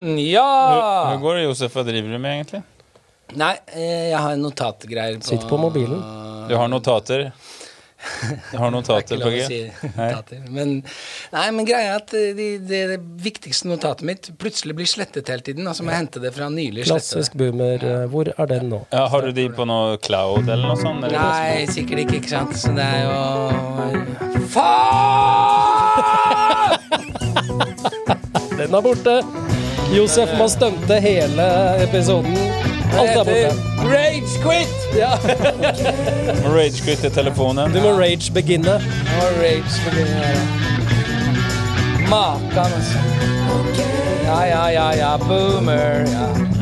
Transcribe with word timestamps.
Ja! 0.00 1.10
Hva 1.10 1.16
går 1.20 1.34
det 1.36 1.42
Josef? 1.44 1.74
Hva 1.76 1.82
driver 1.84 2.08
du 2.14 2.18
med 2.18 2.32
egentlig? 2.38 2.62
Nei, 3.36 3.52
eh, 3.76 4.06
jeg 4.10 4.18
har 4.18 4.36
notatgreier 4.40 5.18
på 5.20 5.26
Sitt 5.28 5.44
på 5.46 5.58
mobilen. 5.60 6.00
Du 6.48 6.54
har 6.56 6.68
notater? 6.72 7.26
Du 8.50 8.56
har 8.56 8.64
er 8.70 8.72
notater 8.72 9.20
på 9.20 9.28
G? 9.34 9.42
si 9.44 9.58
notater. 9.84 10.40
Men, 10.48 10.72
nei, 11.34 11.44
men 11.52 11.68
greia 11.68 11.90
er 11.92 11.98
at 12.00 12.08
det, 12.16 12.32
det, 12.64 12.80
det 12.94 12.96
viktigste 13.26 13.68
notatet 13.68 14.08
mitt 14.08 14.30
plutselig 14.40 14.72
blir 14.80 14.88
slettet 14.88 15.28
hele 15.28 15.44
tiden. 15.44 15.68
Altså 15.68 15.84
må 15.84 15.92
jeg 15.92 16.00
hente 16.06 16.24
det 16.24 16.32
fra 16.32 16.48
nylig 16.48 16.88
slettet 16.88 17.12
Klassisk 17.12 17.36
boomer. 17.36 17.76
eh, 17.84 18.08
Hvor 18.08 18.32
er 18.32 18.50
den 18.54 18.72
nå? 18.72 18.80
Ja, 18.96 19.04
har 19.12 19.20
du 19.28 19.30
de 19.36 19.46
på 19.52 19.68
noe 19.68 20.00
cloud 20.00 20.48
eller 20.48 20.64
noe 20.64 20.80
sånt? 20.80 21.04
eller 21.04 21.20
Nei, 21.20 21.68
sikkert 21.76 22.06
ikke, 22.06 22.22
ikke 22.24 22.32
sant. 22.38 22.56
Så 22.56 22.72
det 22.72 22.88
er 22.88 23.04
jo 23.04 24.48
Faen! 24.56 26.00
Den 28.60 28.74
er 28.76 28.82
borte! 28.84 29.20
Josef 29.90 30.30
må 30.38 30.46
stunte 30.48 31.00
hele 31.02 31.46
episoden. 31.82 32.36
Alt 32.98 33.10
er 33.10 33.24
borte. 33.24 33.54
Rage 33.90 34.42
quit! 34.42 34.76
Ja. 34.98 35.12
Må 36.44 36.52
rage 36.54 36.82
quit 36.84 37.04
i 37.06 37.10
telefonen. 37.14 37.72
Du 37.74 37.80
må 37.82 37.94
rage 37.98 38.32
beginne. 38.34 38.78
Rage 39.40 39.84
begynner 39.86 40.38
å. 40.38 40.44
Makan, 42.10 42.72
altså. 42.78 42.98
Ja, 44.24 44.40
ja, 44.46 44.64
ja, 44.74 44.88
ja, 44.98 45.12
boomer. 45.18 46.06
Ja. 46.10 46.59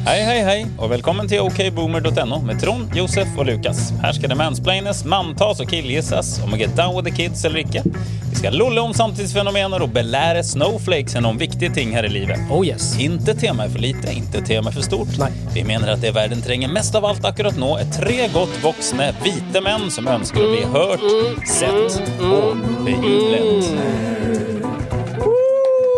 Hei, 0.00 0.22
hei, 0.24 0.38
hei, 0.40 0.60
og 0.80 0.88
velkommen 0.94 1.28
til 1.28 1.42
okboomer.no 1.44 2.38
med 2.40 2.60
Trond, 2.62 2.94
Josef 2.96 3.34
og 3.36 3.44
Lukas. 3.50 3.90
Her 4.00 4.14
skal 4.16 4.32
det 4.32 4.38
mansplaines, 4.40 5.02
manntas 5.04 5.60
og 5.60 5.68
killgissas 5.68 6.38
om 6.40 6.54
å 6.56 6.58
get 6.60 6.72
down 6.78 6.94
with 6.96 7.04
the 7.04 7.12
kids 7.12 7.44
eller 7.44 7.60
ikke. 7.60 7.82
Vi 8.30 8.38
skal 8.40 8.56
lolle 8.56 8.80
om 8.80 8.94
samtidsfenomener 8.96 9.84
og 9.84 9.92
belære 9.92 10.40
snowflakesen 10.48 11.28
om 11.28 11.36
viktige 11.38 11.74
ting 11.76 11.92
her 11.92 12.08
i 12.08 12.12
livet. 12.14 12.40
Oh 12.48 12.64
yes. 12.64 12.94
Inte 12.96 13.34
tema 13.36 13.66
er 13.68 13.74
for 13.74 13.84
lite, 13.84 14.14
inte 14.16 14.40
tema 14.40 14.72
er 14.72 14.78
for 14.78 14.88
stort. 14.88 15.12
Nei. 15.20 15.28
Vi 15.52 15.66
mener 15.68 15.92
at 15.92 16.00
det 16.00 16.14
verden 16.16 16.40
trenger 16.40 16.72
mest 16.72 16.96
av 16.96 17.04
alt 17.10 17.28
akkurat 17.28 17.60
nå, 17.60 17.74
er 17.82 17.92
tre 17.92 18.22
godt 18.32 18.56
voksne 18.64 19.10
hvite 19.20 19.60
menn 19.66 19.90
som 19.92 20.08
ønsker 20.08 20.46
å 20.46 20.54
bli 20.54 20.64
hørt, 20.78 21.04
sett 21.44 22.00
og 22.24 22.64
bejublet. 22.88 24.59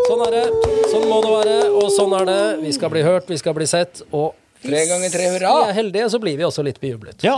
Sånn 0.07 0.23
er 0.27 0.35
det. 0.35 0.45
Sånn 0.91 1.05
må 1.09 1.21
det 1.25 1.33
være, 1.33 1.57
og 1.79 1.91
sånn 1.95 2.15
er 2.19 2.29
det. 2.29 2.41
Vi 2.65 2.73
skal 2.75 2.91
bli 2.93 3.03
hørt, 3.07 3.29
vi 3.31 3.39
skal 3.41 3.55
bli 3.57 3.69
sett, 3.71 4.03
og 4.11 4.35
Tre 4.63 4.81
ganger 4.87 5.11
tre, 5.11 5.25
hurra! 5.35 5.53
vi 5.65 5.71
er 5.71 5.75
heldige, 5.75 6.09
så 6.13 6.19
blir 6.23 6.37
vi 6.39 6.45
også 6.47 6.63
litt 6.63 6.79
bejublet. 6.81 7.23
Ja, 7.27 7.35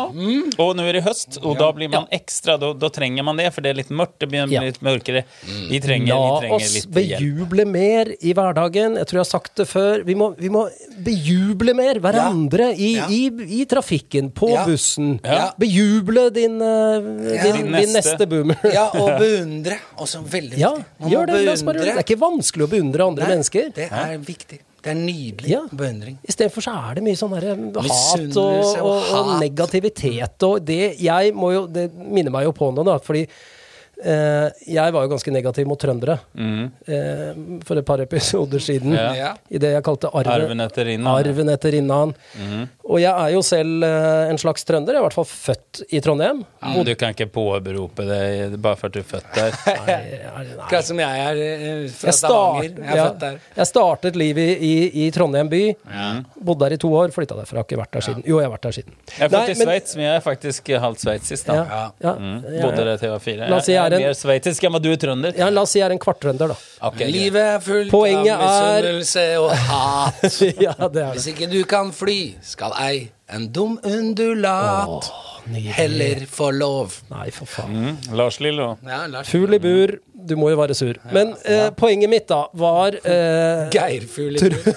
og 0.60 0.74
nå 0.76 0.84
er 0.84 0.98
det 0.98 1.02
høst, 1.06 1.38
og 1.42 1.56
da 1.58 1.70
blir 1.72 1.88
man 1.88 2.04
ekstra, 2.12 2.58
da, 2.60 2.72
da 2.76 2.90
trenger 2.92 3.24
man 3.24 3.38
det, 3.40 3.46
for 3.54 3.64
det 3.64 3.70
er 3.72 3.78
litt 3.78 3.88
mørkt, 3.90 4.18
det 4.20 4.28
blir 4.28 4.44
Ja. 4.52 4.60
litt 4.60 4.80
mørkere. 4.84 5.24
Vi 5.70 5.80
trenger, 5.80 6.12
La 6.12 6.18
vi 6.34 6.40
trenger 6.44 6.54
oss 6.58 6.74
litt 6.74 6.84
hjelp. 6.84 7.18
bejuble 7.20 7.64
mer 7.66 8.12
i 8.20 8.34
hverdagen. 8.36 8.98
Jeg 9.00 9.06
tror 9.08 9.18
jeg 9.20 9.24
har 9.24 9.30
sagt 9.30 9.54
det 9.56 9.66
før. 9.70 10.04
Vi 10.04 10.14
må, 10.14 10.36
vi 10.36 10.48
må 10.52 10.66
bejuble 11.02 11.74
mer 11.74 11.94
hverandre 12.04 12.70
i, 12.76 12.90
Ja. 12.96 13.06
i, 13.08 13.22
i 13.62 13.64
trafikken, 13.64 14.30
på 14.30 14.50
Ja. 14.52 14.64
bussen. 14.66 15.18
Ja. 15.24 15.52
Bejuble 15.58 16.30
din, 16.32 16.60
eh, 16.60 17.00
din, 17.00 17.42
Din 17.42 17.56
din 17.56 17.72
neste. 17.72 17.96
neste 18.02 18.26
boomer. 18.28 18.58
Ja, 18.72 18.90
og 18.92 19.18
beundre. 19.22 19.78
Også 19.96 20.20
veldig 20.22 20.58
viktig. 20.58 20.60
Ja, 20.60 20.74
gjør 21.08 21.26
det. 21.26 21.44
Det 21.64 21.88
er 21.96 22.02
ikke 22.04 22.20
vanskelig 22.20 22.68
å 22.68 22.70
beundre 22.70 23.06
andre 23.06 23.24
Nei, 23.24 23.32
mennesker. 23.36 23.72
Det 23.74 23.88
er 23.90 24.18
viktig. 24.18 24.60
Det 24.84 24.92
er 24.92 24.98
nydelig 25.00 25.50
Ja. 25.50 25.62
beundring. 25.72 26.18
Istedenfor 26.28 26.60
så 26.66 26.74
er 26.90 26.94
det 26.98 27.04
mye 27.06 27.16
sånn 27.16 27.32
derre 27.32 27.54
hat 27.56 28.36
og, 28.36 28.64
og 28.84 29.12
og, 29.16 29.34
negativitet 29.40 30.42
og 30.44 30.64
det 30.68 31.00
Jeg 31.00 31.32
må 31.34 31.52
jo 31.54 31.66
Det 31.66 31.86
minner 31.94 32.30
meg 32.34 32.44
jo 32.44 32.52
på 32.52 32.68
noe, 32.74 32.84
da, 32.84 32.98
fordi 33.00 33.22
eh, 33.24 33.30
jeg 34.04 34.92
var 34.92 35.04
jo 35.06 35.10
ganske 35.12 35.32
negativ 35.32 35.66
mot 35.70 35.78
trøndere 35.80 36.16
eh, 36.34 37.30
for 37.64 37.78
et 37.80 37.86
par 37.86 38.00
episoder 38.02 38.58
siden. 38.62 38.92
Ja. 38.96 39.34
I 39.50 39.58
det 39.62 39.70
jeg 39.76 39.84
kalte 39.86 40.10
arven, 40.10 40.32
Arven 40.34 40.60
etter 40.64 40.90
innan. 40.94 41.10
arven 41.14 41.48
etter 41.52 41.76
innan. 41.78 42.14
Og 42.84 42.98
jeg 43.00 43.12
er 43.12 43.30
jo 43.32 43.40
selv 43.46 43.84
eh, 43.86 44.30
en 44.30 44.38
slags 44.40 44.64
trønder. 44.68 44.92
Jeg 44.92 45.00
er 45.00 45.04
i 45.04 45.06
hvert 45.06 45.16
fall 45.16 45.28
født 45.30 45.82
i 45.96 46.00
Trondheim. 46.04 46.42
Ja, 46.60 46.82
du 46.84 46.92
kan 47.00 47.14
ikke 47.14 47.28
påberope 47.32 48.04
det 48.08 48.58
bare 48.60 48.76
for 48.80 48.90
at 48.90 48.96
du 48.96 49.00
er 49.00 49.08
født 49.08 49.30
der. 49.38 49.56
Akkurat 50.64 50.84
som 50.88 51.00
jeg 51.00 51.22
er 51.28 51.40
eh, 51.44 51.86
fra 51.94 52.10
Jeg, 52.10 52.18
Stavanger. 52.18 52.74
Jeg 52.82 52.90
er 52.90 52.98
ja, 53.00 53.06
født 53.08 53.22
der. 53.24 53.38
jeg 53.60 53.70
startet 53.70 54.18
livet 54.20 54.64
i, 54.68 54.72
i 55.06 55.08
Trondheim 55.14 55.48
by. 55.52 55.62
Bodde 56.44 56.66
der 56.66 56.76
i 56.76 56.80
to 56.82 56.92
år, 56.98 57.14
flytta 57.14 57.38
derfra. 57.40 57.62
Har 57.62 57.68
ikke 57.68 57.80
vært 57.80 57.94
der 57.96 58.04
siden. 58.08 58.26
Jo, 58.28 58.40
jeg 58.42 58.48
har 58.50 58.54
vært 58.56 58.68
der 58.68 58.76
siden. 58.80 58.98
Jeg 59.14 59.24
er 59.28 59.32
født 59.38 59.54
i 59.54 59.58
Sveits, 59.62 59.96
men 59.96 60.06
jeg 60.08 60.18
er 60.20 60.24
faktisk 60.28 60.72
halvt 60.84 61.04
sveitsisk. 61.06 61.46
da. 61.48 61.54
Ja, 61.62 61.82
ja, 62.08 62.14
Mm. 62.24 62.36
Bodde 62.62 62.84
der 62.86 62.96
til 63.00 63.08
jeg 63.08 63.12
var 63.12 63.22
fire. 63.24 63.46
La 63.50 63.56
oss 63.58 63.66
si 63.66 63.72
Jeg 63.74 63.82
jeg 63.84 63.92
er 63.92 63.96
en- 63.98 64.06
mer 64.08 64.14
sveitsisk 64.18 64.64
enn 64.68 64.74
hva 64.76 64.80
du 64.82 64.90
er 64.92 64.96
trønder. 65.04 65.36
ja, 65.38 65.48
la 65.50 65.62
oss 65.62 65.70
si 65.76 65.78
jeg 65.80 65.86
er 65.88 65.94
en 65.96 66.02
kvarttrønder, 66.02 66.48
da. 66.54 66.56
Okay. 66.90 67.10
Livet 67.10 67.42
er 67.54 67.60
fullt 67.64 67.90
Poenget 67.92 68.32
av 68.34 68.44
er- 68.44 68.82
misunnelse 68.82 69.26
og 69.40 69.50
hat. 69.68 70.40
ja, 70.66 70.74
det 70.88 71.02
er 71.04 71.12
Hvis 71.18 71.28
ikke 71.34 71.50
du 71.52 71.60
kan 71.64 71.92
fly, 71.92 72.34
skal 72.42 72.72
ei 72.80 73.10
en 73.32 73.46
dum 73.48 73.78
undulat 73.82 75.06
nydelig. 75.48 75.72
heller 75.78 76.26
få 76.28 76.50
lov. 76.52 76.98
Nei, 77.10 77.30
for 77.32 77.46
faen. 77.48 77.72
Mm. 77.72 78.16
Lars 78.20 78.36
Lillo. 78.40 78.74
Ja, 78.84 79.06
Fugl 79.24 79.54
i 79.56 79.58
bur, 79.58 79.94
du 80.14 80.36
må 80.36 80.50
jo 80.52 80.56
være 80.60 80.74
sur. 80.76 80.94
Men 81.12 81.32
eh, 81.44 81.70
poenget 81.70 82.10
mitt, 82.12 82.26
da, 82.28 82.42
var 82.52 82.92
eh, 83.00 83.70
Geirfugl 83.74 84.36
i 84.36 84.50
bur. 84.50 84.74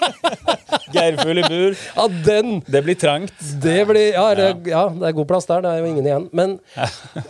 Geirfugl 0.94 1.38
i 1.42 1.46
bur. 1.50 1.76
Ja, 1.96 2.06
den! 2.26 2.60
Det 2.66 2.82
blir 2.86 2.94
trangt. 2.98 3.34
Det 3.62 3.80
blir 3.90 4.12
ja, 4.14 4.24
det, 4.34 4.48
ja, 4.70 4.86
det 4.94 5.10
er 5.10 5.16
god 5.18 5.28
plass 5.30 5.46
der. 5.50 5.62
Det 5.66 5.70
er 5.74 5.82
jo 5.84 5.90
ingen 5.90 6.06
igjen. 6.06 6.28
Men 6.32 6.56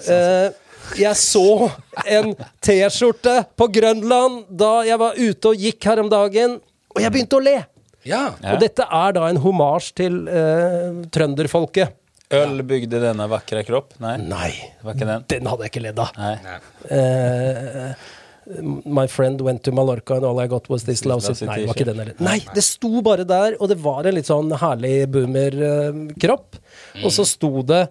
eh, 0.08 0.50
jeg 0.99 1.17
så 1.19 1.71
en 2.06 2.33
T-skjorte 2.65 3.37
på 3.59 3.69
Grønland 3.73 4.45
da 4.51 4.81
jeg 4.89 4.99
var 5.01 5.19
ute 5.19 5.53
og 5.53 5.65
gikk 5.67 5.89
her 5.91 6.03
om 6.03 6.11
dagen, 6.12 6.59
og 6.91 7.03
jeg 7.03 7.15
begynte 7.15 7.39
å 7.39 7.45
le. 7.45 7.56
Ja. 8.09 8.23
Og 8.55 8.61
dette 8.62 8.87
er 8.87 9.17
da 9.17 9.27
en 9.29 9.41
homasj 9.43 9.91
til 10.00 10.23
eh, 10.29 11.03
trønderfolket. 11.12 11.97
Øl 12.31 12.62
bygde 12.62 13.00
denne 13.03 13.27
vakre 13.31 13.65
kropp. 13.67 13.97
Nei, 14.03 14.15
Nei, 14.23 14.53
den. 14.87 15.27
den 15.29 15.50
hadde 15.50 15.67
jeg 15.67 15.73
ikke 15.73 15.84
ledd 15.89 16.00
av. 16.03 16.17
Eh, 16.87 17.93
My 18.62 19.06
friend 19.06 19.41
went 19.41 19.62
to 19.65 19.73
Mallorca 19.73 20.17
and 20.17 20.25
all 20.25 20.41
I 20.41 20.47
got 20.47 20.69
was 20.71 20.84
this 20.84 21.05
lousy 21.05 21.34
Nei, 21.47 21.59
det 21.61 21.67
var 21.69 21.77
ikke 21.77 21.87
den. 21.93 22.12
Nei, 22.25 22.39
det 22.55 22.65
sto 22.67 23.03
bare 23.05 23.27
der, 23.29 23.55
og 23.61 23.69
det 23.71 23.77
var 23.83 24.09
en 24.09 24.17
litt 24.17 24.31
sånn 24.31 24.50
herlig 24.62 24.95
boomer-kropp. 25.12 26.59
Og 27.05 27.12
så 27.15 27.27
sto 27.29 27.62
det 27.67 27.84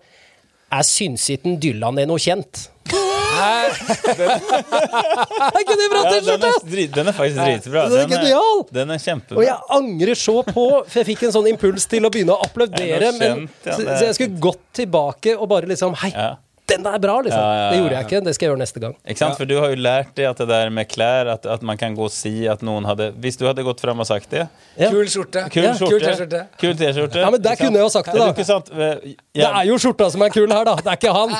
'Er 0.69 0.85
synsiten 0.85 1.59
Dylan 1.61 1.97
er 1.97 2.05
noe 2.09 2.19
kjent. 2.21 2.67
Er 5.53 5.63
ikke 5.63 5.77
det 5.79 5.87
bra 5.91 6.01
T-skjorte? 6.09 6.51
den 6.97 7.11
er 7.11 7.15
faktisk 7.15 7.39
dritbra. 7.39 7.85
Den 7.93 8.15
er. 8.17 8.27
Den 8.73 8.93
er 8.95 9.01
Og 9.37 9.45
jeg 9.45 9.57
angrer 9.79 10.19
så 10.19 10.39
på, 10.47 10.67
for 10.83 11.01
jeg 11.01 11.09
fikk 11.13 11.25
en 11.29 11.35
sånn 11.39 11.49
impuls 11.53 11.87
til 11.89 12.07
å 12.07 12.11
begynne 12.13 12.35
å 12.35 12.43
applaudere. 12.47 13.13
Men, 13.19 13.47
så, 13.63 13.79
jeg 14.09 14.19
skulle 14.19 14.43
gått 14.49 14.63
tilbake 14.81 15.37
og 15.37 15.49
bare 15.51 15.71
liksom 15.71 15.97
Hei. 16.03 16.13
Den 16.69 16.85
er 16.89 16.99
bra, 17.01 17.15
liksom. 17.25 17.39
Ja, 17.41 17.49
ja, 17.53 17.61
ja, 17.63 17.69
Det 17.71 17.79
gjorde 17.81 17.95
jeg 17.97 18.05
ikke. 18.07 18.19
Det 18.25 18.33
skal 18.35 18.45
jeg 18.45 18.51
gjøre 18.53 18.61
neste 18.63 18.81
gang. 18.83 18.95
Ikke 19.05 19.21
sant? 19.23 19.37
For 19.39 19.49
du 19.49 19.55
har 19.59 19.73
jo 19.73 19.79
lært 19.81 20.11
deg 20.17 20.29
at 20.29 20.37
det 20.43 20.47
der 20.51 20.69
med 20.73 20.89
klær, 20.91 21.29
at, 21.35 21.45
at 21.45 21.65
man 21.65 21.77
kan 21.81 21.95
gå 21.97 22.05
og 22.07 22.13
si 22.13 22.33
at 22.51 22.61
noen 22.65 22.85
hadde 22.89 23.09
Hvis 23.19 23.37
du 23.39 23.45
hadde 23.47 23.63
gått 23.65 23.81
fram 23.83 23.99
og 23.99 24.07
sagt 24.09 24.29
det 24.33 24.45
Ja. 24.77 24.89
Kul 24.89 25.07
skjorte. 25.11 25.45
Kul 25.53 25.63
Ja. 25.63 25.73
Kul 25.75 25.87
skjorte. 25.89 26.13
T-skjorte. 26.13 26.41
Kul 26.61 26.75
T-skjorte. 26.79 27.19
Ja, 27.25 27.29
men 27.33 27.41
der 27.41 27.55
kunne 27.59 27.79
jeg 27.79 27.85
jo 27.85 27.91
sagt 27.93 28.11
det, 28.11 28.19
da. 28.19 28.29
Det, 28.29 28.35
ikke 28.37 28.47
sant? 28.47 28.69
Eh, 28.71 29.15
Det 29.39 29.47
er 29.49 29.65
jo 29.69 29.77
skjorta 29.81 30.09
som 30.13 30.21
er 30.25 30.29
kul 30.33 30.47
her, 30.53 30.63
da. 30.69 30.75
Det 30.79 30.93
er 30.93 30.99
ikke 30.99 31.13
han. 31.15 31.35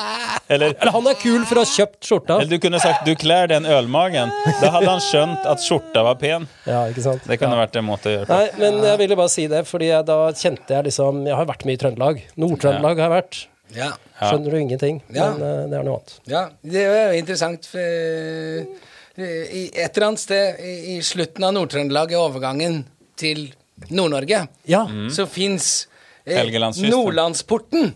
eller, 0.48 0.74
Eller 0.80 0.92
han 0.98 1.06
er 1.12 1.18
kul 1.22 1.44
for 1.48 1.60
å 1.60 1.64
ha 1.64 1.70
kjøpt 1.72 2.00
skjorta. 2.10 2.40
eller 2.40 2.50
du 2.50 2.58
kunne 2.58 2.80
sagt 2.80 3.04
'du 3.06 3.14
kler 3.14 3.46
den 3.48 3.64
ølmagen'. 3.64 4.32
Da 4.60 4.70
hadde 4.76 4.90
han 4.90 5.00
skjønt 5.00 5.46
at 5.46 5.58
skjorta 5.64 6.02
var 6.04 6.14
pen. 6.20 6.48
Ja, 6.66 6.84
ikke 6.90 7.02
sant? 7.02 7.24
Det 7.26 7.38
kunne 7.40 7.56
ja. 7.56 7.64
vært 7.66 7.76
en 7.76 7.84
måte 7.86 8.10
å 8.10 8.12
gjøre 8.18 8.26
på. 8.26 8.36
Nei, 8.36 8.50
men 8.58 8.82
jeg 8.84 8.98
ville 8.98 9.16
bare 9.16 9.28
si 9.32 9.46
det, 9.46 9.64
fordi 9.68 9.90
jeg, 9.92 10.04
da 10.06 10.18
kjente 10.32 10.74
jeg 10.76 10.84
liksom 10.90 11.26
Jeg 11.26 11.36
har 11.36 11.46
vært 11.46 11.64
mye 11.68 11.76
i 11.78 11.80
Trøndelag. 11.80 12.22
Nord-Trøndelag 12.36 12.98
har 12.98 13.08
jeg 13.08 13.16
vært. 13.16 13.40
Ja. 13.76 13.90
Skjønner 14.20 14.50
du 14.52 14.56
ingenting, 14.60 15.02
Ja. 15.14 15.30
men 15.32 15.42
uh, 15.42 15.68
det 15.70 15.78
er 15.78 15.84
noe 15.86 15.96
annet. 16.00 16.14
ja. 16.28 16.42
Det 16.62 16.82
er 16.84 17.12
jo 17.12 17.18
interessant. 17.22 17.66
For, 17.66 17.78
eh, 17.80 19.44
i 19.56 19.62
et 19.74 19.96
eller 19.96 20.06
annet 20.10 20.20
sted 20.22 20.60
i, 20.60 20.74
i 20.96 21.00
slutten 21.04 21.44
av 21.44 21.54
Nord-Trøndelag, 21.56 22.12
i 22.12 22.18
overgangen 22.20 22.84
til 23.16 23.48
Nord-Norge, 23.90 24.46
Ja. 24.68 24.84
så 25.10 25.26
fins 25.28 25.86
eh. 26.26 26.44
Nordlandsporten. 26.90 27.94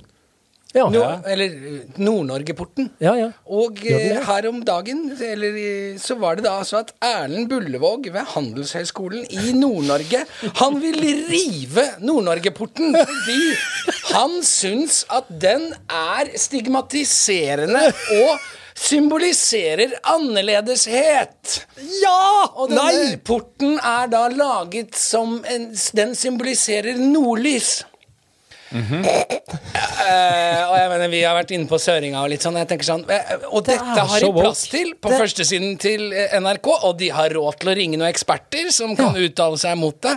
Ja. 0.74 0.88
Nord, 0.90 1.26
eller 1.30 1.52
Nord-Norge-porten. 2.02 2.88
Ja, 2.98 3.12
ja. 3.14 3.28
Og 3.46 3.78
eh, 3.86 4.16
her 4.26 4.48
om 4.50 4.58
dagen 4.66 5.04
eller, 5.22 5.58
så 6.02 6.16
var 6.18 6.34
det 6.38 6.46
da 6.48 6.56
altså 6.58 6.80
at 6.82 6.90
Erlend 7.04 7.46
Bullevåg 7.52 8.08
ved 8.14 8.26
Handelshøyskolen 8.34 9.22
i 9.30 9.54
Nord-Norge 9.54 10.24
Han 10.58 10.80
vil 10.82 10.98
rive 11.30 11.86
Nord-Norge-porten 12.02 12.98
fordi 12.98 13.38
han 14.10 14.36
syns 14.46 15.04
at 15.14 15.30
den 15.30 15.70
er 15.86 16.34
stigmatiserende 16.42 17.86
og 18.18 18.42
symboliserer 18.74 19.94
annerledeshet. 20.10 21.60
Ja! 22.02 22.50
Og 22.58 22.72
denne 22.74 23.16
porten 23.22 23.78
er 23.78 24.10
da 24.10 24.26
laget 24.34 24.98
som 24.98 25.38
en 25.46 25.68
Den 25.94 26.14
symboliserer 26.18 26.98
nordlys. 26.98 27.84
Eh, 28.74 30.60
og 30.68 30.74
jeg 30.76 30.88
mener, 30.90 31.08
vi 31.12 31.20
har 31.24 31.36
vært 31.36 31.52
inne 31.54 31.68
på 31.70 31.78
Søringa 31.80 32.22
og 32.24 32.30
litt 32.32 32.42
sånn. 32.44 32.56
Jeg 32.60 32.68
tenker 32.72 32.86
sånn 32.88 33.04
eh, 33.10 33.34
Og 33.54 33.62
Det 33.64 33.76
dette 33.78 34.04
har 34.10 34.20
de 34.24 34.30
plass 34.34 34.64
til 34.72 34.92
på 35.00 35.12
Det- 35.12 35.20
førstesiden 35.22 35.78
til 35.80 36.12
eh, 36.12 36.34
NRK, 36.40 36.68
og 36.88 36.98
de 37.00 37.08
har 37.14 37.30
råd 37.30 37.60
til 37.62 37.70
å 37.72 37.76
ringe 37.78 37.96
noen 38.00 38.10
eksperter 38.10 38.70
som 38.74 38.96
kan 38.98 39.14
uttale 39.16 39.58
seg 39.60 39.78
mot 39.80 39.96
det. 40.04 40.16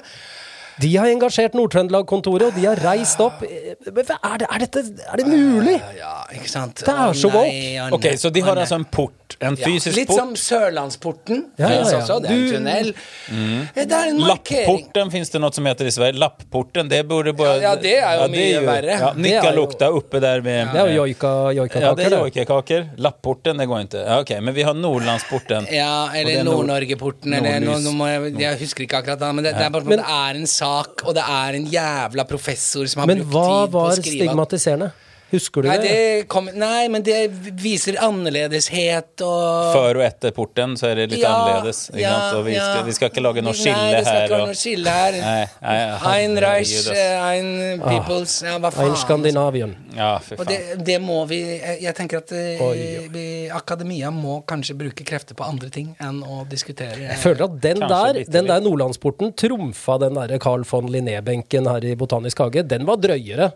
De 0.82 0.90
har 0.98 1.08
engasjert 1.10 1.56
Nord-Trøndelag-kontoret, 1.58 2.52
og 2.52 2.58
de 2.58 2.66
har 2.68 2.78
reist 2.86 3.20
opp. 3.24 3.42
Eh, 3.44 3.74
Er 3.88 4.38
det, 4.42 4.48
er 4.52 4.60
dette, 4.66 4.82
er 5.12 5.18
det 5.18 5.26
mulig? 5.28 5.78
Ja, 5.98 6.24
ikke 6.36 6.50
sant? 6.52 6.84
Det 6.86 6.94
er 6.94 7.14
så 7.18 7.30
godt. 7.34 7.94
Ok, 7.98 8.06
så 8.22 8.30
de 8.34 8.42
har 8.46 8.56
altså 8.62 8.76
en 8.76 8.86
port, 8.86 9.38
en 9.42 9.58
fysisk 9.58 9.94
port? 9.94 9.98
litt 9.98 10.14
som 10.14 10.36
Sørlandsporten. 10.36 11.46
Ja, 11.58 11.70
ja, 11.72 11.80
ja. 11.82 11.98
også, 12.02 12.20
det 12.22 12.30
er 12.30 12.36
en 12.36 12.52
tunnel. 12.54 12.92
Eh, 13.32 13.86
Det 13.88 13.92
er 13.92 14.12
en 14.12 14.20
markering. 14.22 14.68
Lapporten 14.68 15.12
fins 15.12 15.30
det 15.34 15.42
noe 15.42 15.54
som 15.56 15.66
heter 15.66 15.90
i 15.90 15.94
Sverige. 15.96 16.20
Lapporten, 16.22 16.90
det 16.90 17.02
burde 17.08 17.34
bare 17.38 17.58
Ja, 17.62 17.72
ja, 17.72 17.76
det 17.82 17.96
er 17.98 18.22
jo 18.22 18.28
mye 18.34 18.62
verre. 18.68 19.00
Ja, 19.02 19.12
Det 19.18 19.90
oppe 19.98 20.22
der 20.22 20.42
med... 20.42 20.74
Det 20.74 20.82
er 20.84 20.94
jo 20.94 21.06
joikakaker. 21.06 21.82
Ja, 21.82 21.94
det 21.98 22.06
er 22.06 22.16
det. 22.16 22.82
Lapporten, 22.98 23.58
det 23.58 23.68
går 23.68 23.86
ikke. 23.88 24.04
Ja, 24.06 24.20
ok, 24.22 24.36
men 24.42 24.54
vi 24.54 24.62
har 24.68 24.74
Nordlandsporten. 24.78 25.68
Ja, 25.74 26.10
eller 26.14 26.32
er 26.42 26.44
Nord- 26.44 26.66
Nord-Norge-porten, 26.68 27.34
eller 27.34 27.60
noe, 27.66 28.10
jeg, 28.12 28.34
jeg 28.42 28.60
husker 28.62 28.84
ikke 28.86 29.02
akkurat 29.02 29.20
men 29.36 29.44
det, 29.46 29.54
det 29.58 29.66
er 29.66 29.70
bare 29.74 29.84
det 29.88 30.00
er 30.04 30.36
en 30.42 30.48
sak, 30.48 30.67
og 31.08 31.16
det 31.18 31.24
er 31.24 31.58
en 31.60 31.68
jævla 31.72 32.26
professor 32.30 32.88
som 32.90 33.04
har 33.04 33.12
Men 33.12 33.24
brukt 33.24 33.34
hva 33.34 33.44
tid 33.66 33.74
på 33.74 33.82
å 33.82 33.90
var 33.90 34.02
stigmatiserende? 34.02 34.92
at-? 34.94 35.07
Husker 35.32 35.66
du 35.66 35.68
Nei, 35.68 35.78
det? 35.84 35.96
kom, 36.32 36.46
nei, 36.56 36.88
men 36.88 37.04
det 37.04 37.18
viser 37.60 37.98
annerledeshet 38.00 39.24
og 39.26 39.74
Før 39.76 40.00
og 40.00 40.04
etter 40.06 40.32
porten 40.36 40.76
så 40.80 40.88
er 40.92 41.02
det 41.02 41.08
litt 41.12 41.24
Ja, 41.24 41.34
annerledes. 41.36 41.82
Ikke 41.92 42.00
ja, 42.04 42.12
sant? 42.16 42.38
Og 42.38 42.46
vi, 42.48 42.54
ja. 42.56 42.68
skal, 42.70 42.86
vi 42.88 42.96
skal 42.96 43.12
ikke 43.12 43.24
lage 43.26 43.44
noe 43.44 43.52
Nei, 43.52 43.60
skille 43.60 44.00
skal 44.06 44.08
her. 44.08 44.22
ikke 44.24 44.38
lage 44.38 44.48
noe 44.52 44.60
skille 44.62 44.94
her. 44.96 45.18
nei, 45.26 45.42
nei, 45.66 45.76
Ein 46.14 46.40
Reich, 46.44 46.74
eh, 46.94 47.18
ein 47.28 47.84
Peoples 47.84 48.38
Ja, 48.48 48.56
hva 48.64 48.72
faen? 48.72 48.88
Ein 48.94 48.98
Skandinavien. 49.02 49.76
Ja, 49.98 50.14
fy 50.24 50.38
Og 50.40 50.46
det, 50.48 50.60
det 50.88 50.98
må 51.04 51.20
vi 51.30 51.42
Jeg 51.44 51.78
jeg 51.88 51.96
tenker 52.00 52.22
at 52.24 52.32
eh, 52.38 52.64
Oi, 52.64 52.72
oi. 52.78 53.06
vi, 53.14 53.26
akademia 53.54 54.12
må 54.14 54.40
kanskje 54.48 54.78
bruke 54.80 55.06
krefter 55.08 55.36
på 55.38 55.46
andre 55.48 55.70
ting 55.74 55.92
enn 56.04 56.22
å 56.24 56.44
diskutere 56.50 57.04
Jeg 57.10 57.20
føler 57.22 57.48
at 57.50 57.60
den 57.64 57.84
der, 57.84 58.24
den 58.28 58.48
der 58.50 58.64
Nordlandsporten 58.64 59.36
trumfa 59.38 59.98
den 60.02 60.16
der 60.20 60.38
Carl 60.42 60.64
von 60.68 60.88
Linné-benken 60.92 61.68
her 61.70 61.84
i 61.84 61.96
Botanisk 62.00 62.40
hage. 62.44 62.64
Den 62.68 62.86
var 62.88 62.98
drøyere. 63.02 63.52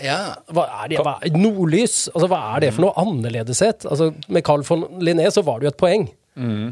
Ja. 0.00 0.34
Hva 0.48 0.64
er 0.84 0.88
det? 0.88 0.98
Hva, 1.04 1.18
nordlys? 1.36 2.06
Altså, 2.14 2.28
hva 2.32 2.38
er 2.56 2.60
det 2.64 2.70
for 2.74 2.86
noe 2.86 2.94
annerledeshet? 3.02 3.84
Altså, 3.90 4.12
med 4.32 4.44
Carl 4.46 4.62
von 4.64 4.86
Linné 5.04 5.26
så 5.34 5.42
var 5.44 5.60
det 5.60 5.68
jo 5.68 5.72
et 5.74 5.80
poeng. 5.82 6.06
Mm. 6.36 6.70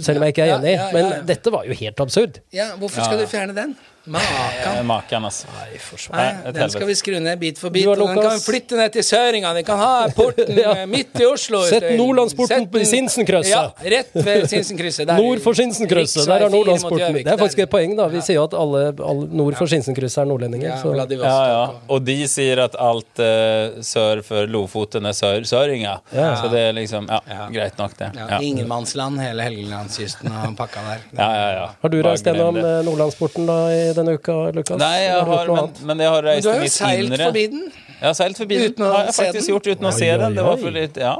Selv 0.00 0.20
om 0.20 0.24
jeg 0.24 0.32
ikke 0.36 0.44
er 0.46 0.52
Ja, 0.52 0.58
enig. 0.62 0.72
ja, 0.78 0.86
ja, 0.86 0.92
Men 0.94 1.26
dette 1.26 1.50
var 1.52 1.64
jo 1.68 1.74
helt 1.74 2.00
absurd. 2.00 2.40
ja, 2.54 2.70
hvorfor 2.78 3.04
skal 3.04 3.18
du 3.18 3.26
fjerne 3.26 3.54
den? 3.56 3.76
Makan. 4.06 4.76
Eh, 4.76 4.82
Makan, 4.84 5.24
altså. 5.24 5.46
Nei. 5.48 5.78
Nei, 6.12 6.24
Nei, 6.44 6.52
den 6.52 6.70
skal 6.70 6.86
vi 6.90 6.94
skru 6.98 7.20
ned 7.24 7.38
bit 7.40 7.58
for 7.58 7.70
bit. 7.72 7.86
Og 7.88 7.96
den 8.02 8.18
kan 8.20 8.36
flytte 8.42 8.76
ned 8.76 8.92
til 8.92 9.02
Søringa. 9.06 9.54
Den 9.56 9.64
kan 9.64 9.78
ha 9.80 10.08
porten 10.18 10.50
Ja. 10.60 10.74
eh, 10.82 10.86
midt 10.90 11.16
i 11.20 11.24
Oslo. 11.24 11.62
Sett 11.68 11.86
Nordlandsporten 11.96 12.66
den- 12.70 12.84
Sinsenkrysset. 12.84 13.48
Ja, 13.54 13.70
rett 13.80 14.10
ved 14.12 14.44
Sinsenkrysset. 14.52 15.06
Der- 15.08 15.16
Nord 15.16 15.40
for 15.40 15.56
Sinsenkrysset, 15.56 16.26
der 16.28 16.44
er 16.44 16.52
Nordlandsporten. 16.52 17.16
Det 17.22 17.32
er 17.32 17.40
faktisk 17.40 17.62
et 17.64 17.70
poeng, 17.72 17.96
da. 17.96 18.08
Vi 18.12 18.20
sier 18.20 18.36
jo 18.42 18.44
at 18.44 18.54
alle, 18.60 18.82
alle 19.00 19.28
nord 19.40 19.56
for 19.56 19.66
Sinsenkrysset 19.72 20.20
er 20.26 20.28
nordlendinger. 20.28 20.68
Ja, 20.74 20.76
Så. 20.82 20.92
Ja, 21.24 21.40
ja. 21.54 21.64
og- 21.88 22.04
de 22.04 22.18
sier 22.28 22.60
at 22.66 22.76
alt 22.78 23.18
uh, 23.24 23.80
sør 23.80 24.20
for 24.22 24.46
Lofoten 24.46 25.06
er 25.08 25.16
sør 25.16 25.40
søringa. 25.48 25.96
Ja. 26.12 26.34
Så 26.42 26.50
det 26.52 26.60
er 26.68 26.72
liksom 26.76 27.08
Ja, 27.08 27.48
greit 27.50 27.78
nok, 27.78 27.96
det. 27.96 28.10
Ja, 28.18 28.26
Ja, 28.34 28.38
Ingenmannsland, 28.44 29.18
hele 29.20 29.42
Helgelandskysten 29.48 30.28
og 30.32 30.56
pakka 30.58 30.80
der. 30.90 31.00
ja, 31.16 31.30
ja. 31.32 31.48
ja. 31.56 31.66
Har 31.80 31.88
du 31.88 32.02
reist 32.02 32.24
gjennom 32.28 32.54
Nordlandsporten 32.84 33.46
da 33.48 33.58
i 33.72 33.93
denne 33.96 34.16
uka, 34.18 34.36
Lukas? 34.56 34.78
Nei, 34.80 34.98
jeg 35.04 35.24
Har 35.30 35.50
men, 35.54 35.72
men 35.90 36.04
jeg 36.04 36.12
har 36.14 36.22
Men 36.22 36.30
reist 36.30 36.46
du 36.46 36.50
har 36.52 36.62
jo 36.62 36.72
seilt 36.74 37.22
forbi 37.22 37.46
den. 37.54 37.64
Jeg 37.94 38.08
har 38.10 38.16
seilt 38.18 38.40
forbi 38.40 38.58
den. 38.64 38.84
Har 38.84 39.06
jeg 39.06 39.14
se 39.14 39.22
faktisk 39.22 39.40
den? 39.40 39.54
gjort 39.54 39.70
uten 39.70 39.88
å 39.88 39.94
se 39.94 40.10
oi, 40.10 40.18
den. 40.24 40.36
Det 40.36 40.44
var 40.48 40.60
for 40.60 40.74
litt 40.74 41.00
Ja, 41.00 41.14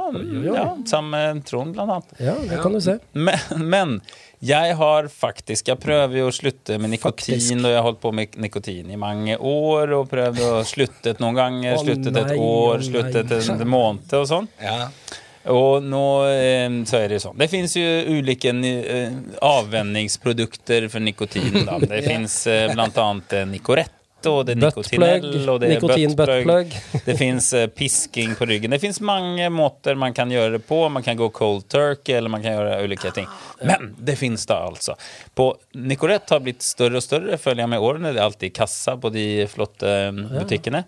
ja 0.45 0.67
sammen 0.85 1.15
med 1.15 1.45
Trond, 1.47 1.73
blant 1.73 1.95
annet. 1.97 2.15
Ja, 2.21 2.35
det 2.51 2.61
kan 2.61 2.75
du 2.75 2.81
se. 2.83 2.99
Men, 3.13 3.65
men 3.75 3.97
jeg 4.45 4.75
har 4.77 5.07
faktisk 5.09 5.71
Jeg 5.71 5.79
prøver 5.81 6.19
jo 6.19 6.29
å 6.29 6.33
slutte 6.35 6.77
med 6.77 6.91
nikotin, 6.93 7.39
Faktisk. 7.39 7.61
og 7.63 7.71
jeg 7.71 7.79
har 7.79 7.85
holdt 7.87 8.01
på 8.03 8.11
med 8.13 8.35
nikotin 8.43 8.91
i 8.91 8.99
mange 8.99 9.37
år, 9.39 9.95
og 9.97 10.09
prøvd 10.11 10.41
å 10.45 10.55
slutte 10.67 11.15
noen 11.23 11.39
ganger, 11.39 11.77
sluttet 11.81 12.19
et 12.21 12.33
år, 12.37 12.83
sluttet 12.85 13.31
en 13.31 13.69
måned 13.69 14.17
og 14.19 14.27
sånn. 14.29 14.49
Ja. 14.61 14.89
Og 15.53 15.83
nå 15.85 16.05
eh, 16.29 16.69
så 16.89 17.03
er 17.03 17.11
det 17.13 17.21
sånn. 17.21 17.37
Det 17.37 17.49
fins 17.51 17.75
jo 17.77 17.85
ulike 18.17 18.53
eh, 18.53 19.17
avvenningsprodukter 19.45 20.89
for 20.89 21.05
nikotin. 21.05 21.61
Da. 21.67 21.77
Det 21.81 22.01
fins 22.09 22.41
eh, 22.49 22.71
blant 22.73 22.97
annet 23.01 23.37
eh, 24.25 24.31
og 24.33 24.45
det 24.47 24.55
er 24.55 24.61
nikotinell, 24.63 25.27
og 25.49 25.59
det 25.61 25.69
er 25.69 25.73
nikotin 25.75 26.15
buttplug. 26.17 26.75
Det 27.05 27.15
fins 27.19 27.51
eh, 27.53 27.67
pisking 27.69 28.33
på 28.39 28.45
ryggen. 28.49 28.71
Det 28.73 28.79
fins 28.81 28.99
mange 29.05 29.49
måter 29.53 29.95
man 29.99 30.13
kan 30.17 30.31
gjøre 30.33 30.57
det 30.57 30.63
på. 30.67 30.79
Man 30.89 31.03
kan 31.05 31.17
gå 31.19 31.29
cold 31.35 31.67
turkey, 31.69 32.15
eller 32.17 32.29
man 32.33 32.41
kan 32.43 32.55
gjøre 32.57 32.79
ulike 32.85 33.11
ting. 33.15 33.27
Men 33.61 33.91
det 33.97 34.15
fins 34.19 34.45
da 34.49 34.61
altså. 34.67 34.95
På 35.35 35.51
Nicorette 35.75 36.33
har 36.35 36.41
blitt 36.45 36.63
større 36.65 36.97
og 36.99 37.03
større, 37.05 37.37
følger 37.41 37.63
jeg 37.65 37.71
med 37.75 37.83
årene. 37.85 38.11
Det 38.15 38.21
er 38.21 38.25
alltid 38.25 38.53
kassa 38.57 38.95
på 38.97 39.11
de 39.13 39.25
flotte 39.51 39.89
eh, 40.07 40.11
butikkene. 40.33 40.83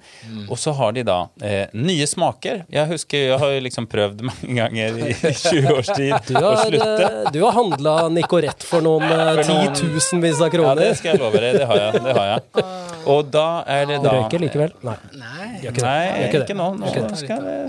Og 0.50 0.58
så 0.60 0.74
har 0.78 0.96
de 0.98 1.04
da 1.08 1.20
eh, 1.44 1.68
nye 1.78 2.08
smaker. 2.10 2.64
Jeg 2.74 2.90
husker, 2.92 3.28
jeg 3.34 3.40
har 3.42 3.54
jo 3.58 3.64
liksom 3.68 3.88
prøvd 3.92 4.26
mange 4.28 4.58
ganger 4.58 4.98
i 5.06 5.14
20 5.14 5.70
års 5.76 5.92
tid 5.94 6.14
Du 6.32 6.36
å 6.40 6.44
har, 6.56 6.64
slutte. 6.66 7.08
eh, 7.12 7.32
du 7.36 7.40
har 7.44 7.56
handla 7.58 7.96
Nicorette 8.14 8.66
for 8.68 8.84
noen 8.86 9.06
eh, 9.08 9.34
For 9.42 9.52
noen- 9.54 9.76
titusenvis 9.78 10.42
av 10.42 10.56
Ja, 10.58 10.74
det 10.80 10.92
skal 11.00 11.14
jeg 11.14 11.22
love 11.22 11.42
deg. 11.44 11.60
Det 11.62 11.68
har 11.70 11.82
jeg. 11.84 12.02
Det 12.08 12.16
har 12.18 12.30
jeg. 12.34 12.66
Og 13.14 13.27
da 13.34 13.64
er 13.70 13.86
det 13.90 13.98
da 14.04 14.12
røyker 14.16 14.42
likevel? 14.44 14.72
Nei. 14.86 14.96
Nei. 15.20 15.48
Gjør 15.64 15.72
ikke. 15.76 15.84
Nei, 15.86 16.24
ikke, 16.28 16.42
ikke 16.46 16.56
nå. 16.60 16.68
Nå 16.80 16.92
skal 16.92 17.06
det 17.08 17.20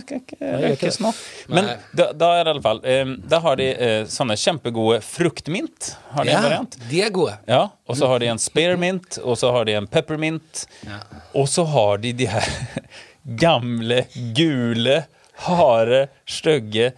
skal 0.04 0.20
ikke 0.22 0.52
røykes 0.64 0.98
nå. 1.04 1.12
Men 1.56 1.68
da, 1.96 2.08
da 2.12 2.30
er 2.38 2.42
det 2.44 2.50
i 2.50 2.54
alle 2.56 2.64
fall 2.64 2.80
eh, 2.84 3.12
Da 3.34 3.40
har 3.44 3.58
de 3.60 3.68
eh, 3.72 3.98
sånne 4.12 4.36
kjempegode 4.40 5.00
fruktmint. 5.06 5.90
Har 6.14 6.24
de 6.28 6.32
en 6.32 6.36
Ja, 6.36 6.42
variant? 6.48 6.78
de 6.90 7.02
er 7.06 7.12
gode. 7.14 7.36
Ja, 7.50 7.62
og 7.88 7.98
så 8.00 8.08
har 8.10 8.22
de 8.24 8.30
en 8.32 8.40
spearmint, 8.42 9.20
og 9.24 9.38
så 9.40 9.52
har 9.56 9.68
de 9.68 9.76
en 9.78 9.86
peppermint. 9.90 10.64
Ja. 10.86 11.00
Og 11.34 11.48
så 11.52 11.64
har 11.74 12.02
de 12.02 12.12
de 12.22 12.26
her 12.32 12.48
gamle, 13.44 14.04
gule, 14.36 15.02
harde, 15.48 16.06
stygge, 16.28 16.92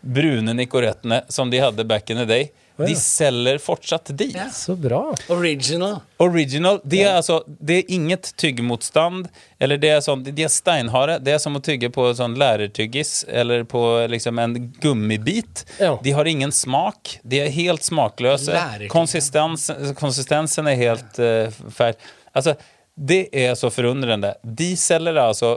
brune 0.00 0.54
nikorettene 0.56 1.22
som 1.28 1.50
de 1.52 1.58
hadde 1.60 1.84
back 1.84 2.10
in 2.10 2.16
the 2.22 2.24
day. 2.28 2.50
De 2.86 2.94
selger 2.96 3.58
fortsatt 3.58 4.10
de. 4.16 4.30
Ja. 4.34 4.48
Så 4.54 4.76
bra. 4.76 5.02
Original. 5.28 6.00
Original, 6.20 6.80
det 6.84 7.02
er 7.02 7.16
altså 7.16 7.40
Det 7.46 7.78
er 7.78 7.92
inget 7.92 8.32
tyggemotstand. 8.36 9.28
Eller 9.58 9.80
det 9.80 9.92
er 9.94 10.00
sånn 10.04 10.24
De 10.24 10.44
er 10.44 10.52
steinharde. 10.52 11.18
Det 11.24 11.34
er 11.34 11.42
som 11.42 11.56
å 11.58 11.62
tygge 11.64 11.90
på 11.94 12.08
sånn 12.16 12.36
lærertyggis 12.40 13.24
eller 13.28 13.64
på 13.68 13.82
liksom 14.10 14.38
en 14.42 14.58
gummibit. 14.80 15.64
Ja. 15.80 15.96
De 16.02 16.14
har 16.16 16.28
ingen 16.30 16.52
smak. 16.52 17.18
De 17.22 17.42
er 17.42 17.52
helt 17.54 17.84
smakløse. 17.86 18.56
Konsistens, 18.92 19.70
konsistensen 19.98 20.70
er 20.70 20.80
helt 20.80 21.20
uh, 21.22 21.62
feil. 21.74 21.98
Altså, 22.36 22.54
det 22.94 23.28
er 23.32 23.54
så 23.56 23.70
forundrende. 23.72 24.34
De 24.42 24.72
selger 24.76 25.16
altså 25.22 25.54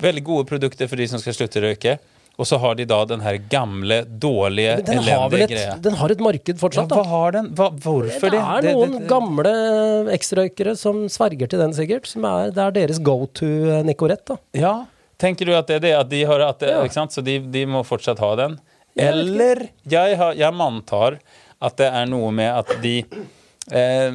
veldig 0.00 0.22
gode 0.24 0.48
produkter 0.48 0.88
for 0.88 1.00
de 1.00 1.08
som 1.10 1.20
skal 1.20 1.36
slutte 1.36 1.60
å 1.60 1.66
røyke. 1.66 1.98
Og 2.36 2.44
så 2.44 2.58
har 2.60 2.74
de 2.76 2.84
da 2.84 2.98
den 3.08 3.22
her 3.24 3.38
gamle, 3.48 4.02
dårlige, 4.20 4.74
den 4.84 4.98
elendige 5.00 5.46
greia. 5.48 5.76
den 5.80 5.94
har 5.96 6.12
et 6.12 6.20
marked 6.20 6.58
fortsatt. 6.60 6.90
Ja, 6.90 6.96
fortsatt, 6.96 7.06
hva 7.08 7.22
har 7.24 7.32
den? 7.38 7.46
Hva, 7.56 7.70
hvorfor 7.80 8.28
Det 8.28 8.36
det? 8.36 8.42
er 8.42 8.66
noen 8.76 9.06
gamle 9.08 9.52
eksrøykere 10.12 10.74
som 10.76 11.06
sverger 11.08 11.48
til 11.48 11.62
den, 11.62 11.72
sikkert. 11.76 12.06
Som 12.10 12.26
er, 12.28 12.50
det 12.52 12.60
er 12.66 12.74
deres 12.76 13.00
go 13.00 13.24
to 13.32 13.48
Nicorette, 13.88 14.34
da. 14.36 14.38
Ja. 14.52 14.74
Tenker 15.16 15.48
du 15.48 15.54
at 15.56 15.66
det 15.70 15.78
er 15.78 15.80
det? 15.86 15.94
At 15.96 16.10
de 16.12 16.24
har 16.28 16.44
at 16.44 16.60
det, 16.60 16.68
Ja. 16.74 16.82
ikke 16.84 16.92
sant? 16.98 17.12
Så 17.16 17.24
de, 17.24 17.38
de 17.40 17.64
må 17.72 17.80
fortsatt 17.88 18.20
ha 18.20 18.34
den? 18.36 18.58
Eller 18.96 19.68
jeg, 19.88 20.16
har, 20.20 20.34
jeg 20.36 20.52
antar 20.52 21.18
at 21.60 21.76
det 21.80 21.88
er 21.88 22.04
noe 22.12 22.28
med 22.36 22.52
at 22.52 22.76
de 22.82 22.98
eh, 23.72 24.12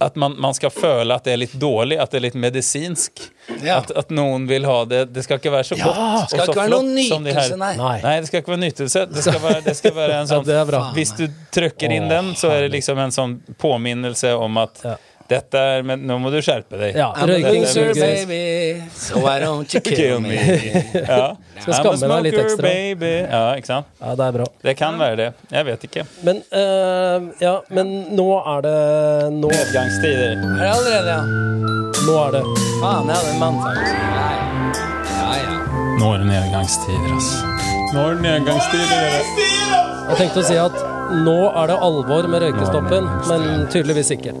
At 0.00 0.16
man, 0.16 0.34
man 0.40 0.54
skal 0.54 0.70
føle 0.70 1.14
at 1.14 1.24
det 1.24 1.32
er 1.32 1.40
litt 1.44 1.52
dårlig, 1.60 1.98
at 2.02 2.10
det 2.10 2.18
er 2.20 2.24
litt 2.26 2.34
medisinsk. 2.38 3.22
Ja. 3.62 3.78
At, 3.80 3.90
at 3.96 4.10
noen 4.14 4.44
vil 4.50 4.64
ha 4.68 4.84
det. 4.88 5.04
Det 5.14 5.24
skal 5.26 5.38
ikke 5.40 5.52
være 5.54 5.64
så 5.70 5.78
Ja, 5.78 5.86
godt 5.88 5.98
og 5.98 6.28
så 6.30 6.56
flott 6.56 7.08
som 7.08 7.24
de 7.24 7.32
her. 7.36 7.56
nei. 7.56 7.72
Nei. 7.78 8.16
Det 8.20 8.28
skal 8.30 8.42
ikke 8.42 8.54
være 8.54 8.64
nytelse. 8.66 9.06
Det 9.12 9.24
skal 9.26 9.40
være, 9.42 9.62
det 9.66 9.76
skal 9.78 9.94
være 9.96 10.20
en 10.22 10.28
sånn 10.32 10.44
det 10.46 10.58
er. 10.58 10.76
Hvis 10.96 11.14
du 11.18 11.24
trykker 11.54 11.94
inn 11.96 12.08
den, 12.10 12.34
så 12.38 12.52
er 12.54 12.66
det 12.66 12.74
liksom 12.76 12.98
en 13.02 13.14
sånn 13.14 13.38
påminnelse 13.62 14.34
om 14.38 14.60
at 14.62 14.84
Ja. 14.84 14.98
Dette 15.32 15.60
er 15.76 15.82
Men 15.86 16.04
nå 16.08 16.18
må 16.22 16.30
du 16.32 16.38
skjerpe 16.44 16.78
deg. 16.80 16.96
Ja, 16.98 17.08
I'm 17.16 17.24
a 17.24 17.32
røyking 17.32 17.64
baby, 17.98 18.82
so 18.94 19.22
why 19.24 19.38
don't 19.42 19.72
you 19.74 19.80
kill 19.88 20.20
me? 20.24 20.36
Ja. 20.36 21.34
Skal 21.62 21.74
skamme 21.78 22.08
deg 22.12 22.26
litt 22.28 22.38
ekstra. 22.42 22.62
baby. 22.66 23.12
Ja, 23.26 23.42
ikke 23.58 23.70
sant? 23.70 23.90
Ja, 24.02 24.14
det 24.18 24.26
er 24.28 24.36
bra. 24.38 24.46
Det 24.66 24.74
kan 24.78 24.98
være 25.00 25.16
det. 25.20 25.28
Jeg 25.54 25.68
vet 25.68 25.86
ikke. 25.88 26.04
Men, 26.26 26.42
eh, 26.50 27.28
ja, 27.44 27.54
men 27.70 27.92
nå 28.18 28.28
er 28.40 28.64
det 28.66 28.76
Nå, 29.36 29.50
Nedgangstider. 29.52 30.36
Er 30.36 30.62
det 30.62 30.70
allerede, 30.72 31.16
ja? 31.16 31.22
nå 32.02 32.14
er 32.26 32.32
det 32.34 32.42
Faen, 32.82 33.06
jeg 33.08 33.16
hadde 33.16 33.34
en 33.34 33.42
mannsang. 33.42 33.82
Ja, 33.82 34.28
ja. 34.36 34.46
ja, 35.12 35.28
ja. 35.38 35.58
Nå 36.00 36.08
er 36.14 36.24
det 36.24 36.30
nedgangstider, 36.32 37.12
ass. 37.16 37.30
Nå 37.92 38.06
er 38.08 38.16
det 38.16 38.24
nedgangstider. 38.26 39.20
Jeg 40.10 40.18
tenkte 40.18 40.42
å 40.42 40.46
si 40.50 40.58
at 40.58 40.80
nå 41.12 41.36
er 41.50 41.68
det 41.72 41.76
alvor 41.86 42.26
med 42.32 42.42
røykestoppen, 42.46 43.06
men 43.28 43.66
tydeligvis 43.72 44.10
ikke. 44.16 44.32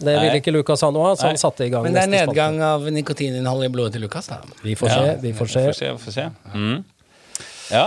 Det 0.00 0.14
ville 0.16 0.38
ikke 0.40 0.52
Lukas 0.54 0.84
ha 0.86 0.90
noe 0.94 1.12
av, 1.12 1.16
så 1.20 1.30
han 1.30 1.38
satte 1.40 1.66
i 1.66 1.70
gang 1.72 1.84
Men 1.86 1.96
det 1.96 2.04
er 2.06 2.12
nedgang 2.12 2.60
av 2.64 2.86
nikotininnholdet 2.92 3.70
i 3.70 3.72
blodet 3.74 3.96
til 3.96 4.04
Lukas, 4.06 4.28
da. 4.32 4.40
Vi 4.64 4.76
får 4.78 4.92
se, 4.94 5.16
vi 5.24 5.32
får 5.36 5.50
se. 5.54 5.64
Får 5.70 5.78
se, 5.80 5.92
får 6.04 6.16
se. 6.18 6.26
Mm. 6.54 6.78
Ja. 7.70 7.86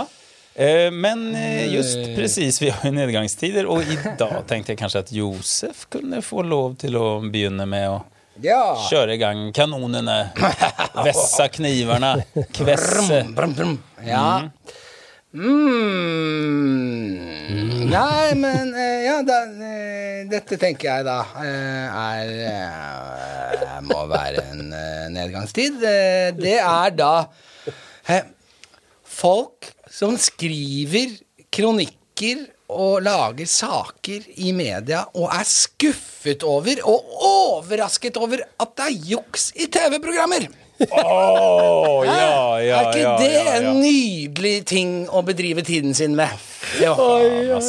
Eh, 0.54 0.90
Men 0.94 1.34
eh, 1.34 1.66
just 1.74 1.98
precis, 2.16 2.60
vi 2.62 2.70
har 2.70 2.84
jo 2.86 2.94
nedgangstider, 2.94 3.66
og 3.66 3.82
i 3.90 3.96
dag 4.18 4.40
tenkte 4.50 4.74
jeg 4.74 4.78
kanskje 4.82 5.04
at 5.06 5.12
Josef 5.14 5.86
kunne 5.90 6.22
få 6.22 6.42
lov 6.46 6.76
til 6.82 6.98
å 7.00 7.06
begynne 7.24 7.66
med 7.66 7.88
å 7.90 8.02
Ja. 8.42 8.74
kjøre 8.90 9.14
i 9.14 9.18
gang 9.20 9.52
kanonene, 9.54 10.16
vessa 11.06 11.48
knivene, 11.54 12.16
kvesse. 12.54 13.20
Brum, 13.30 13.34
brum, 13.34 13.54
brum. 13.54 13.76
Ja. 14.06 14.24
Mm. 15.34 17.18
Nei, 17.90 18.34
men 18.38 18.68
eh, 18.78 19.00
ja, 19.02 19.16
da, 19.26 19.40
eh, 19.50 20.20
dette 20.30 20.54
tenker 20.62 20.86
jeg 20.92 21.06
da 21.08 21.16
eh, 21.42 21.90
er 21.90 23.80
Må 23.82 24.04
være 24.06 24.44
en 24.52 24.70
nedgangstid. 25.10 25.82
Det 26.38 26.54
er 26.62 26.94
da 26.94 27.26
folk 29.02 29.72
som 29.90 30.14
skriver 30.22 31.18
kronikker 31.54 32.46
og 32.74 33.02
lager 33.04 33.50
saker 33.50 34.20
i 34.46 34.54
media 34.54 35.02
og 35.18 35.28
er 35.34 35.46
skuffet 35.50 36.46
over 36.46 36.78
og 36.86 37.10
overrasket 37.26 38.16
over 38.22 38.38
at 38.38 38.76
det 38.78 38.86
er 38.86 39.00
juks 39.10 39.50
i 39.58 39.66
TV-programmer. 39.66 40.46
Åh, 40.80 42.06
ja, 42.06 42.60
ja, 42.60 42.78
er 42.80 42.88
ikke 42.90 43.12
det 43.20 43.28
ja, 43.30 43.42
ja. 43.44 43.52
en 43.60 43.78
nydelig 43.78 44.54
ting 44.66 44.94
å 45.06 45.22
bedrive 45.26 45.62
tiden 45.66 45.94
sin 45.94 46.16
med? 46.18 46.32
Ja, 46.82 46.94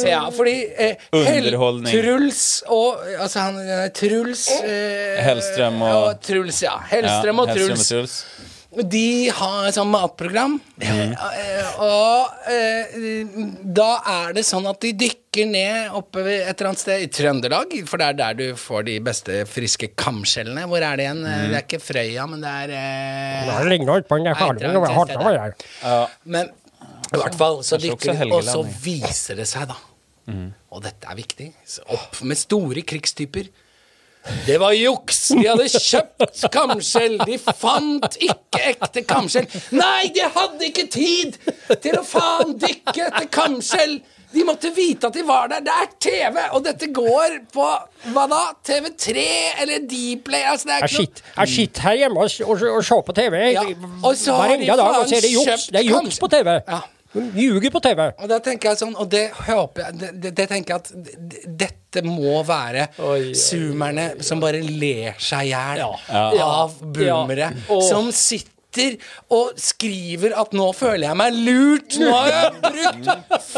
ja 0.02 0.24
fordi 0.34 0.56
eh, 0.74 1.04
Underholdning. 1.14 1.92
Truls 1.92 2.42
og 2.66 3.04
Altså, 3.20 3.44
han 3.46 3.60
eh, 3.62 3.86
Truls 3.94 4.48
eh, 4.58 5.22
Hellstrøm 5.22 5.78
og- 5.86 6.20
Truls, 6.26 6.62
ja. 6.66 6.74
Hellstrøm 6.90 7.44
og 7.44 7.54
Hellstrøm 7.54 7.76
Truls. 7.76 7.86
og 7.86 7.94
Truls. 7.94 8.18
De 8.76 9.30
har 9.32 9.66
et 9.68 9.76
sånt 9.76 9.88
matprogram, 9.88 10.58
mm. 10.76 11.12
eh, 11.16 11.78
og 11.80 12.50
eh, 12.52 13.30
da 13.64 13.88
er 14.12 14.34
det 14.36 14.42
sånn 14.44 14.66
at 14.68 14.82
de 14.84 14.90
dykker 15.00 15.48
ned 15.48 15.94
oppe 15.96 16.20
et 16.26 16.50
eller 16.50 16.68
annet 16.72 16.82
sted 16.82 17.04
i 17.06 17.08
Trøndelag, 17.08 17.72
for 17.88 18.02
det 18.02 18.10
er 18.10 18.18
der 18.18 18.36
du 18.36 18.44
får 18.60 18.84
de 18.90 18.98
beste 19.04 19.40
friske 19.48 19.88
kamskjellene. 19.96 20.66
Hvor 20.68 20.84
er 20.84 21.00
det 21.00 21.06
igjen? 21.06 21.24
Mm. 21.24 21.46
Det 21.46 21.56
er 21.56 21.64
ikke 21.64 21.82
Frøya, 21.86 22.28
men 22.28 22.44
det 22.44 22.52
er 22.52 22.76
eh, 22.76 23.40
Det 23.48 23.56
er 23.56 23.72
på 24.10 24.20
den 24.20 24.28
det 25.38 25.46
er. 25.46 25.68
Ja. 25.80 25.98
Men 26.36 26.52
i 27.06 27.20
hvert 27.22 27.40
fall 27.40 27.60
så 27.64 27.80
dykker 27.80 28.12
de, 28.12 28.28
og 28.28 28.44
så 28.44 28.60
viser 28.84 29.40
det 29.40 29.48
seg, 29.48 29.70
da. 29.72 29.80
Og 30.74 30.82
dette 30.84 31.08
er 31.08 31.16
viktig. 31.16 31.52
Så 31.64 31.84
opp 31.96 32.20
med 32.28 32.36
store 32.40 32.84
krigstyper. 32.84 33.48
Det 34.46 34.58
var 34.60 34.74
juks! 34.76 35.20
De 35.28 35.46
hadde 35.46 35.68
kjøpt 35.70 36.46
kamskjell. 36.54 37.16
De 37.26 37.38
fant 37.38 38.18
ikke 38.18 38.62
ekte 38.72 39.02
kamskjell. 39.06 39.46
Nei, 39.76 40.10
de 40.14 40.26
hadde 40.34 40.68
ikke 40.70 40.86
tid 40.90 41.38
til 41.82 41.98
å 41.98 42.04
faen 42.06 42.56
dykke 42.62 43.08
etter 43.08 43.30
kamskjell! 43.34 43.98
De 44.36 44.42
måtte 44.44 44.68
vite 44.74 45.08
at 45.08 45.14
de 45.16 45.22
var 45.24 45.46
der. 45.48 45.62
Det 45.64 45.72
er 45.72 45.92
TV! 46.02 46.40
Og 46.56 46.64
dette 46.66 46.88
går 46.92 47.38
på 47.54 47.68
hva 48.12 48.24
da? 48.28 48.40
TV3 48.66 49.22
eller 49.62 49.86
Dplay? 49.86 50.42
Altså, 50.50 50.68
det 50.68 50.74
er 50.76 50.88
ikke 50.90 51.06
noe 51.06 51.46
jeg 51.46 51.54
sitter 51.54 51.86
her 51.86 52.00
hjemme 52.02 52.26
og, 52.26 52.36
og, 52.44 52.66
og 52.74 52.84
ser 52.84 53.06
på 53.06 53.14
TV 53.16 53.38
Ja, 53.54 53.62
og 54.02 54.18
så 54.18 54.36
har 54.40 54.52
de 54.52 54.58
eneste 54.58 54.76
dag 54.82 54.98
og 54.98 55.08
ser 55.08 55.24
det 55.24 55.32
juks. 55.32 55.48
kjøpt 55.48 55.72
Det 55.72 55.82
er 55.82 55.88
juks 55.92 56.20
på 56.20 56.30
TV. 56.34 56.58
Ja. 56.66 56.82
De 57.16 57.40
ljuger 57.40 57.70
på 57.74 57.80
TV. 57.84 58.02
Og 58.22 58.28
da 58.28 58.38
tenker 58.44 58.70
jeg 58.70 58.78
sånn, 58.82 58.94
og 59.00 59.08
det 59.12 59.30
håper 59.46 59.82
jeg 59.86 59.98
Det, 60.00 60.10
det, 60.22 60.34
det 60.36 60.48
tenker 60.50 60.74
jeg 60.74 60.80
at 60.82 60.90
dette 61.64 62.02
må 62.04 62.42
være 62.44 62.88
Oi, 62.98 63.06
oi, 63.30 63.34
zoomerne 63.40 64.08
som 64.26 64.40
bare 64.42 64.60
ler 64.60 65.14
seg 65.18 65.48
i 65.48 65.54
hjel 65.54 65.80
Ja. 66.12 66.26
av 66.44 66.76
boomere. 66.82 67.52
Ja. 67.68 67.80
Som 67.88 68.10
sitter 68.12 68.98
og 69.32 69.54
skriver 69.56 70.34
at 70.36 70.52
'nå 70.52 70.66
føler 70.76 71.06
jeg 71.08 71.16
meg 71.16 71.32
lurt'. 71.32 71.96
Nå 71.98 72.10
har 72.12 72.28
jeg 72.28 72.52
brukt 72.60 73.08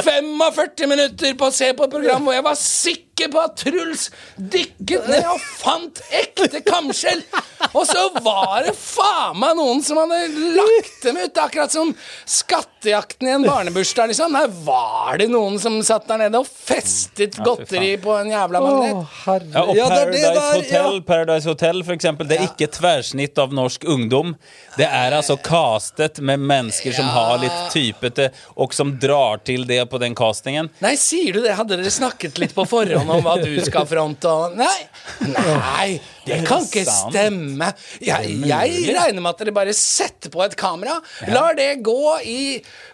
45 0.04 0.86
minutter 0.86 1.34
på 1.34 1.48
å 1.48 1.52
se 1.52 1.72
på 1.74 1.84
et 1.88 1.90
program 1.90 2.22
hvor 2.22 2.32
jeg 2.36 2.44
var 2.46 2.54
sikker 2.54 3.07
på 3.32 3.40
at 3.42 3.56
Truls 3.58 4.08
dykket 4.38 5.08
ned 5.10 5.26
og 5.26 5.42
fant 5.58 5.98
ekte 6.14 6.62
kamskjell. 6.66 7.25
Og 7.72 7.82
så 7.88 8.04
var 8.22 8.62
det 8.68 8.75
faen 8.78 9.38
meg 9.42 9.56
noen 9.58 9.82
som 9.84 9.98
hadde 9.98 10.20
lagt 10.54 11.02
dem 11.02 11.18
ut, 11.18 11.40
akkurat 11.42 11.75
som 11.75 11.90
skattejakten 12.28 13.28
i 13.28 13.34
en 13.34 13.46
barnebursdag, 13.48 14.12
liksom. 14.12 14.32
Nei, 14.32 14.44
var 14.64 15.18
det 15.18 15.28
noen 15.32 15.58
som 15.60 15.80
satt 15.87 16.06
der 16.08 16.22
nede 16.22 16.38
og 16.40 16.46
festet 16.48 17.37
godteri 17.44 17.96
på 18.02 18.14
en 18.20 18.30
jævla 18.32 18.62
magnet. 18.62 19.18
Ja, 19.26 19.64
og 19.64 19.75
Ja, 19.76 19.88
det 19.88 20.04
det 20.12 20.22
Paradise 20.22 20.32
der, 20.38 20.54
Hotel, 20.62 21.02
Paradise 21.02 21.48
Hotel 21.50 21.82
for 21.84 21.96
eksempel, 21.96 22.28
det 22.30 22.38
er 22.38 22.46
ikke 22.48 22.70
tverrsnitt 22.78 23.38
av 23.42 23.52
norsk 23.56 23.84
ungdom. 23.88 24.34
Det 24.78 24.87
er 24.87 25.16
altså 25.16 25.37
castet 25.42 26.20
med 26.22 26.40
mennesker 26.40 26.94
som 26.94 27.08
har 27.10 27.38
litt 27.42 27.72
typete, 27.75 28.30
og 28.56 28.75
som 28.76 28.94
drar 29.00 29.42
til 29.44 29.66
det 29.68 29.82
på 29.90 29.98
den 30.02 30.14
castingen. 30.18 30.70
Nei, 30.84 30.94
sier 31.00 31.34
du 31.34 31.42
det? 31.44 31.56
Hadde 31.58 31.78
dere 31.80 31.90
snakket 31.92 32.38
litt 32.38 32.54
på 32.56 32.66
forhånd 32.68 33.07
om 33.10 33.22
hva 33.24 33.36
du 33.42 33.50
skal 33.64 33.86
fronte? 33.88 34.28
og- 34.28 34.56
Nei, 34.58 34.88
nei, 35.32 36.00
det 36.26 36.42
kan 36.48 36.62
ikke 36.66 36.84
stemme. 36.88 37.72
Jeg, 38.04 38.34
jeg 38.46 38.94
regner 38.96 39.20
med 39.24 39.30
at 39.32 39.38
dere 39.44 39.54
bare 39.56 39.74
setter 39.76 40.30
på 40.34 40.42
et 40.44 40.56
kamera, 40.60 40.98
lar 41.32 41.54
det 41.58 41.82
gå 41.86 41.98
i 42.28 42.40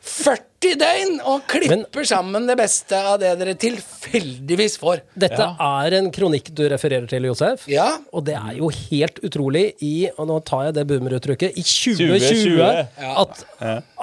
40 0.04 0.74
døgn 0.80 1.18
og 1.28 1.42
klipper 1.50 2.06
sammen 2.08 2.46
det 2.48 2.54
beste 2.56 2.96
av 2.96 3.18
det 3.20 3.34
dere 3.40 3.54
tilfeldigvis 3.60 4.78
får. 4.80 5.02
Dette 5.20 5.44
er 5.60 5.96
en 5.98 6.10
kronikk 6.14 6.48
du 6.56 6.62
refererer 6.72 7.06
til, 7.10 7.26
Josef. 7.28 7.66
Ja. 7.68 7.90
Og 8.16 8.24
det 8.28 8.36
er 8.38 8.56
jo 8.58 8.70
helt 8.72 9.20
utrolig 9.24 9.66
i 9.84 10.08
Og 10.16 10.26
nå 10.30 10.38
tar 10.46 10.66
jeg 10.68 10.74
det 10.78 10.86
boomeruttrykket. 10.88 11.56
I 11.58 11.62
2020 11.64 12.18
2020. 12.20 13.14
at, 13.24 13.44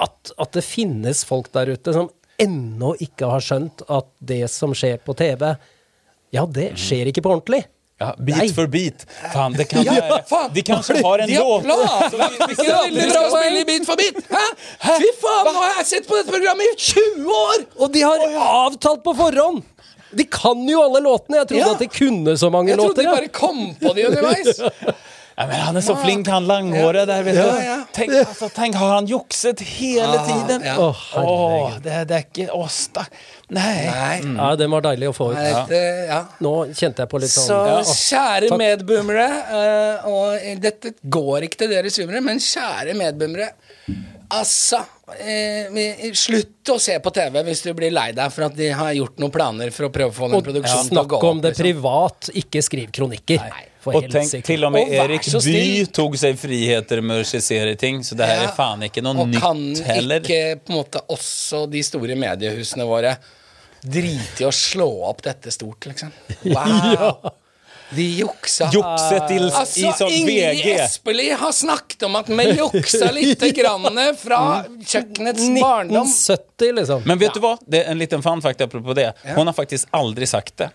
at, 0.06 0.32
at 0.38 0.52
det 0.58 0.64
finnes 0.66 1.24
folk 1.26 1.50
der 1.54 1.72
ute 1.74 1.94
som 1.96 2.10
ennå 2.42 2.94
ikke 3.04 3.28
har 3.30 3.42
skjønt 3.44 3.82
at 3.92 4.06
det 4.24 4.44
som 4.50 4.72
skjer 4.74 4.96
på 5.04 5.14
TV, 5.18 5.52
ja, 6.32 6.46
det 6.48 6.72
skjer 6.80 7.10
ikke 7.12 7.22
på 7.24 7.30
ordentlig. 7.36 7.62
Ja, 8.02 8.08
bit 8.18 8.34
Nei. 8.34 8.46
for 8.50 8.66
bit. 8.66 9.04
Fan, 9.32 9.52
det 9.54 9.68
kan 9.70 9.84
Ja, 9.86 9.92
være. 9.94 10.48
De 10.56 10.62
kanskje 10.66 10.96
har 11.04 11.20
en 11.22 11.30
låt 11.30 11.66
ikke 12.50 12.64
det 12.66 12.72
veldig 12.72 13.04
bra 13.12 13.20
å 13.28 13.34
spille 13.36 13.60
Bit 13.68 13.86
for 13.86 14.00
bit! 14.00 14.18
Hæ? 14.32 14.46
Fy 14.98 15.10
faen, 15.20 15.44
nå 15.46 15.52
har 15.60 15.76
jeg 15.78 15.86
sett 15.92 16.08
på 16.08 16.18
dette 16.18 16.32
programmet 16.34 16.66
i 16.66 16.74
20 16.88 17.30
år! 17.36 17.62
Og 17.78 17.92
de 17.94 18.02
har 18.02 18.24
avtalt 18.64 19.04
på 19.06 19.14
forhånd! 19.20 19.62
De 20.12 20.26
kan 20.28 20.58
jo 20.68 20.82
alle 20.82 21.00
låtene. 21.04 21.38
Jeg 21.40 21.48
trodde 21.52 21.62
Ja. 21.62 21.70
at 21.72 21.80
de 21.80 21.88
kunne 21.88 22.34
så 22.36 22.50
mange 22.52 22.68
Jeg 22.74 22.80
trodde 22.82 22.90
låter. 22.90 23.06
de 23.06 23.14
bare 23.16 23.28
kom 23.32 23.62
på 23.80 23.94
de 23.96 24.08
underveis. 24.10 24.58
ja, 25.42 25.46
men 25.50 25.62
Han 25.66 25.78
er 25.80 25.84
så 25.84 25.96
flink, 25.98 26.28
han 26.30 26.46
langhåret 26.48 27.08
der. 27.10 27.22
vet 27.26 27.38
du. 27.38 27.84
Tenk, 27.92 28.14
altså, 28.22 28.48
tenk, 28.54 28.78
har 28.78 28.94
han 28.94 29.08
jukset 29.10 29.60
hele 29.74 30.22
tiden? 30.28 30.64
ja. 30.64 30.76
oh, 30.80 31.02
Åh, 31.18 31.78
det, 31.82 31.98
det 32.08 32.18
er 32.18 32.26
ikke 32.28 32.46
Åh, 32.54 32.68
stakk 32.72 33.10
Nei. 33.52 33.84
Nei. 33.84 34.14
Ja, 34.38 34.54
den 34.56 34.70
var 34.72 34.84
deilig 34.86 35.10
å 35.10 35.12
få 35.12 35.26
ut. 35.34 35.36
Nei, 35.36 35.80
ja. 36.08 36.22
Nå 36.40 36.52
kjente 36.72 37.04
jeg 37.04 37.10
på 37.12 37.20
litt 37.20 37.32
sånn 37.34 37.50
Så 37.50 37.58
ja, 37.68 37.74
å, 37.82 37.96
kjære 37.98 38.48
takk. 38.48 38.62
medboomere, 38.62 39.26
uh, 39.52 40.08
og 40.08 40.46
dette 40.62 40.94
går 41.02 41.48
ikke 41.50 41.60
til 41.64 41.74
dere 41.74 41.92
zoomere, 41.92 42.22
men 42.24 42.40
kjære 42.40 42.96
medboomere 42.96 43.50
Altså, 44.32 44.78
eh, 45.18 46.12
slutt 46.16 46.70
å 46.72 46.78
se 46.80 46.94
på 47.04 47.10
TV 47.12 47.42
hvis 47.44 47.60
du 47.66 47.72
blir 47.76 47.92
lei 47.92 48.12
deg 48.16 48.32
for 48.32 48.46
at 48.46 48.54
de 48.56 48.70
har 48.72 48.94
gjort 48.96 49.18
noen 49.20 49.32
planer 49.34 49.70
for 49.74 49.88
å 49.88 49.92
prøve 49.92 50.08
å 50.08 50.16
få 50.16 50.30
den 50.32 50.44
produksjonen 50.46 50.88
til 50.88 51.00
å 51.02 51.04
gå 51.04 51.18
opp. 51.18 51.20
snakk 51.20 51.28
om 51.30 51.42
det 51.44 51.50
liksom. 51.52 51.66
privat, 51.66 52.30
ikke 52.42 52.62
skriv 52.64 52.94
kronikker. 52.96 53.44
For 53.82 53.98
Og 53.98 54.04
tenk, 54.08 54.28
sikkert. 54.30 54.46
til 54.46 54.64
og 54.64 54.72
med 54.72 54.86
Og 54.86 54.92
Erik 54.94 55.24
Bye 55.42 55.86
tok 55.90 56.14
seg 56.16 56.36
friheter 56.38 57.02
med 57.02 57.16
å 57.18 57.24
regissere 57.24 57.76
ting, 57.76 58.00
så 58.06 58.14
det 58.16 58.28
her 58.30 58.42
Ja. 58.44 58.48
er 58.48 58.54
faen 58.56 58.80
ikke 58.86 59.02
noe 59.02 59.18
Og 59.26 59.32
kan 59.34 59.58
nytt 59.58 59.82
heller. 59.84 60.20
ikke 60.22 60.60
på 60.64 60.70
en 60.70 60.78
måte 60.78 61.00
også 61.10 61.68
de 61.68 61.82
store 61.82 62.14
mediehusene 62.14 62.86
våre 62.86 63.16
drite 63.82 64.44
i 64.44 64.46
å 64.46 64.52
slå 64.54 64.86
opp 65.10 65.20
dette 65.22 65.50
stort, 65.50 65.80
liksom? 65.90 66.12
Wow! 66.54 67.32
De 67.96 68.04
juksa. 68.16 68.68
Jukse 68.72 69.18
til 69.28 69.46
i 69.46 69.50
Altså, 69.50 69.92
sånn 69.98 70.12
Ingrid 70.16 70.60
VG. 70.62 70.74
Espelid 70.80 71.34
har 71.40 71.52
snakket 71.52 72.06
om 72.08 72.16
at 72.20 72.30
vi 72.32 72.46
juksa 72.56 73.10
lite 73.12 73.50
grann 73.58 73.88
fra 74.20 74.38
kjøkkenets 74.80 75.48
barndom. 75.60 76.06
1970, 76.08 76.72
liksom. 76.80 77.02
Men 77.06 77.20
vet 77.20 77.34
du 77.36 77.42
hva? 77.44 77.56
Det 77.66 77.82
er 77.84 77.90
en 77.92 78.00
liten 78.00 78.24
fun 78.24 78.40
fact 78.44 78.64
apropos 78.64 78.96
det. 78.96 79.10
Hun 79.36 79.46
har 79.46 79.56
faktisk 79.56 79.88
aldri 79.92 80.26
sagt 80.30 80.56
det. 80.62 80.70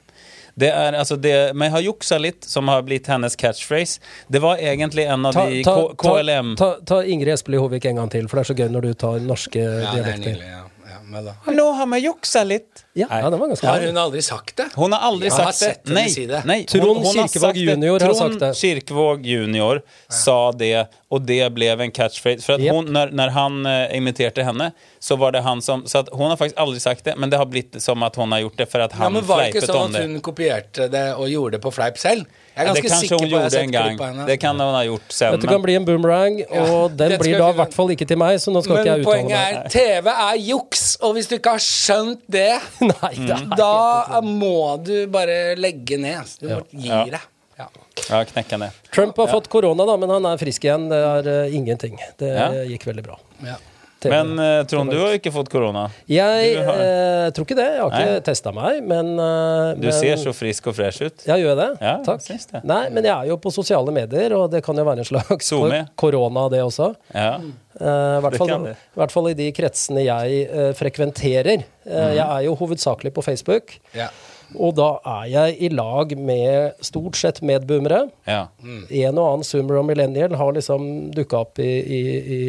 Det 0.57 0.71
er 0.73 0.95
altså 0.97 1.15
det 1.21 1.53
Men 1.53 1.69
har 1.71 1.83
juksa 1.85 2.17
litt, 2.17 2.45
som 2.49 2.67
har 2.71 2.81
blitt 2.81 3.05
hennes 3.11 3.35
catchphrase. 3.37 3.99
Det 4.27 4.41
var 4.41 4.57
egentlig 4.57 5.05
en 5.05 5.25
av 5.29 5.35
Ta, 5.37 5.45
de 5.49 5.59
ta, 5.63 5.75
K 5.93 6.01
KLM 6.01 6.55
ta, 6.57 6.71
ta 6.85 7.03
Ingrid 7.05 7.33
Espelid 7.35 7.61
Hovig 7.61 7.85
en 7.85 7.99
gang 8.01 8.09
til, 8.09 8.25
for 8.29 8.39
det 8.39 8.45
er 8.47 8.49
så 8.53 8.57
gøy 8.57 8.71
når 8.73 8.87
du 8.87 8.93
tar 8.97 9.19
norske 9.21 9.61
Ja, 9.61 9.69
det 9.69 9.85
er 9.85 9.93
dialekter. 9.99 10.23
nydelig. 10.31 10.49
Ja. 10.49 10.63
Da. 11.07 11.33
Hallo, 11.45 11.71
har 11.71 11.87
vi 11.87 11.99
juksa 11.99 12.43
litt? 12.43 12.85
Ja, 12.93 13.07
ja, 13.09 13.29
det 13.29 13.37
var 13.37 13.47
ganske 13.47 13.67
Har 13.67 13.81
hun 13.81 13.97
aldri 13.97 14.21
sagt 14.21 14.57
det? 14.57 14.65
Hun 14.75 14.91
har 14.91 14.99
aldri 14.99 15.29
har 15.29 15.51
sagt 15.55 15.85
det. 15.85 15.93
Nei, 15.95 16.03
henne 16.03 16.11
si 16.11 16.25
det. 16.27 16.41
nej. 16.45 16.65
Trond 16.67 16.99
Kirkevåg 17.05 17.29
sagt 17.29 17.55
det. 17.55 17.59
junior 17.59 17.99
har 17.99 17.99
Trond 17.99 18.17
sagt 18.17 18.39
det. 18.39 18.49
Kirkevåg 18.59 19.25
junior 19.25 19.81
sa 20.09 20.51
det 20.51 20.87
og 21.07 21.23
det 21.23 21.39
ble 21.55 21.69
en 21.71 21.91
catchphrase. 21.91 22.43
For 22.43 22.53
att 22.53 22.61
Japp. 22.61 22.75
hon, 22.75 22.85
når, 22.93 23.07
när 23.07 23.27
han 23.27 23.65
uh, 23.65 23.97
imiterte 23.97 24.43
henne 24.43 24.71
så 24.99 25.15
var 25.15 25.31
det 25.31 25.41
han 25.41 25.61
som... 25.61 25.87
Så 25.87 25.97
att 25.97 26.09
hon 26.11 26.29
har 26.29 26.37
faktisk 26.37 26.57
aldri 26.57 26.79
sagt 26.79 27.03
det, 27.03 27.15
men 27.15 27.29
det 27.29 27.37
har 27.37 27.45
blitt 27.45 27.81
som 27.81 28.03
at 28.03 28.15
hun 28.15 28.31
har 28.31 28.39
gjort 28.39 28.57
det 28.57 28.65
for 28.65 28.79
at 28.79 28.91
han 28.91 29.03
Ja, 29.03 29.09
men 29.09 29.25
Var 29.25 29.41
det 29.41 29.47
ikke 29.55 29.67
sånn 29.67 29.95
at 29.95 30.01
hun 30.03 30.19
kopierte 30.21 30.87
det 30.91 31.07
og 31.15 31.29
gjorde 31.29 31.57
det 31.57 31.63
på 31.63 31.71
fleip 31.71 31.97
selv? 31.97 32.27
Jeg 32.57 32.63
er 32.63 32.67
Ja, 32.67 32.73
det 32.73 32.81
kanskje 32.87 33.17
har 33.19 33.27
gjorde 33.29 33.59
en 33.61 33.73
henne. 34.01 34.25
Det 34.25 34.37
kan 34.41 34.59
hun 34.59 34.73
ha 34.73 34.83
gjort 34.87 35.13
selv. 35.13 35.37
Dette 35.37 35.51
kan 35.51 35.61
bli 35.61 35.75
en 35.77 35.85
boomerang, 35.85 36.39
og 36.49 36.97
den 36.97 37.13
blir 37.21 37.37
da 37.37 37.51
i 37.53 37.57
hvert 37.59 37.75
fall 37.77 37.93
ikke 37.93 38.07
til 38.09 38.17
meg, 38.17 38.39
så 38.41 38.53
nå 38.53 38.63
skal 38.65 38.81
ikke 38.81 38.83
Men 38.83 38.89
jeg 38.89 39.05
uttale 39.05 39.13
poenget 39.13 39.37
er 39.37 39.71
TV 39.75 40.11
er 40.15 40.41
juks, 40.41 40.85
og 41.05 41.13
hvis 41.17 41.29
du 41.29 41.37
ikke 41.37 41.53
har 41.57 41.63
skjønt 41.63 42.25
det, 42.25 42.49
Nei, 42.91 43.13
det 43.29 43.39
da 43.59 44.21
må 44.25 44.57
du 44.81 44.95
bare 45.13 45.53
legge 45.59 46.01
ned. 46.01 46.37
Du 46.41 46.49
må 46.49 46.61
gi 46.73 46.89
deg. 46.89 47.21
Ja. 47.57 47.69
Ja, 48.09 48.21
det. 48.23 48.71
Trump 48.93 49.17
har 49.17 49.27
fått 49.27 49.47
korona, 49.49 49.85
da, 49.85 49.97
men 49.97 50.09
han 50.13 50.25
er 50.29 50.37
frisk 50.41 50.65
igjen. 50.65 50.89
Det 50.91 50.99
er 51.01 51.29
uh, 51.29 51.55
ingenting. 51.55 51.97
Det 52.17 52.29
Ja. 52.33 52.51
gikk 52.69 52.85
veldig 52.89 53.03
bra. 53.05 53.17
Ja. 53.45 53.57
Men 54.05 54.33
uh, 54.37 54.61
Trond, 54.69 54.91
du 54.93 54.99
har 55.01 55.15
ikke 55.17 55.31
fått 55.33 55.49
korona? 55.49 55.87
jeg 56.05 56.57
har- 56.63 56.81
uh, 56.81 57.29
tror 57.33 57.47
ikke 57.47 57.57
det. 57.57 57.67
Jeg 57.73 57.81
har 57.81 57.95
ikke 57.95 58.23
testa 58.27 58.53
meg, 58.53 58.83
men 58.85 59.13
uh, 59.17 59.73
Du 59.73 59.87
men, 59.87 59.95
ser 59.95 60.19
så 60.21 60.33
frisk 60.37 60.69
og 60.69 60.77
fresh 60.77 61.01
ut. 61.01 61.25
Ja, 61.25 61.37
gjør 61.41 61.53
jeg 61.53 61.59
det? 61.63 61.69
Ja, 61.81 61.95
Takk. 62.05 62.21
Jeg 62.29 62.45
det. 62.51 62.63
Nei, 62.69 62.83
men 62.93 63.09
jeg 63.09 63.13
er 63.15 63.31
jo 63.31 63.39
på 63.41 63.53
sosiale 63.53 63.95
medier, 63.95 64.37
og 64.37 64.51
det 64.53 64.63
kan 64.65 64.77
jo 64.77 64.85
være 64.87 65.03
en 65.05 65.09
slags 65.09 65.51
korona, 65.95 66.47
det 66.53 66.61
også. 66.63 66.93
Ja. 67.13 67.37
Uh, 67.77 68.17
I 68.17 68.21
hvert, 68.25 68.37
fall, 68.37 68.55
i 68.69 69.01
hvert 69.01 69.13
fall 69.13 69.29
i 69.33 69.35
de 69.37 69.51
kretsene 69.57 70.05
jeg 70.05 70.73
frekventerer. 70.77 71.65
Mm. 71.87 71.93
Jeg 72.17 72.25
er 72.25 72.41
jo 72.47 72.57
hovedsakelig 72.59 73.13
på 73.15 73.25
Facebook, 73.25 73.79
Ja. 73.97 74.09
Og 74.55 74.75
da 74.77 74.87
er 75.17 75.25
jeg 75.31 75.57
i 75.67 75.69
lag 75.75 76.13
med 76.17 76.77
stort 76.85 77.17
sett 77.19 77.41
medboomere. 77.45 78.05
ja. 78.29 78.47
En 78.63 79.17
og 79.17 79.25
annen 79.25 79.43
zoomer 79.47 79.81
og 79.81 79.87
millennial 79.89 80.35
har 80.39 80.53
liksom 80.55 81.11
dukka 81.15 81.41
opp 81.43 81.59
i, 81.59 81.67
i, 81.67 81.99
i 82.37 82.39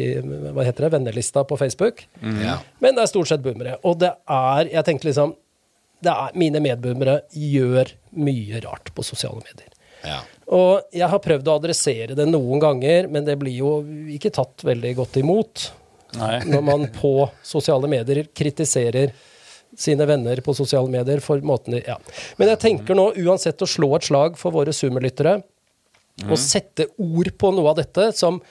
hva 0.55 0.63
heter 0.63 0.87
det, 0.87 0.93
vennelista 0.95 1.43
på 1.43 1.57
Facebook. 1.59 2.05
Ja. 2.21 2.59
Men 2.79 2.95
det 2.95 3.03
er 3.03 3.11
stort 3.11 3.31
sett 3.31 3.43
boomere. 3.43 3.77
Og 3.83 3.99
det 3.99 4.13
er 4.29 4.69
Jeg 4.71 4.85
tenkte 4.87 5.09
liksom 5.09 5.35
det 5.99 6.11
er, 6.13 6.35
Mine 6.39 6.61
medboomere 6.63 7.21
gjør 7.35 7.91
mye 8.15 8.61
rart 8.63 8.93
på 8.95 9.03
sosiale 9.03 9.41
medier. 9.43 9.73
Ja. 10.07 10.21
Og 10.55 10.87
jeg 10.95 11.09
har 11.11 11.19
prøvd 11.19 11.49
å 11.51 11.57
adressere 11.59 12.15
det 12.15 12.27
noen 12.29 12.61
ganger, 12.63 13.09
men 13.11 13.25
det 13.27 13.35
blir 13.41 13.57
jo 13.59 13.73
ikke 14.15 14.31
tatt 14.33 14.63
veldig 14.63 14.93
godt 15.01 15.19
imot 15.19 15.65
Nei. 16.17 16.39
når 16.47 16.63
man 16.65 16.87
på 16.95 17.11
sosiale 17.45 17.89
medier 17.91 18.23
kritiserer 18.33 19.11
sine 19.77 20.05
venner 20.09 20.41
på 20.45 20.55
sosiale 20.57 20.89
medier 20.91 21.21
for 21.23 21.41
måten 21.45 21.75
de 21.77 21.83
ja. 21.85 21.97
Men 22.39 22.49
jeg 22.53 22.59
tenker 22.63 22.97
nå 22.97 23.09
uansett 23.25 23.61
å 23.61 23.67
slå 23.69 23.91
et 23.99 24.07
slag 24.09 24.37
for 24.39 24.55
våre 24.55 24.73
Zoomer-lyttere, 24.75 25.37
og 26.27 26.35
sette 26.41 26.89
ord 26.99 27.29
på 27.39 27.51
noe 27.55 27.69
av 27.71 27.77
dette 27.79 28.09
som 28.17 28.41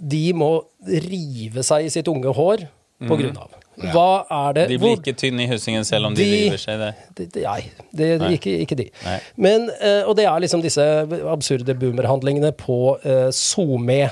de 0.00 0.28
må 0.36 0.52
rive 0.86 1.64
seg 1.66 1.88
i 1.88 1.90
sitt 1.92 2.06
unge 2.08 2.30
hår 2.36 2.62
på 3.08 3.16
grunn 3.18 3.36
av. 3.40 3.56
Hva 3.80 4.26
er 4.36 4.54
det 4.58 4.64
De 4.68 4.76
blir 4.82 4.98
ikke 4.98 5.14
tynne 5.16 5.46
i 5.46 5.48
husingen 5.48 5.86
selv 5.88 6.10
om 6.10 6.14
de, 6.16 6.22
De- 6.22 6.40
river 6.44 6.60
seg 6.60 6.76
i 6.76 6.80
det, 6.84 6.90
det, 7.32 7.42
nei, 7.46 7.60
det, 7.96 8.08
Nei. 8.20 8.30
Ikke, 8.36 8.52
ikke 8.66 8.76
de. 8.76 8.86
Nei. 9.06 9.14
Men, 9.40 9.70
eh, 9.80 10.02
og 10.04 10.18
det 10.18 10.26
er 10.28 10.42
liksom 10.44 10.60
disse 10.64 10.84
absurde 11.32 11.74
boomerhandlingene 11.80 12.52
på 12.60 12.76
eh, 13.00 13.30
SoMe. 13.32 14.02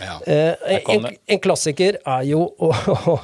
Ja. 0.00 0.16
Eh, 0.24 0.80
en, 0.94 1.08
en 1.12 1.42
klassiker 1.44 1.98
er 2.00 2.24
jo 2.30 2.46
å, 2.56 2.70
å 3.12 3.16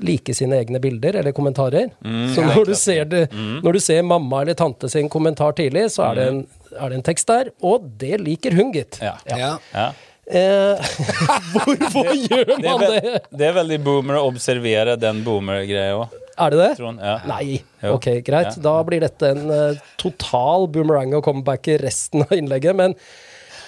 like 0.00 0.34
sine 0.34 0.56
egne 0.62 0.80
bilder 0.82 1.18
eller 1.20 1.34
kommentarer. 1.36 1.90
Mm. 2.04 2.30
så 2.34 2.46
når 2.46 2.70
du, 2.70 2.74
ser 2.78 3.04
det, 3.10 3.26
når 3.34 3.76
du 3.76 3.80
ser 3.82 4.02
mamma 4.06 4.42
eller 4.42 4.56
tante 4.58 4.88
sin 4.92 5.10
kommentar 5.12 5.52
tidlig, 5.58 5.88
så 5.92 6.06
er 6.10 6.18
det 6.18 6.30
en, 6.30 6.40
er 6.78 6.88
det 6.88 6.98
en 7.00 7.06
tekst 7.10 7.28
der, 7.28 7.52
og 7.60 7.84
det 8.00 8.20
liker 8.22 8.56
hun, 8.56 8.72
gitt. 8.74 8.98
Ja. 9.02 9.18
Ja. 9.28 9.52
Ja. 9.74 9.90
Eh, 10.32 10.78
hvorfor 11.52 12.12
gjør 12.14 12.44
Det, 12.46 12.56
er 12.56 12.66
man 12.70 12.82
vel, 12.84 12.98
det? 13.02 13.22
det 13.36 13.46
er 13.48 13.56
veldig 13.56 13.78
boomer 13.84 14.20
å 14.20 14.26
observere 14.30 14.94
den 15.00 15.20
boomer-greia 15.26 15.96
òg. 15.98 16.18
Er 16.40 16.54
det 16.54 16.60
det? 16.62 16.70
Trond, 16.78 17.02
ja. 17.02 17.16
Nei. 17.28 17.58
Jo. 17.82 17.96
Ok, 17.98 18.06
greit. 18.24 18.54
Ja. 18.54 18.62
Da 18.64 18.74
blir 18.88 19.02
dette 19.04 19.32
en 19.34 19.50
uh, 19.50 19.80
total 20.00 20.68
boomerang 20.72 21.12
og 21.18 21.24
comeback 21.26 21.68
i 21.68 21.76
resten 21.82 22.24
av 22.24 22.32
innlegget. 22.36 22.78
Men 22.78 22.94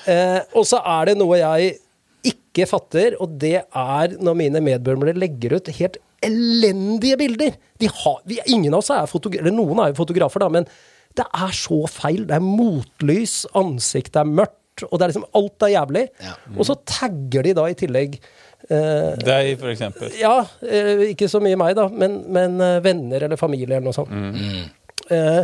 eh, 0.09 0.41
Og 0.57 0.65
så 0.69 0.81
er 0.81 1.11
det 1.11 1.19
noe 1.21 1.37
jeg 1.43 1.75
ikke 2.25 2.65
fatter, 2.71 3.19
og 3.21 3.35
det 3.43 3.59
er 3.67 4.17
når 4.25 4.39
mine 4.39 4.63
medboomere 4.65 5.13
legger 5.19 5.59
ut 5.59 5.69
helt 5.77 6.01
elendige 6.27 7.19
bilder. 7.21 7.55
De 7.81 7.89
har, 7.91 8.19
vi, 8.29 8.41
ingen 8.53 8.75
av 8.75 8.83
oss 8.83 8.91
er 8.95 9.09
fotografer, 9.11 9.45
eller 9.45 9.57
noen 9.57 9.83
er 9.85 9.93
jo 9.93 10.01
fotografer, 10.03 10.45
da, 10.45 10.51
men 10.53 10.69
det 11.15 11.27
er 11.31 11.53
så 11.55 11.85
feil. 11.91 12.25
Det 12.29 12.39
er 12.39 12.45
motlys, 12.45 13.45
ansiktet 13.59 14.19
er 14.23 14.31
mørkt, 14.31 14.87
og 14.89 14.99
det 14.99 15.07
er 15.07 15.13
liksom 15.13 15.29
alt 15.39 15.67
er 15.69 15.75
jævlig. 15.77 16.07
Ja. 16.25 16.35
Og 16.57 16.67
så 16.67 16.79
tagger 16.91 17.47
de 17.47 17.55
da 17.55 17.69
i 17.71 17.77
tillegg 17.79 18.17
eh, 18.19 19.13
Deg, 19.23 19.53
for 19.61 19.71
eksempel. 19.71 20.11
ja, 20.19 20.35
eh, 20.67 21.05
ikke 21.13 21.29
så 21.31 21.39
mye 21.45 21.59
meg, 21.61 21.77
da, 21.79 21.87
men, 21.93 22.23
men 22.35 22.59
eh, 22.65 22.81
venner 22.85 23.29
eller 23.29 23.39
familie 23.41 23.77
eller 23.77 23.87
noe 23.87 23.95
sånt. 23.95 24.11
Eh, 25.15 25.43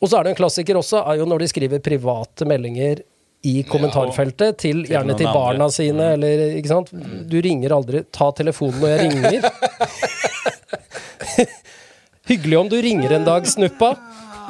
og 0.00 0.08
så 0.08 0.16
er 0.18 0.24
det 0.26 0.34
en 0.34 0.38
klassiker 0.38 0.78
også, 0.80 1.02
er 1.08 1.20
jo 1.20 1.26
når 1.28 1.44
de 1.44 1.48
skriver 1.52 1.82
private 1.84 2.46
meldinger 2.48 3.02
i 3.48 3.62
kommentarfeltet, 3.64 4.58
til, 4.60 4.82
gjerne 4.84 5.14
til 5.16 5.30
barna 5.32 5.70
sine, 5.72 6.10
eller 6.16 6.42
ikke 6.58 6.72
sant. 6.74 6.90
Du 7.30 7.38
ringer 7.40 7.72
aldri 7.72 8.02
Ta 8.12 8.28
telefonen 8.36 8.82
når 8.82 8.92
jeg 8.92 9.00
ringer. 9.06 9.40
Hyggelig 12.30 12.58
om 12.60 12.68
du 12.68 12.76
ringer 12.84 13.16
en 13.16 13.24
dag, 13.26 13.46
snuppa. 13.48 13.94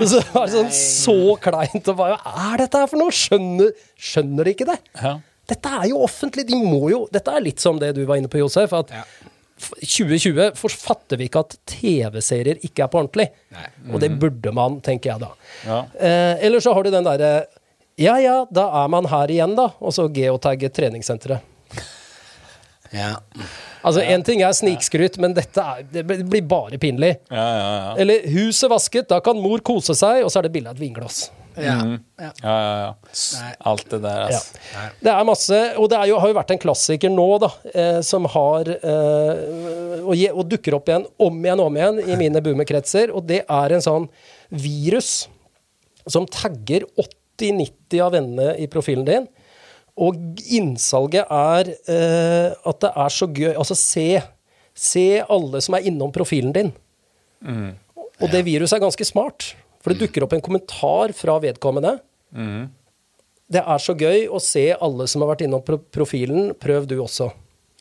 Og 0.01 0.07
så 0.09 0.21
er 0.25 0.47
det 0.47 0.53
sånn 0.55 0.73
så 0.75 1.17
kleint. 1.43 1.89
Og 1.93 1.99
hva 1.99 2.13
er 2.17 2.63
dette 2.65 2.83
her 2.83 2.91
for 2.91 3.01
noe? 3.01 3.15
Skjønner, 3.15 3.71
skjønner 4.01 4.51
ikke 4.53 4.67
det? 4.69 4.79
Ja. 4.99 5.15
Dette 5.51 5.73
er 5.81 5.91
jo 5.91 6.03
offentlig. 6.07 6.47
De 6.49 6.59
må 6.61 6.89
jo 6.93 7.05
Dette 7.13 7.35
er 7.35 7.45
litt 7.45 7.63
som 7.63 7.79
det 7.81 7.93
du 7.97 8.05
var 8.09 8.21
inne 8.21 8.31
på, 8.33 8.41
Josef. 8.43 8.75
At 8.77 8.95
Ja. 8.95 9.05
2020 9.61 10.55
forfatter 10.57 11.19
vi 11.21 11.27
ikke 11.29 11.43
at 11.45 11.55
TV-serier 11.69 12.63
ikke 12.65 12.87
er 12.87 12.89
på 12.89 12.97
ordentlig. 13.03 13.27
Og 13.93 14.01
det 14.01 14.09
burde 14.17 14.55
man, 14.57 14.79
tenker 14.81 15.13
jeg 15.13 15.21
da. 15.21 15.29
Ja. 15.67 15.81
Eh, 16.01 16.47
eller 16.47 16.65
så 16.65 16.73
har 16.73 16.87
du 16.87 16.91
den 16.95 17.05
derre 17.05 17.33
Ja 17.99 18.19
ja, 18.21 18.47
da 18.51 18.69
er 18.85 18.89
man 18.93 19.09
her 19.11 19.33
igjen, 19.33 19.57
da. 19.59 19.71
Og 19.81 19.95
så 19.97 20.07
geotagget 20.13 20.75
treningssenteret. 20.77 21.43
Ja. 22.91 23.17
Altså, 23.87 24.03
én 24.03 24.23
ting 24.27 24.43
er 24.43 24.53
snikskryt, 24.57 25.17
men 25.23 25.35
dette 25.37 25.63
er, 25.63 25.85
det 25.93 26.03
blir 26.09 26.43
bare 26.49 26.79
pinlig. 26.81 27.15
Ja, 27.31 27.45
ja, 27.45 27.69
ja. 27.75 27.93
Eller 28.03 28.27
'huset 28.27 28.71
vasket', 28.71 29.09
da 29.09 29.21
kan 29.25 29.39
mor 29.41 29.63
kose 29.65 29.95
seg, 29.95 30.25
og 30.25 30.31
så 30.33 30.41
er 30.41 30.49
det 30.49 30.53
bilde 30.53 30.73
av 30.73 30.77
et 30.77 30.83
vinglass. 30.83 31.31
Ja. 31.57 31.75
Mm. 31.83 31.97
ja. 32.19 32.31
ja, 32.43 32.57
ja, 32.63 32.75
ja. 32.81 32.91
Nei. 33.41 33.53
Alt 33.73 33.89
det 33.91 34.03
der, 34.03 34.19
Ja. 34.19 34.27
altså. 34.27 34.59
Det 35.01 35.13
er 35.13 35.25
masse, 35.25 35.61
og 35.77 35.89
det 35.91 35.99
er 35.99 36.11
jo, 36.11 36.19
har 36.19 36.29
jo 36.29 36.39
vært 36.39 36.53
en 36.55 36.63
klassiker 36.63 37.11
nå, 37.11 37.29
da, 37.43 37.51
eh, 37.75 38.01
som 38.07 38.25
har 38.25 38.71
eh, 38.71 40.01
og, 40.01 40.15
og 40.15 40.45
dukker 40.51 40.77
opp 40.79 40.89
igjen 40.89 41.07
om 41.19 41.41
igjen 41.45 41.61
og 41.61 41.67
om 41.73 41.77
igjen 41.81 42.01
i 42.07 42.17
mine 42.21 42.43
boomerkretser, 42.45 43.15
og 43.15 43.27
det 43.27 43.43
er 43.49 43.77
en 43.77 43.85
sånn 43.85 44.09
virus 44.51 45.29
som 46.09 46.27
tagger 46.27 46.87
80-90 47.41 48.03
av 48.05 48.13
vennene 48.15 48.55
i 48.61 48.69
profilen 48.71 49.07
din. 49.09 49.27
Og 50.01 50.17
innsalget 50.53 51.29
er 51.29 51.73
eh, 51.91 52.53
at 52.55 52.85
det 52.85 52.91
er 53.03 53.13
så 53.13 53.27
gøy 53.29 53.51
Altså, 53.53 53.77
se, 53.77 54.21
se 54.77 55.07
alle 55.27 55.61
som 55.65 55.77
er 55.77 55.89
innom 55.91 56.13
profilen 56.15 56.55
din. 56.57 56.71
Og 58.21 58.29
det 58.33 58.45
viruset 58.47 58.77
er 58.77 58.85
ganske 58.85 59.07
smart, 59.09 59.51
for 59.81 59.93
det 59.93 60.05
dukker 60.05 60.25
opp 60.27 60.35
en 60.37 60.45
kommentar 60.45 61.13
fra 61.17 61.39
vedkommende. 61.41 61.97
Det 63.51 63.63
er 63.65 63.83
så 63.83 63.97
gøy 63.99 64.29
å 64.31 64.39
se 64.45 64.69
alle 64.77 65.09
som 65.11 65.25
har 65.25 65.33
vært 65.33 65.47
innom 65.47 65.65
pro 65.67 65.81
profilen. 65.91 66.53
Prøv 66.61 66.87
du 66.87 66.99
også. 67.03 67.31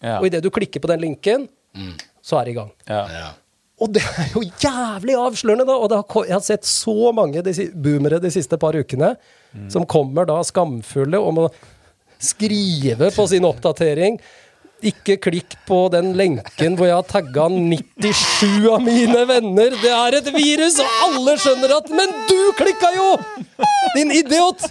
Ja. 0.01 0.17
Og 0.17 0.29
idet 0.29 0.41
du 0.41 0.49
klikker 0.55 0.81
på 0.81 0.89
den 0.89 1.03
linken, 1.03 1.45
så 2.23 2.39
er 2.39 2.47
det 2.47 2.55
i 2.55 2.57
gang. 2.57 2.71
Ja. 2.87 3.03
Og 3.79 3.93
det 3.95 4.03
er 4.03 4.33
jo 4.35 4.43
jævlig 4.43 5.15
avslørende, 5.15 5.65
da! 5.69 5.77
Og 5.79 5.89
det 5.91 5.99
har, 6.01 6.25
jeg 6.27 6.35
har 6.35 6.45
sett 6.45 6.67
så 6.67 7.13
mange 7.15 7.43
de, 7.45 7.53
boomere 7.73 8.19
de 8.19 8.31
siste 8.33 8.59
par 8.59 8.75
ukene 8.75 9.13
som 9.71 9.85
kommer 9.89 10.27
da 10.29 10.37
skamfulle 10.45 11.17
og 11.17 11.33
må 11.37 11.47
skrive 12.21 13.09
på 13.15 13.25
sin 13.31 13.47
oppdatering. 13.47 14.19
Ikke 14.85 15.17
klikk 15.19 15.57
på 15.67 15.77
den 15.91 16.13
lenken 16.15 16.77
hvor 16.79 16.87
jeg 16.87 16.95
har 16.95 17.07
tagga 17.07 17.47
97 17.51 18.67
av 18.71 18.83
mine 18.83 19.25
venner. 19.27 19.75
Det 19.81 19.91
er 19.91 20.19
et 20.21 20.29
virus, 20.35 20.77
og 20.79 21.01
alle 21.07 21.35
skjønner 21.41 21.73
at 21.79 21.89
Men 21.91 22.13
du 22.29 22.37
klikka 22.59 22.93
jo! 22.95 23.09
Din 23.95 24.13
idiot! 24.15 24.69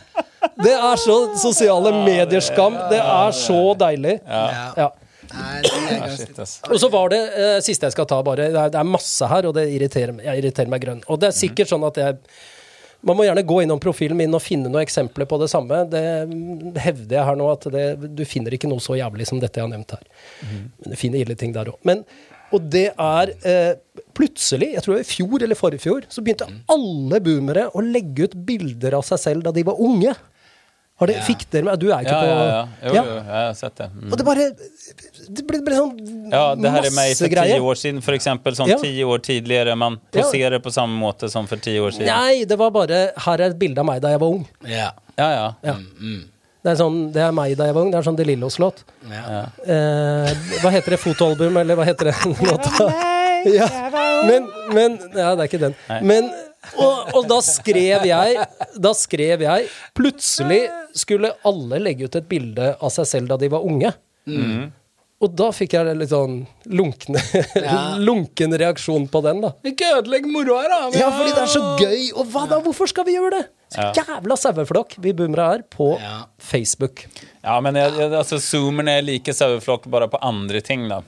Det 0.63 0.73
er 0.73 1.01
så 1.03 1.19
sosiale 1.37 1.93
medier-skam. 2.07 2.79
Det 2.93 3.01
er 3.03 3.37
så 3.37 3.61
deilig. 3.81 4.17
Ja. 4.29 4.89
Ja. 5.33 5.39
Nei, 5.39 5.63
det 5.63 5.73
er 5.73 6.03
Ah, 6.03 6.07
ganske. 6.09 6.71
Og 6.73 6.79
så 6.83 6.89
var 6.93 7.09
det 7.13 7.19
eh, 7.37 7.57
siste 7.65 7.87
jeg 7.89 7.93
skal 7.97 8.07
ta, 8.11 8.21
bare. 8.27 8.49
Det 8.53 8.61
er, 8.63 8.71
det 8.75 8.81
er 8.81 8.89
masse 8.89 9.29
her, 9.31 9.49
og 9.51 9.55
det 9.57 9.67
irriterer, 9.75 10.13
meg- 10.17 10.25
jeg 10.29 10.43
irriterer 10.43 10.69
meg 10.73 10.81
grønn. 10.87 11.03
Og 11.09 11.21
det 11.21 11.29
er 11.33 11.37
sikkert 11.37 11.69
sånn 11.73 11.85
at 11.89 12.01
jeg 12.01 12.17
Man 13.07 13.15
må 13.15 13.23
gjerne 13.29 13.45
gå 13.47 13.61
innom 13.63 13.79
profilen 13.79 14.17
min 14.19 14.33
og 14.35 14.41
finne 14.43 14.67
noen 14.67 14.83
eksempler 14.83 15.23
på 15.31 15.37
det 15.39 15.47
samme. 15.53 15.85
Det 15.87 16.01
mm, 16.27 16.73
hevder 16.83 17.15
jeg 17.21 17.27
her 17.29 17.37
nå, 17.39 17.45
at 17.53 17.69
det, 17.71 17.85
du 18.19 18.25
finner 18.27 18.57
ikke 18.57 18.67
noe 18.67 18.83
så 18.83 18.97
jævlig 18.99 19.29
som 19.29 19.39
dette 19.39 19.61
jeg 19.61 19.69
har 19.69 19.71
nevnt 19.71 19.93
her. 19.95 20.03
Men 20.43 20.91
du 20.91 20.97
finner 20.99 21.23
ille 21.23 21.37
ting 21.39 21.53
der 21.55 21.71
òg. 21.71 21.79
Og 22.51 22.65
det 22.75 22.89
er 22.99 23.31
eh, 23.47 23.77
plutselig, 24.19 24.73
jeg 24.75 24.83
tror 24.83 24.97
det 24.97 25.05
var 25.05 25.07
i 25.07 25.13
fjor 25.13 25.45
eller 25.47 25.59
forfjor, 25.61 26.09
så 26.11 26.25
begynte 26.27 26.49
alle 26.75 27.21
boomere 27.23 27.69
å 27.77 27.85
legge 27.87 28.27
ut 28.27 28.35
bilder 28.49 28.99
av 28.99 29.07
seg 29.07 29.23
selv 29.29 29.47
da 29.47 29.53
de 29.55 29.63
var 29.71 29.79
unge. 29.79 30.17
Har 30.99 31.07
det, 31.07 31.17
Fikk 31.23 31.45
dere 31.53 31.63
med 31.69 31.79
Du 31.79 31.87
er 31.95 32.01
ikke 32.03 32.11
Ja, 32.11 32.21
på 32.21 32.27
ja, 32.27 32.45
ja. 32.49 32.63
Jo, 32.89 32.95
Ja. 32.95 33.03
jo, 33.05 33.15
jeg 33.19 33.25
har 33.47 33.53
sett 33.55 33.77
det. 33.79 33.87
Mm. 33.95 34.09
Og 34.13 34.19
det 34.19 34.25
bare 34.27 34.47
Det 35.37 35.45
ble, 35.47 35.61
ble 35.67 35.77
sånn 35.79 35.93
Ja, 36.33 36.41
det 36.59 36.71
her 36.75 36.87
er 36.89 36.95
meg 36.97 37.13
for 37.17 37.29
ti 37.29 37.59
år 37.71 37.77
siden, 37.83 38.01
for 38.03 38.13
eksempel. 38.19 38.57
Sånn 38.59 38.69
Ja. 38.73 38.79
ti 38.83 38.91
år 39.05 39.19
tidligere. 39.23 39.77
Man 39.79 40.01
Ja. 40.13 40.23
poserer 40.23 40.59
på 40.65 40.73
samme 40.75 40.99
måte 40.99 41.31
som 41.31 41.47
for 41.47 41.57
ti 41.57 41.77
år 41.79 41.91
siden. 41.95 42.07
Nei, 42.11 42.45
det 42.45 42.59
var 42.59 42.71
bare 42.71 43.13
Her 43.17 43.41
er 43.41 43.51
et 43.51 43.59
bilde 43.59 43.79
av 43.79 43.87
meg 43.87 44.01
da 44.03 44.09
jeg 44.11 44.21
var 44.21 44.29
ung. 44.29 44.47
Ja. 44.67 44.91
Ja, 45.17 45.31
ja. 45.31 45.53
Ja. 45.65 45.77
Det, 46.65 46.73
er 46.73 46.75
sånn, 46.83 47.13
det 47.13 47.23
er 47.23 47.31
meg 47.33 47.57
da 47.57 47.65
jeg 47.67 47.75
var 47.75 47.83
ung. 47.83 47.91
Det 47.93 47.99
er 47.99 48.03
sånn 48.11 48.17
De 48.17 48.25
Lillos-låt. 48.25 48.83
ja. 49.09 49.47
Eh, 49.65 50.35
hva 50.63 50.71
heter 50.75 50.91
det? 50.91 50.99
Fotoalbum, 51.01 51.57
eller 51.57 51.77
hva 51.77 51.85
heter 51.87 52.11
det? 52.11 52.15
låta? 52.51 52.91
Ja. 53.47 53.69
Men, 54.27 54.49
men 54.75 54.99
Ja, 55.15 55.35
det 55.37 55.45
er 55.45 55.49
ikke 55.49 55.61
den. 55.61 55.75
Men 56.03 56.33
og, 56.77 57.15
og 57.15 57.29
da 57.31 57.39
skrev 57.45 58.05
jeg 58.09 58.47
Da 58.83 58.93
skrev 58.97 59.43
jeg 59.47 59.69
Plutselig 59.97 60.61
skulle 60.99 61.33
alle 61.49 61.79
legge 61.83 62.09
ut 62.09 62.19
et 62.19 62.29
bilde 62.29 62.75
av 62.77 62.91
seg 62.93 63.07
selv 63.09 63.29
da 63.33 63.39
de 63.41 63.49
var 63.53 63.65
unge. 63.65 63.93
Og 65.19 65.33
da 65.35 65.49
fikk 65.51 65.73
jeg 65.75 65.97
litt 65.99 66.13
sånn 66.13 66.45
lunkne, 66.79 67.19
Ja. 67.59 67.97
lunken 68.09 68.55
reaksjon 68.55 69.09
på 69.11 69.23
den, 69.25 69.41
da. 69.43 69.51
Ikke 69.67 69.89
ødelegg 69.97 70.29
moroa, 70.31 70.69
da. 70.71 70.79
Ja, 70.95 71.09
fordi 71.11 71.33
det 71.35 71.43
er 71.43 71.51
så 71.51 71.63
gøy! 71.81 72.05
Og 72.15 72.29
hva 72.31 72.45
da? 72.47 72.61
Hvorfor 72.63 72.87
skal 72.91 73.07
vi 73.09 73.17
gjøre 73.17 73.33
det? 73.35 73.45
Så 73.75 73.89
jævla 73.99 74.37
saueflokk 74.39 74.95
vi 75.03 75.13
boomere 75.19 75.49
er 75.59 75.65
på 75.75 75.91
Ja. 75.99 76.21
Facebook. 76.39 77.03
Ja, 77.43 77.59
men 77.65 77.75
jeg, 77.81 77.97
jeg, 77.99 78.13
altså, 78.15 78.39
zoomerne 78.39 78.95
ned 78.95 79.09
like 79.11 79.35
saueflokk, 79.35 79.91
bare 79.91 80.07
på 80.13 80.23
andre 80.23 80.63
ting, 80.65 80.87
da. 80.89 81.03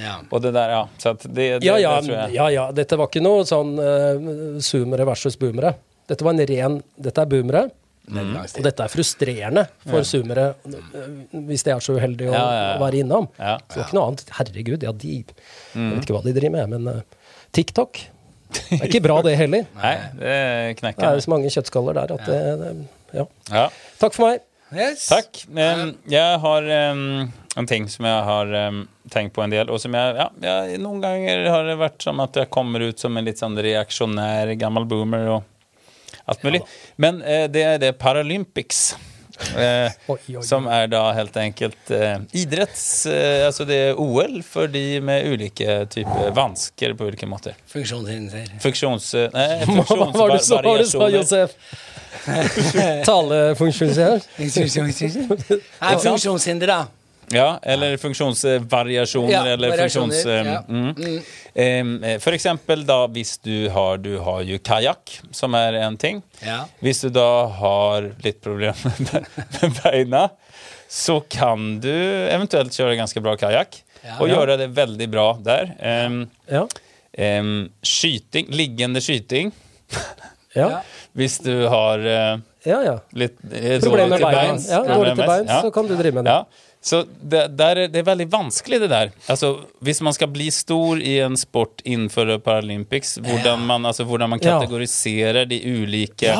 Ja. 0.00 0.18
Og 0.30 0.42
det 0.44 0.52
der, 0.56 0.72
ja. 0.74 0.82
Så 1.00 1.14
at 1.14 1.22
det, 1.28 1.34
det, 1.60 1.64
Ja, 1.66 1.76
ja, 1.80 1.94
det 2.00 2.08
tror 2.08 2.16
jeg. 2.18 2.34
ja, 2.36 2.46
ja. 2.52 2.64
Dette 2.76 2.98
var 3.00 3.08
ikke 3.08 3.22
noe 3.24 3.44
sånn 3.48 3.74
uh, 3.80 4.60
zoomere 4.60 5.06
versus 5.08 5.38
boomere. 5.40 5.74
Dette 6.06 6.22
var 6.26 6.34
en 6.36 6.46
ren 6.46 6.80
Dette 6.98 7.22
er 7.24 7.30
boomere, 7.32 7.66
Mm. 8.06 8.36
og 8.38 8.62
dette 8.62 8.84
er 8.84 8.86
frustrerende 8.92 9.64
for 9.82 10.04
zoomere 10.06 10.44
eh, 10.70 11.06
hvis 11.48 11.64
de 11.66 11.72
er 11.74 11.80
så 11.82 11.96
uheldige 11.96 12.28
å, 12.30 12.34
Ja, 12.36 12.42
ja, 12.54 12.60
ja. 12.60 12.76
å 12.76 12.82
være 12.84 13.00
innom. 13.02 13.24
Ja. 13.34 13.56
Så 13.66 13.72
det 13.72 13.80
var 13.80 13.88
ikke 13.88 13.96
noe 13.98 14.04
annet. 14.12 14.22
Herregud, 14.36 14.84
ja, 14.86 14.92
de 14.94 15.14
Jeg 15.16 15.24
vet 15.74 16.04
ikke 16.06 16.14
hva 16.14 16.20
de 16.22 16.34
driver 16.36 16.54
med, 16.54 16.70
men 16.76 16.86
uh, 16.86 17.00
TikTok 17.50 17.98
Det 18.54 18.78
er 18.78 18.86
ikke 18.86 19.02
bra, 19.02 19.16
det 19.26 19.34
heller. 19.40 19.66
Nei, 19.82 19.94
det 20.20 20.36
knekker. 20.78 21.02
Det 21.02 21.08
er 21.18 21.24
så 21.26 21.32
mange 21.34 21.50
kjøttskaller 21.50 21.98
der 21.98 22.14
at 22.14 22.30
det, 22.30 22.38
det 22.62 22.70
Ja. 23.18 23.26
Ja. 23.50 23.64
Takk 23.98 24.14
for 24.14 24.28
meg. 24.30 24.46
Yes. 24.70 25.08
Takk. 25.10 25.42
Jeg 26.06 26.38
har 26.46 26.70
um, 26.92 27.02
en 27.58 27.66
ting 27.66 27.90
som 27.90 28.06
jeg 28.06 28.22
har 28.30 28.54
em, 28.68 28.84
tenkt 29.12 29.34
på 29.36 29.42
en 29.44 29.52
del, 29.52 29.70
og 29.70 29.80
som 29.82 29.94
jeg, 29.94 30.14
ja, 30.18 30.28
jeg 30.42 30.78
Noen 30.82 31.00
ganger 31.04 31.46
har 31.52 31.66
det 31.68 31.76
vært 31.80 32.02
som 32.06 32.20
at 32.24 32.36
jeg 32.40 32.50
kommer 32.52 32.82
ut 32.88 32.98
som 33.02 33.16
en 33.16 33.26
litt 33.26 33.38
sånn 33.42 33.58
reaksjonær 33.62 34.54
gammel 34.60 34.86
boomer 34.90 35.28
og 35.36 35.42
alt 36.26 36.42
mulig. 36.46 36.62
Men 37.02 37.20
eh, 37.22 37.44
det 37.52 37.62
er 37.62 37.78
det 37.82 37.92
Paralympics. 38.02 38.96
Eh, 39.52 39.92
Oi, 40.08 40.16
oi, 40.16 40.36
oi. 40.38 40.42
som 40.48 40.64
er 40.72 40.86
da 40.88 41.02
helt 41.12 41.34
enkelt 41.36 41.90
eh, 41.92 42.14
idretts... 42.40 43.04
Eh, 43.10 43.42
altså 43.44 43.66
det 43.68 43.76
er 43.90 43.98
OL 44.00 44.38
for 44.46 44.64
de 44.72 44.96
med 45.04 45.26
ulike 45.28 45.82
typer 45.92 46.30
vansker 46.34 46.94
på 46.96 47.10
ulike 47.10 47.28
måter. 47.28 47.52
Funksjonshinder. 47.68 48.48
Funksjons... 48.64 49.10
eh, 49.20 49.28
Nei, 49.36 49.60
sa, 49.68 49.84
hva 50.00 50.08
var 50.16 50.32
det 50.32 50.40
du 50.40 50.46
sa, 50.48 50.62
funksjonsvariasjoner. 50.64 51.18
Josef? 51.18 51.50
Talefunksjonshjelp? 53.10 54.30
Funksjonshinder. 54.40 55.60
Funksjonshinder, 56.00 56.72
da. 56.72 56.80
Ja, 57.34 57.58
eller 57.62 57.96
funksjonsvariasjoner. 57.96 59.32
Ja, 59.32 59.46
eller 59.46 59.76
funksjons... 59.76 60.26
eh, 60.26 60.46
ja. 60.46 60.62
mm. 60.68 61.22
Em, 61.54 62.04
eh, 62.04 62.18
For 62.22 62.36
eksempel 62.36 62.84
da 62.86 63.00
hvis 63.10 63.36
du 63.42 63.68
har, 63.74 63.98
du 63.98 64.18
har 64.22 64.42
jo 64.46 64.58
kajakk, 64.62 65.16
som 65.34 65.54
er 65.58 65.80
en 65.82 65.96
ting. 65.98 66.22
Ja. 66.44 66.64
Hvis 66.84 67.02
du 67.02 67.08
da 67.14 67.46
har 67.58 68.12
litt 68.22 68.38
problemer 68.44 69.00
med, 69.08 69.80
beina, 69.82 70.28
så 70.88 71.18
kan 71.32 71.80
du 71.82 71.90
eventuelt 71.90 72.74
kjøre 72.76 72.98
ganske 73.00 73.22
bra 73.24 73.36
kajakk. 73.40 73.82
Ja. 74.06 74.20
og 74.22 74.28
gjøre 74.30 74.54
det 74.60 74.68
veldig 74.70 75.06
bra 75.10 75.24
der. 75.42 75.72
Um, 76.06 76.20
Ja. 76.46 76.60
em, 77.18 77.72
skyting, 77.82 78.52
liggende 78.54 79.00
skyting. 79.02 79.50
Hvis 81.16 81.38
du 81.42 81.66
har 81.66 81.98
uh, 81.98 82.38
ja, 82.62 82.78
ja. 82.84 82.94
litt 83.18 83.40
dårlig 83.42 84.06
til 84.14 84.24
beins. 84.28 84.68
Ja, 84.70 84.80
dårlig 84.86 85.16
til 85.16 85.26
beins, 85.26 85.50
ja. 85.50 85.58
så 85.64 85.72
kan 85.74 85.90
du 85.90 85.96
drive 85.98 86.22
med 86.22 86.28
det. 86.30 86.36
Ja. 86.86 87.02
Så 87.02 87.04
det, 87.20 87.56
der, 87.58 87.76
er- 87.82 87.88
det 87.90 87.98
er 87.98 88.06
veldig 88.06 88.28
vanskelig, 88.30 88.78
det 88.80 88.88
der. 88.92 89.08
Altså, 89.28 89.64
hvis 89.82 90.00
man 90.06 90.12
skal 90.14 90.28
bli 90.28 90.50
stor 90.54 91.00
i 91.02 91.16
en 91.24 91.36
sport 91.36 91.82
innenfor 91.84 92.38
Paralympics, 92.38 93.16
hvordan 93.18 93.58
man, 93.66 93.86
altså, 93.86 94.04
hvordan 94.06 94.30
man 94.30 94.38
Ja. 94.42 94.60
kategoriserer 94.60 95.48
de 95.50 95.58
ulike 95.66 96.30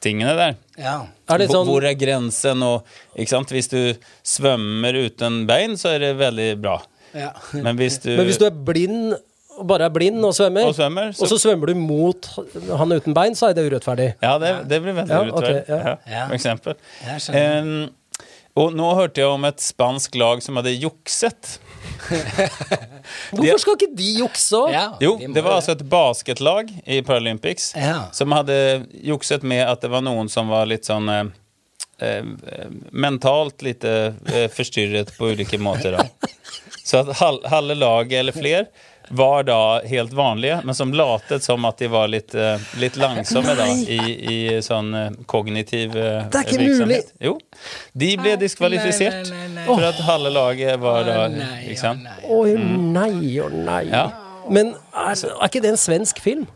tingene 0.00 0.36
der. 0.36 0.54
Ja. 0.78 0.98
Er 1.28 1.46
sånn 1.46 1.66
Hvor 1.68 1.84
er 1.84 1.94
grensen? 1.94 2.62
Og, 2.62 2.84
ikke 3.16 3.28
sant? 3.28 3.48
Hvis 3.48 3.68
du 3.68 3.94
svømmer 4.24 4.96
uten 5.06 5.46
bein, 5.46 5.76
så 5.76 5.94
er 5.94 5.98
det 5.98 6.16
veldig 6.18 6.60
bra. 6.60 6.78
ja. 7.14 7.32
Men 7.54 7.76
hvis 7.76 7.98
du, 8.02 8.16
Men 8.16 8.26
hvis 8.26 8.38
du 8.38 8.46
er 8.46 8.50
blind, 8.50 9.14
og 9.58 9.66
bare 9.66 9.84
er 9.88 9.90
blind 9.90 10.24
og 10.24 10.32
svømmer, 10.32 10.64
Og 10.68 10.74
svømmer, 10.74 11.12
så- 11.12 11.22
og 11.24 11.28
så 11.28 11.38
svømmer 11.38 11.66
du 11.66 11.74
mot 11.74 12.28
han 12.78 12.92
uten 12.92 13.12
bein, 13.14 13.32
så 13.34 13.48
er 13.50 13.54
det 13.54 13.64
urettferdig. 13.72 14.14
Ja, 14.22 14.38
det, 14.38 14.68
det 14.68 14.82
blir 14.82 14.92
veldig 14.94 15.08
Ja, 15.10 15.24
urettferdig. 15.24 15.62
Okay, 15.62 15.76
ja. 15.76 15.84
Ja, 15.84 15.96
Ja. 16.06 16.26
for 16.28 16.34
eksempel. 16.34 16.74
Em, 17.34 17.90
og 18.58 18.72
nå 18.74 18.88
hørte 18.98 19.20
jeg 19.22 19.30
om 19.30 19.44
et 19.46 19.60
spansk 19.62 20.16
lag 20.18 20.42
som 20.42 20.56
hadde 20.58 20.72
jukset. 20.74 21.58
Hvorfor 23.30 23.60
skal 23.62 23.76
ikke 23.76 23.90
de 23.96 24.08
jukse 24.20 24.56
òg? 24.58 24.72
Ja, 24.74 24.86
Jo, 25.02 25.14
de 25.20 25.30
det 25.34 25.44
var 25.44 25.58
altså 25.60 25.72
et 25.76 25.84
basketlag 25.90 26.72
i 26.86 27.00
Paralympics 27.06 27.70
Ja. 27.78 28.08
som 28.12 28.32
hadde 28.36 28.86
jukset 29.06 29.42
med 29.46 29.62
at 29.66 29.80
det 29.84 29.90
var 29.92 30.02
noen 30.04 30.28
som 30.32 30.50
var 30.52 30.66
litt 30.68 30.88
sånn 30.88 31.08
eh, 31.08 31.30
eh, 32.04 32.24
mentalt 32.92 33.62
litt 33.66 33.84
eh, 33.84 34.12
forstyrret 34.52 35.14
på 35.16 35.32
ulike 35.32 35.58
måter. 35.62 35.96
Da. 35.96 36.08
Så 36.84 37.04
at 37.04 37.14
halve 37.52 37.76
laget 37.78 38.18
eller 38.20 38.34
fler 38.34 38.66
var 39.12 39.42
da 39.42 39.80
helt 39.84 40.12
vanlige, 40.12 40.60
men 40.64 40.74
som 40.74 40.92
latet 40.94 41.42
som 41.42 41.64
at 41.64 41.78
de 41.78 41.88
var 41.90 42.08
litt, 42.08 42.34
eh, 42.34 42.60
litt 42.78 42.96
langsomme 42.96 43.54
da, 43.58 43.66
i, 43.66 43.98
i 44.34 44.38
sånn 44.62 44.94
eh, 44.94 45.08
kognitiv 45.26 45.96
eh, 45.98 46.28
Det 46.30 46.42
er 46.42 46.46
ikke 46.46 46.60
virksomhet. 46.62 47.10
Jo. 47.18 47.34
De 47.92 48.10
ble 48.20 48.36
diskvalifisert 48.38 49.32
nei, 49.32 49.40
nei, 49.48 49.48
nei. 49.56 49.66
for 49.66 49.86
at 49.88 49.98
halve 50.06 50.30
laget 50.30 50.78
var 50.82 51.02
da 51.08 51.16
Å, 51.26 51.28
nei, 51.34 51.74
å, 52.22 52.44
nei. 52.54 53.18
Og 53.42 53.58
nei. 53.58 53.82
Ja. 53.90 54.04
Men 54.50 54.76
er, 54.94 55.16
er 55.18 55.50
ikke 55.50 55.64
det 55.64 55.74
en 55.74 55.80
svensk 55.80 56.22
film? 56.22 56.46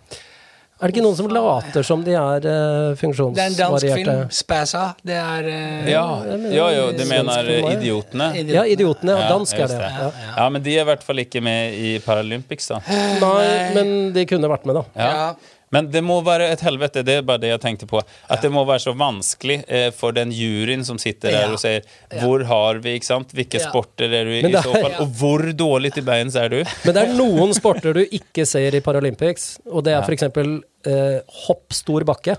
Er 0.75 0.91
det 0.91 0.97
ikke 0.97 1.05
noen 1.05 1.15
som 1.15 1.29
later 1.31 1.85
som 1.87 2.01
de 2.03 2.17
er 2.19 2.47
uh, 2.51 2.97
Det 2.99 3.07
er 3.07 3.47
en 3.47 3.55
dansk 3.55 3.85
film. 3.87 4.09
funksjonsvarierte? 4.11 4.15
Spassa. 4.35 4.83
Det 5.07 5.15
er 5.15 5.47
uh, 5.47 5.87
Ja, 5.87 6.03
jo, 6.27 6.65
jo, 6.75 6.87
du 6.99 7.05
mener 7.07 7.47
film, 7.47 7.69
ja. 7.69 7.75
Idiotene? 7.79 8.27
Ja, 8.43 8.65
Idiotene. 8.67 9.15
Ja, 9.21 9.29
dansk 9.31 9.55
er 9.55 9.71
det. 9.71 9.79
det. 9.79 9.93
Ja. 10.03 10.09
Ja, 10.35 10.49
men 10.51 10.65
de 10.67 10.75
er 10.75 10.83
i 10.83 10.89
hvert 10.91 11.07
fall 11.07 11.23
ikke 11.23 11.45
med 11.47 11.79
i 11.79 11.93
Paralympics, 12.03 12.73
da. 12.73 12.81
Nei, 13.23 13.47
men 13.79 13.95
de 14.17 14.27
kunne 14.27 14.51
vært 14.51 14.67
med, 14.67 14.81
da. 14.81 14.85
Ja. 14.99 15.54
Ja. 15.75 15.81
Men 15.81 15.91
det 15.91 16.03
må 16.07 16.21
være 16.25 16.47
et 16.55 16.61
helvete, 16.63 17.03
det 17.05 17.17
er 17.19 17.23
bare 17.27 17.43
det 17.43 17.49
jeg 17.51 17.61
tenkte 17.65 17.87
på. 17.91 18.01
At 18.31 18.43
det 18.45 18.51
må 18.55 18.63
være 18.69 18.83
så 18.85 18.95
vanskelig 18.95 19.57
eh, 19.67 19.89
for 19.97 20.15
den 20.15 20.31
juryen 20.35 20.85
som 20.87 20.99
sitter 21.03 21.33
der 21.35 21.49
Ja. 21.49 21.53
og 21.53 21.59
sier 21.59 21.83
Hvor 22.21 22.45
har 22.47 22.79
vi, 22.85 22.95
ikke 23.01 23.07
sant? 23.11 23.35
Hvilke 23.35 23.59
Ja. 23.61 23.69
sporter 23.71 24.07
er 24.15 24.25
du 24.25 24.31
i, 24.31 24.41
er, 24.45 24.49
i 24.49 24.63
så 24.63 24.73
fall? 24.73 24.95
Og 25.03 25.09
hvor 25.19 25.43
dårlig 25.53 25.93
til 25.97 26.07
beins 26.07 26.37
er 26.39 26.49
du? 26.49 26.61
Men 26.85 26.95
det 26.95 27.03
er 27.03 27.15
noen 27.19 27.53
sporter 27.59 27.93
du 27.99 28.05
ikke 28.07 28.47
ser 28.47 28.75
i 28.79 28.81
Paralympics, 28.81 29.59
og 29.67 29.85
det 29.85 29.93
er 29.97 30.01
Ja. 30.01 30.07
for 30.07 30.15
eksempel 30.15 30.61
eh, 30.87 31.21
hopp 31.49 31.73
stor 31.73 32.05
bakke. 32.05 32.37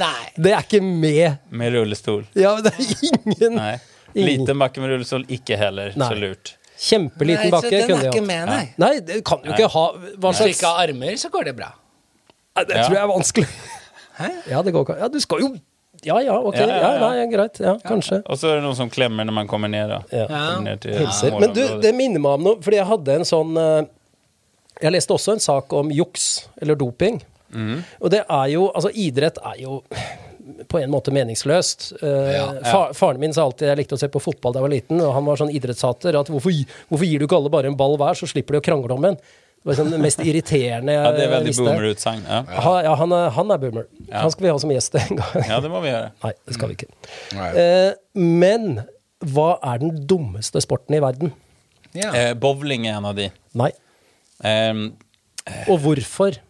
Nei. 0.00 0.30
Det 0.36 0.52
er 0.52 0.62
ikke 0.64 0.80
med. 0.82 1.38
Med 1.50 1.72
rullestol. 1.74 2.24
Ja, 2.38 2.54
men 2.56 2.64
det 2.64 2.72
er 2.74 3.10
ingen 3.10 3.56
Nei. 3.56 3.74
Liten 4.16 4.58
bakke 4.58 4.80
med 4.82 4.90
rullestol, 4.94 5.24
ikke 5.30 5.56
heller. 5.60 5.92
Nei. 5.96 6.08
Så 6.10 6.18
lurt. 6.18 6.54
Kjempeliten 6.80 7.44
Nei, 7.44 7.50
så 7.50 7.56
bakke 7.58 7.70
den 7.70 7.90
er 7.98 8.06
ikke 8.08 8.22
med, 8.24 8.46
nei. 8.48 8.62
Nei, 8.80 8.94
det 9.04 9.18
kan 9.28 9.42
jo 9.44 9.52
ikke 9.52 9.66
ha 9.74 9.82
Hva 10.16 10.30
Hvis 10.32 10.38
du 10.40 10.46
ikke 10.54 10.70
har 10.70 10.88
armer, 10.88 11.18
så 11.20 11.28
går 11.30 11.50
det 11.50 11.56
bra. 11.58 11.68
Nei, 12.60 12.68
Det 12.68 12.84
tror 12.84 12.96
jeg 12.96 13.02
er 13.02 13.10
vanskelig. 13.10 13.48
Hæ? 14.20 14.30
Ja, 14.52 14.62
det 14.66 14.72
går 14.76 14.84
ikke. 14.86 14.96
Ja, 15.00 15.08
du 15.08 15.20
skal 15.24 15.40
jo 15.46 15.50
Ja 16.04 16.16
ja, 16.24 16.36
ok. 16.38 16.54
Ja, 16.56 16.66
Ja, 16.66 16.76
ja, 16.80 16.92
ja. 16.96 17.08
nei, 17.10 17.26
greit. 17.32 17.58
Ja, 17.60 17.74
kanskje. 17.84 18.22
Og 18.28 18.38
så 18.40 18.48
er 18.50 18.60
det 18.60 18.64
noen 18.64 18.76
som 18.78 18.88
klemmer 18.92 19.26
når 19.28 19.36
man 19.36 19.48
kommer 19.50 19.68
ned. 19.68 19.88
da. 19.92 19.98
Ja. 20.12 20.26
Kommer 20.30 20.70
ned 20.70 20.80
til. 20.84 21.34
Men 21.40 21.52
du, 21.56 21.62
det 21.82 21.92
minner 21.96 22.20
meg 22.24 22.38
om 22.38 22.46
noe, 22.46 22.60
fordi 22.64 22.78
jeg 22.80 22.88
hadde 22.88 23.18
en 23.20 23.26
sånn 23.28 23.56
eh, 23.60 23.82
Jeg 24.80 24.94
leste 24.94 25.12
også 25.12 25.34
en 25.36 25.44
sak 25.44 25.72
om 25.76 25.90
juks, 25.92 26.48
eller 26.62 26.78
doping. 26.80 27.20
Mm. 27.52 27.82
Og 28.00 28.10
det 28.14 28.22
er 28.24 28.46
jo 28.54 28.70
Altså, 28.70 28.92
idrett 28.94 29.36
er 29.44 29.58
jo 29.64 29.80
på 30.70 30.78
en 30.80 30.90
måte 30.90 31.12
meningsløst. 31.12 31.90
Eh, 32.02 32.32
Ja, 32.36 32.46
ja. 32.64 32.80
faren 32.96 33.20
min 33.20 33.32
sa 33.36 33.44
alltid 33.44 33.68
Jeg 33.68 33.76
likte 33.82 33.94
å 33.98 34.00
se 34.00 34.08
på 34.08 34.20
fotball 34.22 34.52
da 34.54 34.60
jeg 34.62 34.68
var 34.68 34.72
liten, 34.76 35.00
og 35.04 35.12
han 35.14 35.24
var 35.28 35.36
sånn 35.36 35.52
idrettshater. 35.52 36.16
At 36.18 36.28
hvorfor, 36.32 36.52
hvorfor 36.88 37.06
gir 37.06 37.18
du 37.20 37.26
ikke 37.28 37.36
alle 37.36 37.52
bare 37.52 37.66
en 37.68 37.76
ball 37.76 37.96
hver, 38.00 38.16
så 38.18 38.26
slipper 38.30 38.56
de 38.56 38.62
å 38.62 38.64
krangle 38.64 38.96
om 38.96 39.04
en? 39.12 39.18
Det 39.60 39.68
var 39.68 39.76
sånn 39.76 39.90
det 39.92 39.98
mest 40.00 40.20
irriterende 40.24 40.92
jeg 40.94 41.04
Ja, 41.04 41.10
det 41.12 41.24
er 41.26 41.32
veldig 41.34 41.52
boomer-utsagn. 41.58 42.22
Ja. 42.24 42.38
Ha, 42.64 42.70
ja, 42.86 42.94
han 42.96 43.12
er, 43.12 43.26
han 43.36 43.50
er 43.52 43.58
boomer. 43.60 43.84
Ja. 44.06 44.22
Han 44.22 44.32
skal 44.32 44.46
vi 44.46 44.52
ha 44.54 44.58
som 44.62 44.70
gjest 44.72 44.94
en 44.96 45.18
gang. 45.18 45.44
ja, 45.50 45.58
det 45.60 45.70
må 45.72 45.82
vi 45.84 45.90
gjøre. 45.92 46.06
Nei, 46.24 46.30
det 46.48 46.56
skal 46.56 46.70
vi 46.72 46.78
ikke. 46.78 46.88
Eh, 47.60 47.90
men 48.16 48.70
hva 49.34 49.50
er 49.72 49.82
den 49.82 49.98
dummeste 50.08 50.62
sporten 50.64 50.96
i 50.96 51.02
verden? 51.04 51.34
Ja. 51.92 52.08
Eh, 52.16 52.32
bowling 52.40 52.86
er 52.88 52.96
en 53.02 53.10
av 53.10 53.18
de. 53.20 53.28
Nei. 53.60 53.68
Eh, 54.48 54.80
Og 55.68 55.76
hvorfor? 55.84 56.40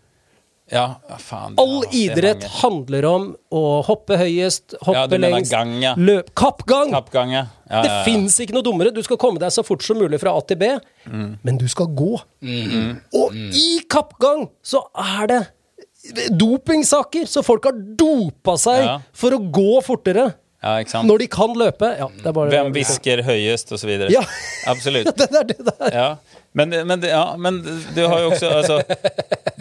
Ja, 0.71 0.85
faen. 1.19 1.57
All 1.59 1.85
idrett 1.93 2.45
handler 2.61 3.05
om 3.09 3.25
å 3.53 3.63
hoppe 3.87 4.17
høyest, 4.21 4.77
hoppe 4.87 5.19
Ja, 5.19 5.21
lengst, 5.25 5.51
gang, 5.51 5.73
ja. 5.83 5.95
løp 5.99 6.31
Kappgang! 6.39 6.91
Kappgang, 6.95 7.33
ja. 7.35 7.45
Det 7.71 7.91
fins 8.07 8.39
ikke 8.43 8.55
noe 8.57 8.63
dummere. 8.67 8.93
Du 8.95 9.03
skal 9.03 9.19
komme 9.21 9.39
deg 9.43 9.51
så 9.55 9.63
fort 9.67 9.83
som 9.87 9.99
mulig 9.99 10.19
fra 10.23 10.33
A 10.37 10.41
til 10.47 10.57
B, 10.61 10.73
Mm. 11.07 11.39
men 11.43 11.57
du 11.59 11.67
skal 11.69 11.87
gå. 11.87 12.13
Og 13.15 13.35
i 13.35 13.81
kappgang 13.89 14.49
så 14.63 14.85
er 14.95 15.27
det 15.31 15.41
dopingsaker, 16.39 17.27
så 17.29 17.43
folk 17.45 17.65
har 17.69 17.77
dopa 17.99 18.57
seg 18.61 18.87
for 19.13 19.37
å 19.37 19.41
gå 19.53 19.83
fortere. 19.85 20.31
Ja, 20.61 20.75
ikke 20.83 20.93
sant? 20.93 21.09
Når 21.09 21.23
de 21.23 21.27
kan 21.33 21.55
løpe. 21.57 21.89
Ja, 21.97 22.11
det 22.13 22.27
er 22.29 22.35
bare 22.37 22.53
Hvem 22.53 22.75
hvisker 22.75 23.23
høyest, 23.25 23.73
og 23.73 23.81
så 23.81 23.89
videre. 23.89 24.11
Ja. 24.13 24.21
Absolutt. 24.69 25.09
Det 25.21 25.29
er 25.33 25.47
det 25.49 25.65
der. 25.65 25.95
Ja. 25.95 26.11
Men, 26.53 26.75
men, 26.87 27.05
ja, 27.07 27.37
men 27.39 27.61
du 27.95 28.01
har 28.11 28.25
jo 28.25 28.33
også 28.33 28.49
altså, 28.51 28.81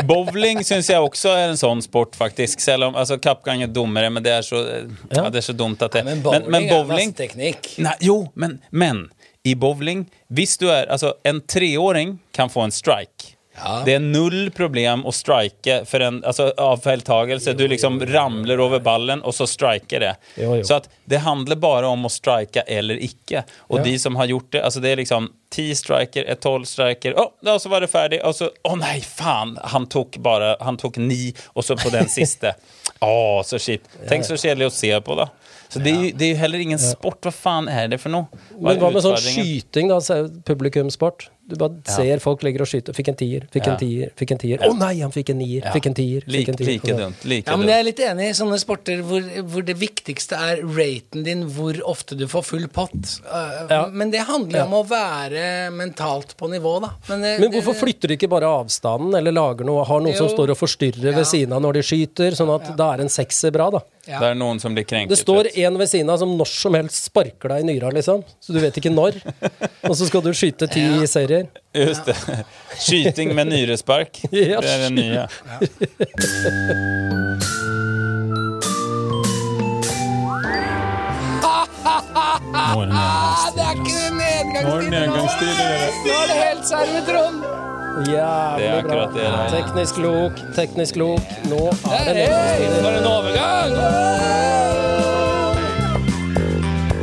Bowling 0.10 0.64
syns 0.66 0.90
jeg 0.90 1.00
også 1.06 1.36
er 1.38 1.52
en 1.52 1.60
sånn 1.60 1.84
sport, 1.86 2.18
faktisk. 2.18 2.60
Selv 2.64 2.90
om 2.90 2.98
altså, 3.00 3.20
kappgang 3.22 3.64
er 3.64 3.72
dummere, 3.72 4.10
men 4.12 4.26
det 4.26 4.34
er 4.40 4.46
så, 4.46 4.64
ja. 4.66 4.84
Ja. 5.14 5.28
det 5.30 5.44
er 5.44 5.48
så 5.52 5.56
dumt 5.56 5.86
at 5.86 5.96
det 5.96 6.04
Men 6.08 6.24
bowling, 6.26 6.68
er 6.74 6.90
masse 6.90 7.18
teknikk. 7.22 7.72
Nei, 7.86 7.96
jo, 8.04 8.24
men, 8.34 8.58
men 8.72 9.06
i 9.48 9.54
bowling 9.56 10.04
Hvis 10.28 10.58
du 10.60 10.68
er 10.68 10.90
Altså, 10.92 11.14
en 11.24 11.40
treåring 11.48 12.18
kan 12.36 12.52
få 12.52 12.66
en 12.68 12.74
strike. 12.76 13.38
Ja. 13.60 13.82
Det 13.86 13.94
er 13.98 14.04
null 14.04 14.50
problem 14.56 15.04
å 15.08 15.12
strike 15.14 15.82
for 15.90 16.00
en 16.06 16.22
altså, 16.24 16.50
avfeiltagelse. 16.58 17.54
Du 17.60 17.66
liksom 17.68 18.00
ramler 18.08 18.60
over 18.64 18.80
ballen, 18.80 19.22
og 19.28 19.34
så 19.36 19.48
striker 19.50 20.00
det. 20.00 20.14
Jo, 20.40 20.54
jo. 20.60 20.64
Så 20.64 20.78
at 20.80 20.88
det 21.10 21.20
handler 21.26 21.60
bare 21.60 21.88
om 21.92 22.06
å 22.08 22.12
strike 22.14 22.64
eller 22.68 22.96
ikke. 23.04 23.44
Og 23.70 23.80
Ja. 23.80 23.84
de 23.84 23.98
som 24.00 24.16
har 24.16 24.28
gjort 24.28 24.52
det 24.52 24.62
altså 24.64 24.82
Det 24.82 24.92
er 24.92 24.96
liksom 25.04 25.30
ti 25.50 25.74
striker, 25.76 26.24
et 26.30 26.40
tolv 26.42 26.66
striker 26.70 27.14
Å, 27.18 27.32
da 27.44 27.56
så 27.60 27.70
var 27.70 27.82
det 27.82 27.90
ferdig. 27.92 28.20
Og 28.24 28.34
så 28.38 28.50
Å 28.64 28.76
nei, 28.78 29.00
faen! 29.02 29.58
Han 29.74 29.88
tok 29.88 30.18
bare 30.24 30.56
Han 30.62 30.78
tok 30.78 30.98
ni, 30.98 31.34
og 31.56 31.64
så 31.64 31.76
på 31.76 31.90
den 31.92 32.08
siste. 32.20 32.56
Å, 33.02 33.44
så 33.46 33.58
kjipt. 33.60 33.88
Tenk 34.08 34.26
så 34.26 34.36
kjedelig 34.38 34.68
å 34.70 34.76
se 34.76 34.92
på, 35.02 35.16
da. 35.16 35.30
Så 35.70 35.80
det 35.80 35.92
er, 35.92 36.00
jo, 36.02 36.12
det 36.18 36.26
er 36.26 36.32
jo 36.34 36.38
heller 36.42 36.60
ingen 36.64 36.80
sport. 36.82 37.20
Hva 37.22 37.32
faen 37.32 37.68
er 37.70 37.88
det 37.92 38.00
for 38.02 38.10
noe? 38.10 38.26
Hva 38.58 38.72
Men 38.74 38.80
hva 38.82 38.90
med 38.94 39.04
sånn 39.06 39.20
skyting, 39.22 39.92
da? 39.92 40.00
Publikumssport. 40.48 41.28
Du 41.50 41.56
bare 41.58 41.80
ser 41.90 42.20
folk 42.22 42.44
ligger 42.46 42.62
og 42.62 42.68
skyter. 42.70 42.94
Fikk 42.94 43.08
en 43.10 43.16
tier, 43.20 43.48
fikk 43.52 43.66
Ja. 43.66 43.74
en 43.74 43.80
tier, 43.82 44.12
fikk 44.16 44.32
en 44.36 44.38
tier. 44.38 44.58
Å 44.68 44.78
nei, 44.78 45.00
han 45.02 45.12
fikk 45.12 45.32
en 45.34 45.40
nier, 45.40 45.64
Ja. 45.66 45.72
fikk 45.74 45.88
en 45.88 45.94
tier, 45.98 46.22
fikk 46.22 46.32
Like, 46.36 46.50
en 46.50 46.56
tier. 46.60 46.68
like 46.68 46.98
dumt. 46.98 47.26
Like 47.26 47.48
Ja, 47.50 47.56
men. 47.58 47.68
Jeg 47.68 47.80
er 47.80 47.84
litt 47.84 48.00
enig 48.00 48.30
i 48.30 48.34
sånne 48.38 48.60
sporter 48.62 49.02
hvor, 49.04 49.22
hvor 49.50 49.66
det 49.66 49.76
viktigste 49.78 50.38
er 50.38 50.62
raten 50.64 51.24
din, 51.26 51.44
hvor 51.50 51.74
ofte 51.86 52.16
du 52.16 52.28
får 52.28 52.44
full 52.46 52.68
pott. 52.68 53.20
Uh, 53.26 53.66
Ja. 53.70 53.88
Men 53.92 54.12
det 54.12 54.22
handler 54.28 54.64
om 54.68 54.72
å 54.74 54.88
være 54.88 55.72
mentalt 55.74 56.36
på 56.38 56.48
nivå, 56.50 56.82
da. 56.82 56.92
Men, 57.10 57.22
det- 57.22 57.40
Men 57.42 57.52
hvorfor 57.52 57.74
det- 57.74 57.82
flytter 57.84 58.08
de 58.10 58.18
ikke 58.18 58.30
bare 58.30 58.44
avstanden, 58.46 59.16
eller 59.18 59.32
lager 59.32 59.66
noe, 59.66 59.84
har 59.86 60.00
noen 60.02 60.16
som 60.16 60.28
står 60.30 60.50
og 60.52 60.58
forstyrrer 60.58 61.12
Ja. 61.12 61.16
ved 61.18 61.26
siden 61.26 61.52
av 61.54 61.62
når 61.62 61.74
de 61.74 61.82
skyter, 61.82 62.32
sånn 62.36 62.54
at 62.56 62.76
da 62.78 62.94
er 62.94 63.02
en 63.02 63.08
sekser 63.10 63.52
bra, 63.52 63.70
da? 63.72 63.80
ja. 64.08 64.20
Det 64.20 64.28
er 64.32 64.36
noen 64.36 64.60
som 64.60 64.74
blir 64.76 64.86
krenket. 64.86 65.10
Det 65.10 65.18
står 65.26 65.48
en 65.58 65.78
ved 65.78 65.88
siden 65.88 66.10
av 66.10 66.20
som 66.20 66.38
når 66.38 66.48
som 66.48 66.74
helst 66.74 67.12
sparker 67.12 67.50
deg 67.50 67.64
i 67.64 67.74
nyra, 67.74 67.92
liksom. 67.94 68.24
Så 68.42 68.54
du 68.54 68.60
vet 68.60 68.74
ikke 68.76 68.92
når. 68.94 69.22
Og 69.90 69.96
så 69.96 70.06
skal 70.08 70.22
du 70.22 70.30
skyte 70.32 70.70
ti 70.70 70.82
Ja. 70.82 71.00
Serier. 71.40 71.88
Just 71.88 72.06
det. 72.06 72.16
Skyting 72.80 73.36
med 73.36 73.48
nyrespark. 73.48 74.22
Det 74.32 74.52
er 74.54 74.62
det 74.62 74.92
nye. 74.92 75.14
Ja. 75.14 75.28
det 83.56 83.64
er 83.66 83.72
ikke 83.72 84.90
nedgangstid 84.90 85.54
nå! 85.58 85.66
Er 86.14 86.26
det 86.30 86.36
helt 86.38 86.68
serve, 86.68 87.00
Trond! 87.08 87.38
Jævlig 88.08 88.84
bra. 88.88 89.04
Teknisk 89.52 89.98
lok, 89.98 90.32
teknisk 90.56 90.96
lok. 90.96 91.22
Nå 91.50 91.62
er 91.68 91.74
det 91.74 91.90
Hei, 91.90 92.14
nedgangstider. 92.14 92.82
for 92.84 92.92
en 92.92 93.06
overgang! 93.06 93.72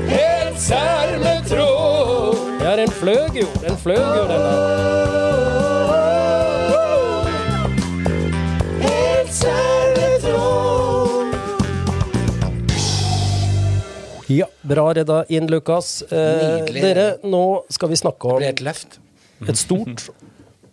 Helt 0.09 0.61
serve! 0.61 1.16
Ja, 2.77 2.83
den 2.83 2.91
fløg 2.93 3.37
jo. 3.41 3.47
Den 3.63 3.77
fløg 3.81 3.97
jo, 3.97 4.23
den 4.29 4.41
der. 4.45 4.57
Helt! 8.83 10.27
Ja, 14.29 14.47
bra 14.61 14.85
redda 14.95 15.25
inn, 15.33 15.47
Lukas. 15.49 16.03
Eh, 16.03 16.69
dere, 16.75 17.07
nå 17.25 17.65
skal 17.73 17.89
vi 17.95 17.97
snakke 17.97 18.29
om 18.29 18.43
Det 18.43 18.51
ble 18.51 18.53
et 18.53 18.61
løft. 18.69 18.99
et 19.49 19.57
stort 19.57 20.11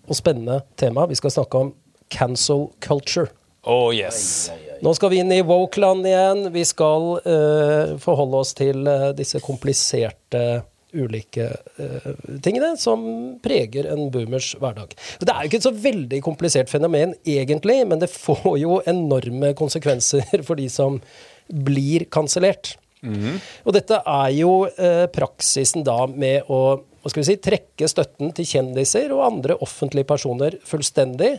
og 0.04 0.16
spennende 0.20 0.60
tema. 0.76 1.08
Vi 1.08 1.16
skal 1.16 1.32
snakke 1.32 1.58
om 1.58 1.72
cancel 2.12 2.68
culture. 2.84 3.30
Oh 3.64 3.96
yes. 3.96 4.52
Nå 4.84 4.92
skal 5.00 5.10
vi 5.16 5.24
inn 5.24 5.32
i 5.32 5.40
woke-land 5.40 6.04
igjen. 6.04 6.52
Vi 6.52 6.68
skal 6.68 7.14
eh, 7.24 7.96
forholde 7.96 8.44
oss 8.44 8.52
til 8.60 8.84
eh, 8.92 9.14
disse 9.16 9.40
kompliserte 9.40 10.66
ulike 10.94 11.50
uh, 11.80 12.14
tingene 12.46 12.74
som 12.80 13.04
preger 13.44 13.90
en 13.94 14.08
boomers 14.14 14.54
hverdag. 14.62 14.96
Det 15.22 15.30
er 15.34 15.42
jo 15.42 15.52
ikke 15.52 15.62
et 15.62 15.68
så 15.68 15.76
veldig 15.88 16.22
komplisert 16.26 16.72
fenomen 16.72 17.16
egentlig, 17.26 17.82
men 17.90 18.02
det 18.04 18.12
får 18.14 18.56
jo 18.62 18.80
enorme 18.90 19.54
konsekvenser 19.58 20.46
for 20.48 20.60
de 20.60 20.70
som 20.72 21.02
blir 21.50 22.08
kansellert. 22.14 22.78
Og 23.04 23.74
dette 23.76 23.98
er 24.00 24.30
jo 24.38 24.64
uh, 24.64 25.06
praksisen 25.12 25.84
da 25.84 26.06
med 26.08 26.48
å 26.48 26.64
hva 27.04 27.12
skal 27.12 27.20
vi 27.20 27.28
si, 27.28 27.42
trekke 27.44 27.88
støtten 27.92 28.30
til 28.32 28.48
kjendiser 28.48 29.12
og 29.12 29.26
andre 29.26 29.58
offentlige 29.66 30.08
personer 30.08 30.56
fullstendig. 30.64 31.34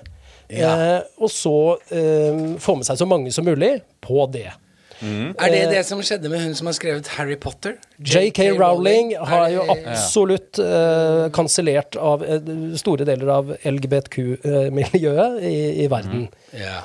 Ja. 0.53 0.75
Eh, 0.75 0.99
og 1.25 1.31
så 1.33 1.57
eh, 1.89 2.43
få 2.61 2.77
med 2.77 2.85
seg 2.85 3.01
så 3.01 3.09
mange 3.09 3.33
som 3.33 3.49
mulig 3.49 3.79
på 4.05 4.27
det. 4.29 4.51
Er 5.03 5.53
det 5.53 5.63
det 5.73 5.83
som 5.89 6.03
skjedde 6.05 6.31
med 6.33 6.43
hun 6.45 6.55
som 6.59 6.71
har 6.71 6.77
skrevet 6.77 7.09
Harry 7.17 7.37
Potter? 7.41 7.79
JK 7.99 8.41
Rowling 8.59 9.15
har 9.19 9.49
jo 9.53 9.65
absolutt 9.75 10.61
uh, 10.63 11.31
kansellert 11.35 11.99
av 12.01 12.25
uh, 12.25 12.75
store 12.81 13.07
deler 13.09 13.33
av 13.35 13.55
LGBTQ-miljøet 13.65 15.41
i, 15.43 15.57
i 15.85 15.89
verden. 15.93 16.29
Ja. 16.57 16.83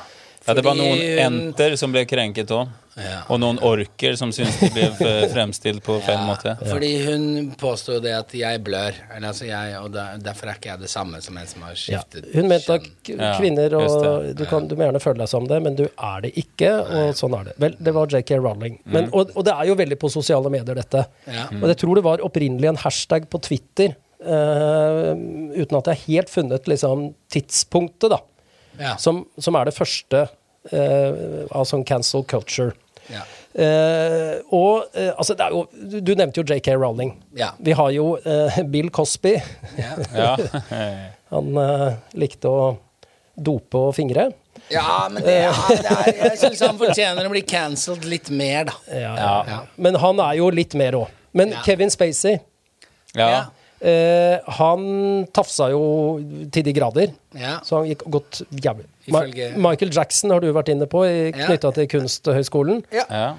Ja, 0.49 0.53
det 0.57 0.65
var 0.65 0.75
noen 0.77 0.99
hun- 0.99 1.19
enter 1.25 1.75
som 1.79 1.93
ble 1.93 2.05
krenket 2.09 2.51
òg. 2.55 2.69
Ja. 2.99 3.21
Og 3.31 3.38
noen 3.39 3.62
orker 3.63 4.17
som 4.19 4.31
syntes 4.35 4.57
de 4.59 4.67
ble 4.75 4.88
eh, 5.07 5.21
fremstilt 5.33 5.79
på 5.85 5.95
feil 6.03 6.19
måte. 6.27 6.57
Fordi 6.67 6.89
hun 7.05 7.27
påsto 7.55 7.95
det 8.03 8.12
at 8.17 8.33
jeg 8.35 8.59
blør. 8.65 8.97
Eller 9.15 9.29
altså 9.29 9.45
jeg, 9.47 9.77
og 9.79 9.93
da, 9.93 10.07
derfor 10.19 10.49
er 10.51 10.57
ikke 10.59 10.73
jeg 10.73 10.81
det 10.81 10.89
samme 10.91 11.21
som 11.23 11.38
en 11.39 11.47
som 11.47 11.63
har 11.63 11.77
Ja. 11.77 12.01
skiftet 12.01 12.27
Hun 12.35 12.49
mente 12.51 12.75
at 12.75 12.89
kvinner 13.38 13.77
og 13.79 14.33
du, 14.35 14.43
kan, 14.49 14.67
du 14.67 14.75
må 14.75 14.83
gjerne 14.83 14.99
føle 15.03 15.21
deg 15.23 15.31
som 15.31 15.47
det, 15.47 15.62
men 15.63 15.77
du 15.79 15.85
er 15.88 16.25
det 16.25 16.33
ikke, 16.41 16.73
og 16.83 17.15
sånn 17.15 17.38
er 17.39 17.47
det. 17.51 17.55
Vel, 17.63 17.77
det 17.79 17.93
var 17.95 18.12
JK 18.12 18.35
Rowling. 18.41 18.75
Men, 18.83 19.07
og, 19.13 19.31
og 19.38 19.47
det 19.47 19.55
er 19.55 19.69
jo 19.71 19.77
veldig 19.79 19.99
på 20.01 20.12
sosiale 20.12 20.51
medier, 20.51 20.75
dette. 20.81 21.05
Ja. 21.29 21.45
Og 21.62 21.69
jeg 21.71 21.79
tror 21.85 22.01
det 22.01 22.03
var 22.09 22.25
opprinnelig 22.27 22.73
en 22.73 22.81
hashtag 22.83 23.29
på 23.31 23.39
Twitter, 23.47 23.95
uh, 24.27 25.13
uten 25.55 25.79
at 25.79 25.93
jeg 25.93 26.03
helt 26.07 26.33
funnet 26.33 26.67
liksom, 26.67 27.13
tidspunktet, 27.31 28.12
da. 28.12 28.19
Ja. 28.79 28.97
Som, 28.99 29.23
som 29.39 29.55
er 29.59 29.67
det 29.67 29.75
første 29.75 30.25
av 31.52 31.65
sånn 31.65 31.86
cancel 31.88 32.24
culture. 32.28 32.74
Ja. 33.10 33.24
Eh, 33.60 34.36
og 34.54 34.91
eh, 34.93 35.10
altså 35.17 35.34
det 35.34 35.45
er 35.48 35.56
jo, 35.56 35.63
du, 35.74 35.95
du 36.06 36.12
nevnte 36.19 36.43
jo 36.43 36.45
JK 36.45 36.67
Rowling. 36.78 37.15
Ja. 37.38 37.52
Vi 37.58 37.74
har 37.74 37.89
jo 37.95 38.12
eh, 38.22 38.60
Bill 38.69 38.91
Cosby. 38.93 39.38
Ja. 39.80 39.95
Ja. 40.13 40.36
Han 41.34 41.58
eh, 41.58 41.88
likte 42.22 42.52
å 42.52 42.62
dope 43.39 43.80
og 43.89 43.95
fingre. 43.98 44.30
ja, 44.69 45.08
men 45.10 45.24
det, 45.26 45.36
ja, 45.48 45.54
det 45.69 45.89
er, 45.95 46.08
jeg 46.28 46.39
syns 46.41 46.60
han 46.65 46.78
fortjener 46.78 47.26
å 47.26 47.30
bli 47.32 47.41
cancelled 47.48 48.04
litt 48.06 48.28
mer, 48.30 48.67
da. 48.69 48.74
Ja, 48.91 49.13
Ja. 49.48 49.60
Men 49.80 49.95
han 50.02 50.19
er 50.22 50.36
jo 50.41 50.50
litt 50.54 50.76
mer 50.78 50.98
òg. 51.00 51.13
Men 51.34 51.54
Ja. 51.56 51.62
Kevin 51.65 51.89
Spacey, 51.93 52.39
ja. 53.15 53.45
Eh, 53.82 54.39
han 54.60 55.28
tafsa 55.34 55.70
jo 55.72 55.82
til 56.52 56.63
de 56.68 56.74
grader. 56.74 57.13
Ja. 57.38 57.60
Så 57.63 57.80
han 57.82 57.88
gikk 57.92 58.04
godt 58.12 58.42
jævlig. 58.52 58.86
Ma 59.10 59.24
Michael 59.70 59.92
Jackson 59.96 60.32
har 60.32 60.39
du 60.44 60.52
vært 60.54 60.70
inne 60.74 60.86
på, 60.89 61.06
Ja. 61.06 61.56
til 61.58 61.88
Kunsthøgskolen. 61.88 62.84
Ja. 62.92 63.06
ja. 63.10 63.30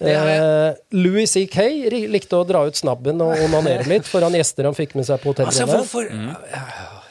Eh, 0.00 0.74
Louis 0.96 1.28
C.K. 1.30 1.66
likte 2.08 2.38
å 2.38 2.46
dra 2.48 2.62
ut 2.66 2.74
snabben 2.78 3.20
og 3.20 3.36
onanere 3.44 3.84
litt 3.90 4.06
foran 4.08 4.32
gjester 4.32 4.64
han 4.64 4.74
fikk 4.74 4.94
med 4.96 5.04
seg 5.04 5.20
på 5.20 5.34
Altså, 5.34 5.66
hotellrommet. 5.66 5.76
hvorfor 5.76 6.10
Mm. 6.10 6.36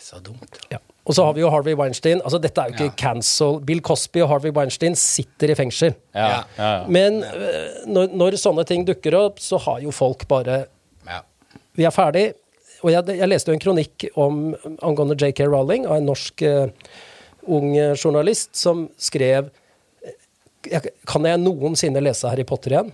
Så 0.10 0.18
dumt. 0.26 0.58
Ja. 0.72 0.80
Og 1.06 1.14
så 1.14 1.24
har 1.26 1.34
vi 1.34 1.42
jo 1.42 1.50
Harvey 1.50 1.76
Weinstein. 1.78 2.20
Altså, 2.26 2.40
dette 2.42 2.58
er 2.62 2.70
jo 2.70 2.74
ikke 2.74 2.86
Ja. 2.86 2.96
cancel. 2.98 3.60
Bill 3.66 3.80
Cosby 3.82 4.22
og 4.22 4.30
Harvey 4.30 4.52
Weinstein 4.52 4.96
sitter 4.96 5.52
i 5.52 5.56
fengsel. 5.56 5.94
Ja. 6.16 6.28
Ja. 6.28 6.44
ja. 6.58 6.70
ja. 6.82 6.88
Men 6.88 7.24
øh, 7.24 7.86
når, 7.88 8.08
når 8.18 8.38
sånne 8.42 8.66
ting 8.66 8.86
dukker 8.86 9.14
opp, 9.20 9.38
så 9.40 9.58
har 9.60 9.80
jo 9.82 9.92
folk 9.92 10.28
bare 10.28 10.66
Ja. 11.06 11.22
Vi 11.76 11.86
er 11.86 11.92
ferdig. 11.92 12.34
Og 12.84 12.92
jeg, 12.94 13.18
jeg 13.20 13.28
leste 13.30 13.52
jo 13.52 13.58
en 13.58 13.64
kronikk 13.64 14.08
om 14.20 14.42
angående 14.86 15.18
JK 15.20 15.44
Rowling 15.50 15.88
av 15.88 15.98
en 16.00 16.10
norsk 16.10 16.44
uh, 16.48 16.70
ung 17.50 17.74
journalist 17.98 18.56
som 18.60 18.88
skrev 19.00 19.50
jeg, 20.70 20.92
Kan 21.08 21.24
jeg 21.28 21.40
noensinne 21.40 22.02
lese 22.04 22.28
Harry 22.32 22.44
Potter 22.48 22.76
igjen? 22.78 22.92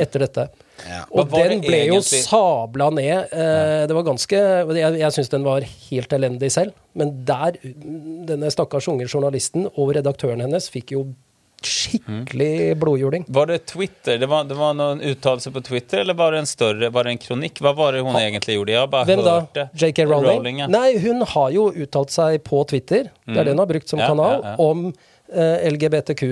etter 0.00 0.22
dette. 0.24 0.46
Ja. 0.88 1.02
Og 1.12 1.26
den 1.28 1.58
ble 1.60 1.68
ble 1.68 1.78
jo 1.90 1.98
egentlig? 1.98 2.22
sabla 2.24 2.86
ned. 2.94 3.28
Eh, 3.36 3.86
Det 3.86 3.92
var 3.98 4.06
ganske 4.06 4.38
Jeg, 4.78 4.94
jeg 5.02 5.12
syns 5.12 5.28
den 5.28 5.44
var 5.44 5.60
helt 5.60 6.12
elendig 6.16 6.48
selv, 6.54 6.72
men 6.96 7.24
der 7.28 7.58
Denne 7.62 8.48
stakkars 8.50 8.88
unge 8.88 9.04
journalisten 9.04 9.66
og 9.74 9.92
redaktøren 9.98 10.40
hennes 10.40 10.70
fikk 10.72 10.94
jo 10.96 11.02
skikkelig 11.66 12.76
blodjuling. 12.78 13.24
Var 13.28 13.46
det 13.46 13.58
Twitter? 13.66 14.18
Det 14.18 14.26
var, 14.26 14.44
det 14.44 14.54
var 14.58 14.74
noen 14.78 15.00
uttalelse 15.00 15.50
på 15.54 15.60
Twitter, 15.66 16.00
eller 16.04 16.14
var 16.14 16.32
det 16.32 16.38
en 16.44 16.46
større 16.50 16.90
Var 16.94 17.04
det 17.04 17.10
en 17.16 17.18
kronikk? 17.22 17.60
Hva 17.64 17.72
var 17.76 17.92
det 17.96 18.02
hun 18.06 18.16
egentlig 18.18 18.54
gjorde? 18.58 18.72
Jeg 18.72 18.90
bare 18.92 19.08
Hvem 19.08 19.24
da? 19.26 19.66
JK 19.74 19.98
Rowling? 20.10 20.60
ja. 20.62 20.68
Nei, 20.70 20.98
hun 21.02 21.22
har 21.26 21.50
jo 21.54 21.68
uttalt 21.74 22.14
seg 22.14 22.42
på 22.46 22.62
Twitter, 22.70 23.10
det 23.26 23.36
er 23.38 23.48
det 23.48 23.56
hun 23.56 23.64
har 23.64 23.70
brukt 23.70 23.88
som 23.90 24.02
Ja, 24.02 24.08
kanal, 24.12 24.44
ja, 24.44 24.54
om 24.62 24.92
eh, 25.34 25.68
LGBTQ, 25.72 26.24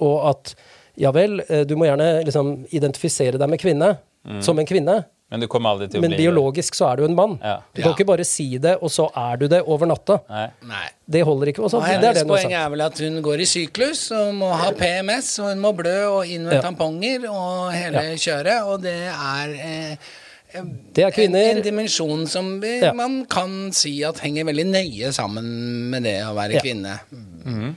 og 0.00 0.16
at 0.30 0.54
ja 1.00 1.10
vel, 1.14 1.40
eh, 1.48 1.64
du 1.66 1.76
må 1.76 1.88
gjerne 1.88 2.24
liksom 2.26 2.54
identifisere 2.70 3.38
deg 3.40 3.50
med 3.50 3.60
kvinne, 3.62 3.96
som 4.40 4.56
en 4.58 4.66
kvinne, 4.66 5.02
Men 5.34 5.42
du 5.42 5.48
kommer 5.50 5.74
aldri 5.74 5.88
til 5.90 5.98
å 5.98 6.02
men 6.04 6.12
bli 6.12 6.16
det. 6.16 6.24
biologisk 6.28 6.76
så 6.78 6.86
er 6.92 7.00
du 7.00 7.04
en 7.08 7.14
mann. 7.18 7.32
Ja. 7.42 7.56
Du 7.74 7.82
kan 7.82 7.90
Ja. 7.90 7.94
ikke 7.96 8.06
bare 8.06 8.24
si 8.24 8.46
det, 8.58 8.76
og 8.80 8.88
så 8.94 9.08
er 9.18 9.36
du 9.40 9.48
det 9.50 9.60
over 9.66 9.86
natta. 9.90 10.20
Nei. 10.30 10.44
Nei. 10.70 10.84
Det 11.10 11.24
holder 11.26 11.50
ikke. 11.52 11.64
Og 11.66 11.70
så, 11.72 11.76
Og 11.80 11.82
det 11.82 11.90
er 11.90 11.98
hennes 11.98 12.14
det 12.14 12.22
hun 12.22 12.30
har 12.30 12.36
poeng 12.36 12.50
sagt. 12.52 12.60
er 12.64 12.70
vel 12.70 12.80
at 12.86 12.98
hun 13.04 13.22
går 13.22 13.40
i 13.40 13.48
syklus 13.50 14.02
og 14.14 14.34
må 14.38 14.52
ha 14.54 14.70
PMS, 14.78 15.38
og 15.42 15.48
hun 15.50 15.60
må 15.64 15.72
blø 15.76 15.96
og 16.20 16.26
inn 16.26 16.44
med 16.46 16.54
Ja. 16.54 16.62
tamponger 16.62 17.26
og 17.28 17.72
hele 17.74 18.04
kjøret, 18.16 18.62
og 18.64 18.82
det 18.82 18.94
er 19.10 19.48
eh, 19.58 19.96
Det 20.94 21.02
er 21.02 21.06
en, 21.08 21.12
kvinner 21.12 21.50
en 21.56 21.62
dimensjon 21.66 22.28
som 22.28 22.60
vi, 22.62 22.78
Ja. 22.80 22.92
man 22.92 23.24
kan 23.26 23.72
si 23.72 24.04
at 24.04 24.20
henger 24.22 24.44
veldig 24.46 24.66
nøye 24.70 25.10
sammen 25.12 25.90
med 25.90 26.04
det 26.04 26.20
å 26.22 26.32
være 26.32 26.52
Ja. 26.54 26.60
kvinne. 26.60 27.74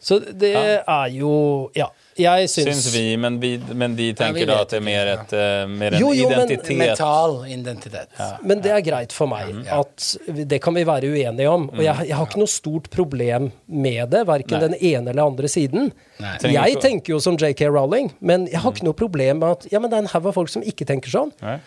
Så 0.00 0.20
det 0.38 0.54
er 0.86 1.08
jo 1.10 1.70
Ja. 1.74 1.86
Jeg 2.18 2.48
syns 2.50 2.68
Syns 2.68 2.88
vi, 2.94 3.04
men, 3.20 3.38
vi, 3.40 3.52
men 3.78 3.94
de 3.98 4.08
tenker 4.16 4.40
vi 4.40 4.46
da 4.48 4.58
at 4.64 4.72
det 4.72 4.80
er 4.80 4.84
mer, 4.84 5.10
ja. 5.10 5.16
et, 5.20 5.34
eh, 5.38 5.70
mer 5.70 5.94
en 5.94 6.02
Jo, 6.02 6.10
jo, 6.16 6.28
men 6.32 6.42
identitet. 6.48 6.80
Mental 6.80 7.36
identitet. 7.46 8.18
Men 8.42 8.62
det 8.64 8.72
er 8.74 8.82
greit 8.86 9.14
for 9.14 9.30
meg. 9.30 9.54
at 9.70 10.08
Det 10.50 10.60
kan 10.64 10.76
vi 10.76 10.84
være 10.88 11.12
uenige 11.12 11.50
om. 11.50 11.68
Og 11.72 11.82
jeg, 11.84 12.08
jeg 12.10 12.18
har 12.18 12.26
ikke 12.26 12.42
noe 12.42 12.52
stort 12.52 12.90
problem 12.94 13.50
med 13.66 14.10
det, 14.14 14.24
verken 14.28 14.66
den 14.66 14.76
ene 14.78 15.12
eller 15.12 15.30
andre 15.30 15.50
siden. 15.52 15.92
Nei. 16.18 16.34
Jeg 16.50 16.80
tenker 16.82 17.14
jo 17.14 17.20
som 17.22 17.38
JK 17.38 17.68
Rowling, 17.70 18.10
men 18.18 18.48
jeg 18.50 18.62
har 18.64 18.74
ikke 18.74 18.88
noe 18.88 18.98
problem 18.98 19.42
med 19.42 19.54
at 19.54 19.68
ja, 19.70 19.78
men 19.78 19.92
det 19.92 20.00
er 20.00 20.06
en 20.06 20.10
haug 20.10 20.28
av 20.32 20.34
folk 20.34 20.50
som 20.50 20.64
ikke 20.66 20.88
tenker 20.88 21.12
sånn. 21.12 21.30
Nei. 21.44 21.58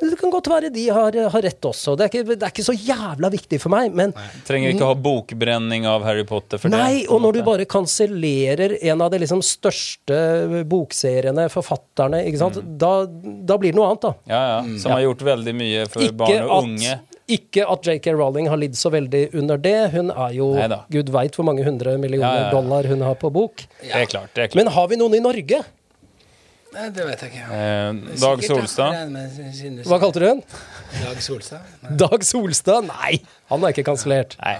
Det 0.00 0.16
kan 0.18 0.32
godt 0.32 0.48
være 0.50 0.72
de 0.74 0.88
har, 0.90 1.16
har 1.34 1.44
rett 1.46 1.70
også. 1.70 1.94
Det 1.98 2.06
er, 2.06 2.12
ikke, 2.12 2.34
det 2.34 2.46
er 2.46 2.54
ikke 2.54 2.66
så 2.66 2.74
jævla 2.74 3.30
viktig 3.30 3.60
for 3.62 3.72
meg, 3.72 3.94
men 3.94 4.14
Trenger 4.48 4.74
ikke 4.74 4.88
ha 4.88 4.96
bokbrenning 4.98 5.86
av 5.88 6.04
Harry 6.08 6.24
Potter 6.26 6.58
for 6.58 6.72
Nei, 6.72 6.80
det. 6.80 6.98
Nei, 7.00 7.06
og 7.12 7.22
når 7.22 7.38
du 7.38 7.42
bare 7.46 7.68
kansellerer 7.70 8.78
en 8.80 9.04
av 9.04 9.12
de 9.12 9.20
liksom 9.22 9.44
største 9.44 9.99
bokseriene, 10.06 11.48
forfatterne, 11.52 12.24
ikke 12.26 12.38
sant, 12.38 12.56
Mm. 12.56 12.78
da, 12.78 13.06
da 13.46 13.56
blir 13.58 13.72
det 13.72 13.76
noe 13.78 13.90
annet, 13.90 14.00
da. 14.02 14.14
Ja, 14.26 14.40
ja. 14.62 14.78
Som 14.78 14.92
har 14.92 15.00
gjort 15.00 15.22
veldig 15.22 15.54
mye 15.54 15.86
for 15.88 16.02
Ikke 16.02 16.16
barn 16.16 16.42
og 16.42 16.50
at, 16.50 16.64
unge. 16.64 17.00
ikke 17.28 17.66
at 17.70 17.82
JK 17.86 18.06
Rowling 18.18 18.48
har 18.48 18.56
lidd 18.56 18.74
så 18.74 18.90
veldig 18.90 19.34
under 19.34 19.56
det. 19.56 19.90
Hun 19.92 20.10
er 20.10 20.32
jo 20.32 20.54
Neida. 20.54 20.84
Gud 20.90 21.10
veit 21.10 21.34
hvor 21.36 21.44
mange 21.44 21.64
hundre 21.64 21.96
millioner 21.98 22.26
Ja, 22.26 22.34
ja, 22.34 22.44
ja. 22.46 22.50
dollar 22.50 22.88
hun 22.88 23.00
har 23.02 23.14
på 23.14 23.30
bok. 23.32 23.66
Det 23.82 23.90
er 23.94 24.06
klart. 24.06 24.34
det 24.34 24.42
er 24.42 24.48
klart. 24.48 24.54
Men 24.64 24.72
har 24.72 24.88
vi 24.88 24.96
noen 24.96 25.14
i 25.14 25.20
Norge? 25.20 25.62
Nei, 26.72 26.88
det 26.94 27.02
vet 27.04 27.20
jeg 27.20 27.32
ikke. 27.32 27.46
eh, 27.50 27.92
Dag 28.20 28.42
Solstad. 28.46 28.92
Hva 29.86 29.98
kalte 29.98 30.20
du 30.20 30.26
hun? 30.28 30.42
Dag 31.02 31.18
Solstad. 31.22 31.60
Dag 31.98 32.22
Solstad? 32.22 32.84
Nei, 32.86 33.20
han 33.50 33.64
er 33.64 33.72
ikke 33.74 33.82
kansellert. 33.84 34.36
Nei. 34.42 34.56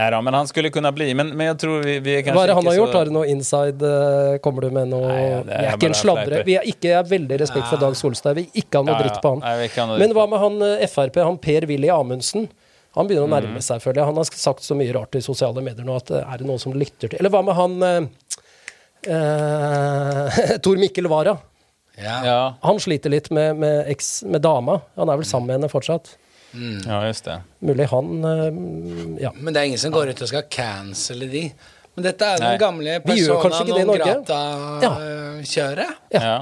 Nei 0.00 0.06
da, 0.14 0.20
men 0.24 0.32
han 0.38 0.46
skulle 0.48 0.70
kunne 0.72 0.90
bli. 0.96 1.10
Men, 1.18 1.34
men 1.36 1.50
jeg 1.50 1.56
tror 1.60 1.82
vi, 1.84 1.98
vi 2.00 2.14
er 2.16 2.22
kanskje 2.24 2.36
Hva 2.38 2.44
er 2.46 2.50
det 2.52 2.54
han 2.56 2.64
har 2.64 2.72
har 2.72 2.78
så- 2.78 2.80
gjort? 2.86 2.94
Har 2.96 3.04
du 3.10 3.12
noe 3.18 3.26
inside? 3.28 3.82
eh, 3.84 4.38
Kommer 4.40 4.64
du 4.64 4.70
med 4.72 4.88
noe 4.88 5.08
Nei, 5.10 5.18
det 5.20 5.52
er 5.52 5.60
Vi 5.60 5.66
er 5.66 5.76
ikke 5.76 5.90
en 5.90 5.98
sladre. 6.00 6.38
Vi 6.46 6.54
er 6.56 6.64
ikke 6.72 6.88
jeg 6.88 6.96
har 6.96 7.04
veldig 7.10 7.38
respekt 7.42 7.68
for 7.68 7.76
Dag 7.82 7.94
Solstad. 8.00 8.34
Vi 8.40 8.46
ikke 8.62 8.80
har 8.80 8.84
noe 8.88 8.94
Ja, 8.96 9.02
ja. 9.02 9.04
dritt 9.10 9.20
på 9.22 9.34
han. 9.34 9.42
Nei, 9.44 9.54
vi 9.60 9.68
kan 9.74 9.88
ha 9.88 9.92
noe 9.92 10.00
Men 10.06 10.16
hva 10.16 10.24
med 10.32 10.40
han 10.46 10.62
eh, 10.70 10.86
Frp, 10.88 11.20
han 11.28 11.36
Per-Willy 11.44 11.90
Amundsen? 11.92 12.48
Han 12.96 13.06
begynner 13.06 13.28
å 13.28 13.30
Mm. 13.30 13.36
nærme 13.36 13.60
seg, 13.62 13.78
føler 13.84 14.00
jeg. 14.00 14.08
Han 14.10 14.16
har 14.18 14.24
sagt 14.24 14.64
så 14.66 14.74
mye 14.74 14.92
rart 14.96 15.14
i 15.14 15.20
sosiale 15.22 15.60
medier 15.62 15.84
nå 15.86 15.94
at 16.00 16.10
eh, 16.10 16.24
er 16.32 16.38
det 16.40 16.46
noen 16.48 16.58
som 16.58 16.72
lytter 16.72 17.08
til 17.12 17.18
Eller 17.20 17.30
hva 17.30 17.44
med 17.44 17.54
han 17.54 18.08
eh, 19.10 20.58
Tor 20.64 20.76
Mikkel 20.76 21.06
Wara? 21.08 21.36
Ja. 22.00 22.16
Ja, 22.24 22.54
Han 22.62 22.78
sliter 22.80 23.10
litt 23.12 23.28
med, 23.30 23.56
med, 23.60 23.84
ex, 23.92 24.22
med 24.24 24.40
dama. 24.42 24.80
Han 24.96 25.08
er 25.12 25.16
vel 25.20 25.26
sammen 25.28 25.46
med 25.50 25.58
henne 25.60 25.68
fortsatt. 25.70 26.14
Ja, 26.52 27.06
just 27.06 27.24
det. 27.24 27.40
Mulig 27.60 27.86
han 27.92 28.24
eh, 28.24 29.22
Ja. 29.22 29.30
Men 29.34 29.54
det 29.54 29.60
er 29.60 29.68
ingen 29.70 29.78
som 29.78 29.92
går 29.94 30.10
ut 30.10 30.22
og 30.22 30.28
skal 30.32 30.48
cancele 30.50 31.28
de. 31.30 31.44
Men 31.94 32.06
dette 32.06 32.26
er 32.26 32.40
Nei. 32.40 32.50
den 32.52 32.60
gamle 32.62 32.96
Vi 33.04 33.16
gjør 33.20 33.42
persona 33.42 33.76
det 33.76 33.86
non 33.86 33.98
grata-kjøret. 34.00 35.96
Ja. 36.14 36.22
Ja. 36.22 36.36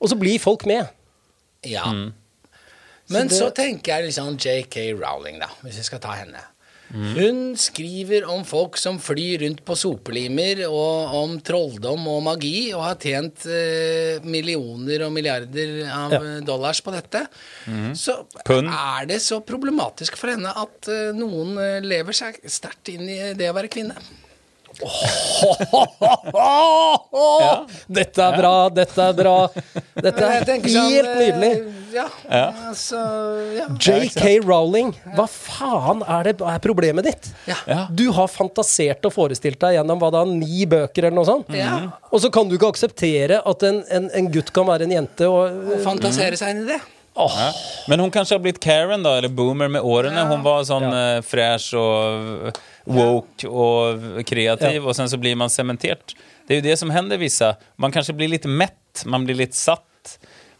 Og 0.00 0.10
så 0.12 0.18
blir 0.18 0.38
folk 0.42 0.66
med. 0.66 0.86
Ja. 1.64 1.84
Mm. 1.90 2.12
Men 3.12 3.28
Så 3.28 3.38
så, 3.38 3.50
tenker 3.54 3.96
jeg 3.96 4.08
liksom 4.08 4.36
JK 4.38 4.76
Rowling, 4.96 5.40
da, 5.42 5.48
hvis 5.62 5.78
vi 5.80 5.84
skal 5.86 6.00
ta 6.02 6.14
henne. 6.16 6.40
Mm. 6.92 7.14
Hun 7.16 7.38
skriver 7.56 8.26
om 8.28 8.42
folk 8.44 8.76
som 8.76 8.98
flyr 9.00 9.40
rundt 9.46 9.62
på 9.64 9.76
sopelimer, 9.80 10.60
og 10.68 11.14
om 11.22 11.38
trolldom 11.40 12.04
og 12.12 12.18
magi, 12.26 12.72
og 12.76 12.82
har 12.84 12.98
tjent 13.00 13.46
eh, 13.48 14.20
millioner 14.28 15.06
og 15.06 15.12
milliarder 15.16 15.72
av 15.88 16.12
Ja. 16.12 16.20
eh, 16.20 16.40
dollars 16.44 16.82
på 16.84 16.92
dette. 16.92 17.24
Mm. 17.66 17.94
Så 17.96 18.18
Pun. 18.44 18.68
er 18.68 19.06
det 19.08 19.22
så 19.24 19.40
problematisk 19.40 20.16
for 20.20 20.34
henne 20.34 20.52
at 20.52 20.88
eh, 20.92 21.12
noen 21.16 21.56
eh, 21.58 21.80
lever 21.80 22.12
seg 22.12 22.36
sterkt 22.44 22.92
inn 22.92 23.08
i 23.08 23.20
det 23.38 23.48
å 23.48 23.56
være 23.56 23.72
kvinne. 23.72 23.96
Dette 27.92 28.22
er 28.24 28.36
bra, 28.38 28.52
dette 28.72 29.04
er 29.04 29.16
bra. 29.16 29.36
Dette 29.94 30.28
er 30.28 30.46
tenker 30.48 30.72
sånn, 30.72 30.90
helt 30.92 31.10
eh, 31.10 31.20
nydelig. 31.20 31.52
Ja, 31.92 32.06
Ja. 32.30 32.46
altså 32.70 33.00
ja. 33.52 33.66
JK 33.76 34.40
Rowling, 34.46 34.94
hva 35.16 35.26
faen 35.28 36.00
er, 36.06 36.30
det, 36.30 36.38
er 36.40 36.62
problemet 36.64 37.04
ditt? 37.10 37.28
Du 37.92 38.06
har 38.16 38.30
fantasert 38.32 39.04
og 39.08 39.12
forestilt 39.12 39.60
deg 39.60 39.76
gjennom 39.76 40.00
hva 40.00 40.08
da, 40.14 40.24
ni 40.28 40.64
bøker 40.68 41.08
eller 41.08 41.18
noe 41.20 41.28
sånt? 41.28 41.52
Og 42.12 42.24
så 42.24 42.32
kan 42.32 42.48
du 42.48 42.56
ikke 42.56 42.72
akseptere 42.72 43.42
at 43.44 43.68
en, 43.68 43.82
en, 43.92 44.08
en 44.08 44.32
gutt 44.32 44.50
kan 44.56 44.68
være 44.68 44.88
en 44.88 44.96
jente 44.96 45.28
og 45.28 45.76
Fantasere 45.84 46.36
seg 46.38 46.56
inn 46.56 46.64
i 46.64 46.72
det. 46.72 46.80
Ja. 47.14 47.52
Men 47.88 48.00
hun 48.00 48.10
kanskje 48.10 48.38
har 48.38 48.42
blitt 48.44 48.60
Karen, 48.62 49.02
da, 49.04 49.16
eller 49.18 49.28
boomer 49.28 49.68
med 49.68 49.84
årene. 49.84 50.24
Hun 50.30 50.44
var 50.44 50.64
sånn 50.68 50.88
eh, 50.88 51.20
fresh 51.26 51.76
og 51.78 52.52
woke 52.88 53.48
og 53.48 54.22
kreativ, 54.26 54.86
og 54.86 54.96
sen 54.96 55.10
så 55.12 55.20
blir 55.20 55.36
man 55.38 55.52
sementert. 55.52 56.16
Det 56.46 56.56
er 56.56 56.62
jo 56.62 56.68
det 56.70 56.78
som 56.80 56.92
hender 56.92 57.20
vissa. 57.20 57.54
Man 57.80 57.94
kanskje 57.94 58.16
blir 58.16 58.32
litt 58.32 58.48
mett, 58.48 59.04
man 59.06 59.28
blir 59.28 59.38
litt 59.38 59.58
satt. 59.58 59.88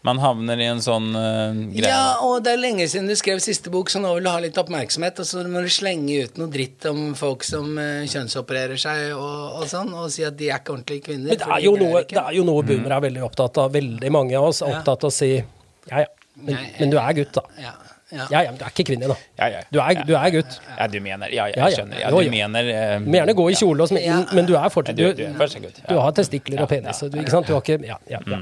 Man 0.03 0.19
havner 0.19 0.59
i 0.59 0.65
en 0.67 0.81
sånn 0.83 1.13
uh, 1.15 1.55
greie. 1.71 1.87
Ja, 1.87 2.17
og 2.27 2.41
det 2.43 2.57
er 2.57 2.59
lenge 2.59 2.89
siden 2.91 3.07
du 3.07 3.15
skrev 3.19 3.39
siste 3.43 3.71
bok, 3.71 3.91
så 3.91 4.01
nå 4.03 4.11
vil 4.17 4.27
du 4.27 4.31
ha 4.33 4.41
litt 4.43 4.57
oppmerksomhet. 4.59 5.21
Og 5.23 5.29
så 5.29 5.45
må 5.47 5.63
du 5.63 5.69
slenge 5.71 6.25
ut 6.27 6.41
noe 6.43 6.51
dritt 6.51 6.89
om 6.91 7.13
folk 7.19 7.47
som 7.47 7.71
uh, 7.79 8.03
kjønnsopererer 8.11 8.81
seg 8.83 9.13
og, 9.15 9.61
og 9.61 9.69
sånn, 9.71 9.93
og 9.95 10.11
si 10.11 10.27
at 10.27 10.35
de 10.41 10.51
er 10.51 10.59
ikke 10.59 10.75
ordentlige 10.75 11.07
kvinner. 11.07 11.31
Men 11.31 11.39
det 11.39 11.47
er 11.47 11.55
de 11.55 11.69
jo 11.69 11.77
noe, 11.79 12.03
det 12.11 12.19
er 12.19 12.35
jo 12.35 12.49
noe 12.51 12.67
boomere 12.67 12.99
er 12.99 13.07
veldig 13.07 13.23
opptatt 13.29 13.63
av. 13.63 13.71
Veldig 13.79 14.11
mange 14.19 14.35
av 14.41 14.49
oss 14.51 14.65
er 14.67 14.75
opptatt 14.75 15.07
av 15.07 15.13
å 15.13 15.15
si 15.15 15.31
ja 15.37 16.03
ja, 16.03 16.11
men, 16.37 16.55
Nei, 16.55 16.69
men 16.81 16.93
du 16.93 16.99
er 16.99 17.19
gutt, 17.19 17.35
da. 17.37 17.43
Ja, 17.61 17.73
ja. 17.73 17.93
Ja 18.13 18.43
ja, 18.45 18.51
men 18.53 18.59
du 18.61 18.65
er 18.67 18.73
ikke 18.75 18.85
kvinne, 18.91 19.09
da. 19.09 19.15
Ja, 19.41 19.47
ja. 19.49 19.61
Du 19.73 19.79
er, 19.81 20.01
du 20.05 20.13
er 20.19 20.33
gutt. 20.35 20.57
Ja, 20.77 20.87
du 20.91 20.99
mener 21.01 21.33
Ja, 21.33 21.47
jeg 21.49 21.79
skjønner. 21.79 22.01
Ja, 22.03 22.11
du 22.13 22.31
mener 22.33 22.69
uh, 22.69 22.97
Du 23.01 23.09
må 23.09 23.17
gjerne 23.17 23.35
gå 23.39 23.47
i 23.49 23.57
kjole 23.57 23.87
og 23.87 23.89
smitten, 23.89 24.27
men 24.37 24.49
du 24.49 24.53
er 24.59 24.69
fortsatt 24.75 24.99
Du, 24.99 25.07
du, 25.17 25.23
du 25.25 25.63
gutt. 25.65 25.81
Du 25.89 25.95
har 25.97 26.13
testikler 26.19 26.65
og 26.65 26.69
penis. 26.73 27.01
Du, 27.09 27.17
ikke 27.23 27.33
sant? 27.33 27.49
Du 27.49 27.57
har 27.57 27.65
ikke, 27.65 27.79
ja, 27.89 27.97
ja, 28.13 28.21
ja. 28.29 28.41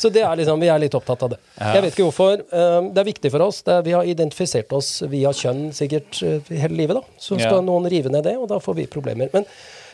Så 0.00 0.10
det 0.14 0.24
er 0.24 0.40
liksom, 0.40 0.64
vi 0.64 0.72
er 0.72 0.80
litt 0.80 0.96
opptatt 0.96 1.26
av 1.28 1.34
det. 1.34 1.40
Jeg 1.60 1.84
vet 1.84 1.92
ikke 1.92 2.08
hvorfor. 2.08 2.40
Um, 2.54 2.90
Det 2.96 3.04
er 3.04 3.10
viktig 3.12 3.34
for 3.36 3.46
oss. 3.50 3.60
Det 3.66 3.76
er, 3.76 3.86
vi 3.90 3.94
har 3.98 4.08
identifisert 4.14 4.72
oss 4.80 4.90
via 5.12 5.32
kjønn 5.36 5.68
sikkert 5.76 6.22
uh, 6.24 6.40
hele 6.48 6.74
livet. 6.80 6.96
da. 7.02 7.20
Så 7.20 7.36
skal 7.36 7.60
Ja. 7.60 7.64
noen 7.68 7.88
rive 7.92 8.12
ned 8.12 8.24
det, 8.24 8.38
og 8.40 8.48
da 8.48 8.62
får 8.64 8.80
vi 8.80 8.88
problemer. 8.88 9.28
Men 9.36 9.44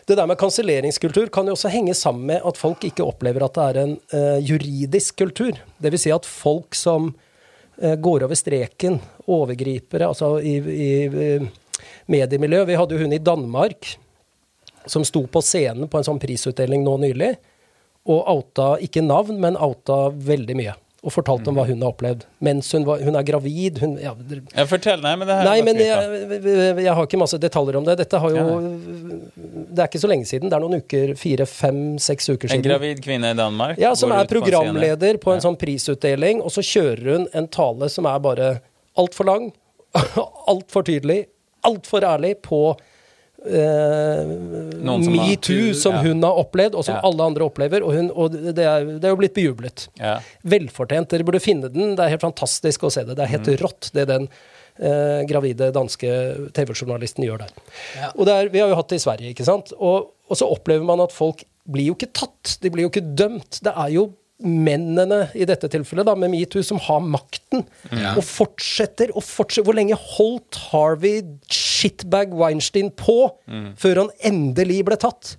det 0.09 0.17
der 0.17 0.27
med 0.31 0.39
kanselleringskultur 0.41 1.29
kan 1.35 1.51
jo 1.51 1.59
også 1.59 1.69
henge 1.75 1.95
sammen 1.95 2.31
med 2.31 2.47
at 2.47 2.57
folk 2.57 2.87
ikke 2.87 3.05
opplever 3.05 3.45
at 3.45 3.59
det 3.59 3.67
er 3.67 3.81
en 3.83 3.97
uh, 4.15 4.39
juridisk 4.39 5.19
kultur. 5.19 5.59
Det 5.83 5.91
vil 5.93 6.07
si 6.07 6.15
at 6.15 6.29
folk 6.29 6.79
som 6.79 7.11
uh, 7.11 7.25
går 7.79 8.25
over 8.27 8.35
streken, 8.35 8.97
overgripere, 9.31 10.09
altså 10.09 10.39
i, 10.43 10.57
i 10.59 10.91
mediemiljø. 12.11 12.65
Vi 12.67 12.79
hadde 12.81 12.97
jo 12.97 13.05
hun 13.05 13.15
i 13.15 13.21
Danmark 13.23 13.93
som 14.89 15.05
sto 15.05 15.23
på 15.31 15.43
scenen 15.45 15.89
på 15.91 16.01
en 16.01 16.07
sånn 16.07 16.21
prisutdeling 16.23 16.83
nå 16.85 16.97
nylig, 17.05 17.33
og 18.09 18.31
outa 18.33 18.69
ikke 18.83 19.05
navn, 19.05 19.39
men 19.43 19.59
outa 19.61 20.09
veldig 20.11 20.57
mye. 20.59 20.75
Og 21.07 21.13
fortalte 21.15 21.47
om 21.47 21.55
hva 21.55 21.63
hun 21.69 21.79
har 21.79 21.93
opplevd. 21.93 22.25
Mens 22.43 22.73
hun, 22.75 22.83
var, 22.83 22.99
hun 23.07 23.15
er 23.15 23.23
gravid 23.23 23.77
hun, 23.85 23.93
ja, 24.03 24.17
Jeg 24.51 24.67
fortell. 24.67 24.99
Nei, 25.05 25.13
men 25.21 25.29
det 25.31 25.37
her 25.39 25.47
Nei, 25.47 25.59
men 25.63 25.79
jeg, 25.79 26.41
jeg 26.83 26.95
har 26.99 27.07
ikke 27.07 27.21
masse 27.21 27.39
detaljer 27.39 27.79
om 27.79 27.87
det. 27.87 27.95
Dette 28.01 28.19
har 28.19 28.35
jo 28.35 28.47
Det 29.39 29.85
er 29.85 29.87
ikke 29.87 30.03
så 30.03 30.11
lenge 30.11 30.27
siden. 30.27 30.51
Det 30.51 30.59
er 30.59 30.65
noen 30.65 30.83
uker, 30.83 31.15
fire, 31.21 31.47
fem, 31.47 31.81
seks 32.03 32.27
uker 32.33 32.51
siden. 32.51 32.65
En 32.65 32.67
gravid 32.67 33.03
kvinne 33.05 33.31
i 33.31 33.39
Danmark 33.39 33.79
Ja, 33.79 33.95
som 33.99 34.11
er 34.17 34.27
programleder 34.27 35.23
på 35.23 35.23
en 35.23 35.25
på 35.29 35.35
en 35.37 35.45
sånn 35.45 35.59
prisutdeling, 35.61 36.43
og 36.43 36.51
så 36.55 36.65
kjører 36.65 37.09
hun 37.13 37.27
en 37.37 37.49
tale 37.53 37.91
som 37.93 38.07
er 38.09 38.21
bare 38.25 38.47
altfor 38.99 39.29
lang, 39.29 39.51
altfor 40.53 40.87
tydelig, 40.89 41.27
altfor 41.69 42.07
ærlig 42.09 42.39
på 42.43 42.63
eh, 43.47 44.25
metoo 45.09 45.75
som 45.75 45.95
Ja. 45.95 46.03
hun 46.03 46.23
har 46.23 46.33
opplevd, 46.43 46.75
og 46.75 46.85
som 46.85 46.95
Ja. 46.97 47.01
alle 47.05 47.23
andre 47.25 47.45
opplever. 47.45 47.83
Og, 47.83 47.93
hun, 47.95 48.11
og 48.11 48.33
det, 48.33 48.59
er, 48.59 48.85
det 48.99 49.05
er 49.05 49.11
jo 49.15 49.17
blitt 49.17 49.35
bejublet. 49.35 49.89
Ja. 49.99 50.19
Velfortjent. 50.45 51.09
Dere 51.09 51.25
burde 51.25 51.41
finne 51.41 51.69
den. 51.73 51.95
Det 51.97 52.05
er 52.05 52.09
helt 52.17 52.23
fantastisk 52.27 52.83
å 52.83 52.91
se 52.93 53.05
det. 53.05 53.17
Det 53.17 53.25
er 53.25 53.33
helt 53.39 53.47
Mm. 53.49 53.57
rått, 53.65 53.91
det 53.93 54.07
den 54.09 54.29
eh, 54.81 55.25
gravide 55.27 55.73
danske 55.73 56.53
TV-journalisten 56.55 57.25
gjør 57.25 57.39
der. 57.39 57.51
Ja. 57.97 58.13
Og 58.17 58.27
det 58.27 58.35
er, 58.35 58.49
vi 58.49 58.61
har 58.61 58.69
jo 58.69 58.77
hatt 58.77 58.89
det 58.89 58.97
i 59.01 59.05
Sverige, 59.11 59.35
ikke 59.35 59.45
sant? 59.45 59.73
Og, 59.79 60.11
og 60.31 60.37
så 60.37 60.47
opplever 60.47 60.85
man 60.85 61.01
at 61.01 61.11
folk 61.11 61.43
blir 61.69 61.87
jo 61.91 61.95
ikke 61.97 62.13
tatt. 62.13 62.59
De 62.63 62.71
blir 62.71 62.83
jo 62.87 62.91
ikke 62.91 63.15
dømt. 63.17 63.59
Det 63.63 63.73
er 63.75 63.89
jo 63.91 64.13
mennene 64.39 65.25
i 65.35 65.47
dette 65.49 65.67
tilfellet 65.73 66.07
da, 66.07 66.15
med 66.15 66.31
metoo 66.31 66.63
som 66.63 66.79
har 66.85 67.01
makten, 67.03 67.65
og 68.15 68.21
fortsetter 68.23 69.11
og 69.15 69.25
fortsetter. 69.27 69.67
Hvor 69.67 69.75
lenge 69.79 69.99
holdt 69.99 70.61
Harvey 70.69 71.23
shitbag 71.51 72.35
Weinstein 72.39 72.93
på 72.95 73.17
før 73.79 74.05
han 74.05 74.13
endelig 74.31 74.85
ble 74.87 74.99
tatt? 75.01 75.35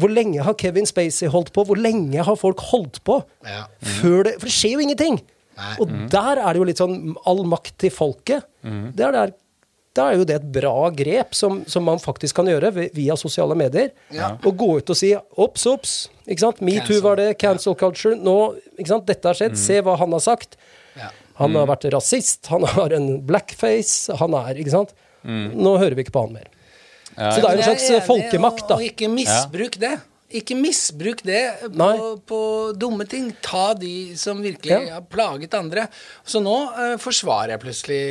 Hvor 0.00 0.12
lenge 0.12 0.40
har 0.46 0.56
Kevin 0.60 0.88
Spacey 0.88 1.28
holdt 1.32 1.52
på? 1.56 1.66
Hvor 1.68 1.80
lenge 1.80 2.24
har 2.24 2.40
folk 2.40 2.64
holdt 2.70 3.02
på? 3.04 3.20
Ja. 3.44 3.66
Før 4.00 4.24
det, 4.28 4.38
for 4.40 4.48
det 4.48 4.56
skjer 4.56 4.76
jo 4.78 4.86
ingenting! 4.86 5.20
Nei. 5.60 5.74
Og 5.82 5.90
der 6.08 6.38
er 6.40 6.54
det 6.54 6.60
jo 6.62 6.66
litt 6.70 6.80
sånn 6.80 7.14
all 7.28 7.42
makt 7.44 7.74
til 7.82 7.92
folket. 7.92 8.46
Det 8.64 9.04
er 9.04 9.12
der, 9.12 9.32
da 9.96 10.06
er 10.10 10.20
jo 10.20 10.26
det 10.28 10.36
et 10.38 10.50
bra 10.54 10.90
grep 10.94 11.34
som, 11.34 11.64
som 11.66 11.82
man 11.86 11.98
faktisk 11.98 12.38
kan 12.38 12.46
gjøre 12.46 12.70
via 12.94 13.16
sosiale 13.18 13.56
medier. 13.58 13.90
Ja. 14.14 14.36
Og 14.46 14.54
gå 14.60 14.68
ut 14.78 14.92
og 14.92 14.98
si 14.98 15.10
obs, 15.16 15.66
obs. 15.66 15.94
Metoo 16.62 17.00
var 17.02 17.18
det, 17.18 17.32
cancel 17.42 17.74
culture. 17.74 18.14
Nå? 18.14 18.36
Dette 18.78 19.26
har 19.26 19.34
skjedd. 19.38 19.58
Se 19.58 19.80
hva 19.82 19.96
han 19.98 20.14
har 20.14 20.22
sagt. 20.22 20.54
Ja. 20.98 21.10
Han 21.40 21.56
har 21.56 21.66
vært 21.70 21.88
rasist, 21.94 22.46
han 22.52 22.66
har 22.68 22.92
en 22.94 23.14
blackface, 23.26 24.12
han 24.20 24.34
er 24.36 24.58
Ikke 24.60 24.74
sant? 24.74 24.94
Nå 25.24 25.76
hører 25.80 25.96
vi 25.96 26.04
ikke 26.04 26.14
på 26.14 26.26
han 26.26 26.36
mer. 26.36 26.48
Ja, 27.16 27.32
Så 27.34 27.40
det 27.42 27.48
er 27.48 27.56
jo 27.56 27.60
en 27.60 27.66
slags 27.66 27.88
enig, 27.90 28.04
folkemakt, 28.06 28.62
da. 28.68 28.76
Og, 28.76 28.84
og 28.84 28.86
ikke 28.86 29.08
misbruk 29.12 29.78
det. 29.82 29.96
Ikke 30.30 30.54
misbruk 30.54 31.24
det 31.26 31.40
på, 31.74 31.86
på 32.30 32.40
dumme 32.78 33.06
ting. 33.10 33.32
Ta 33.42 33.72
de 33.74 34.16
som 34.16 34.38
virkelig 34.42 34.70
Ja. 34.76 34.94
har 35.00 35.06
plaget 35.10 35.54
andre. 35.58 35.88
Så 36.24 36.38
nå 36.42 36.54
uh, 36.70 36.94
forsvarer 37.02 37.56
jeg 37.56 37.62
plutselig 37.64 38.04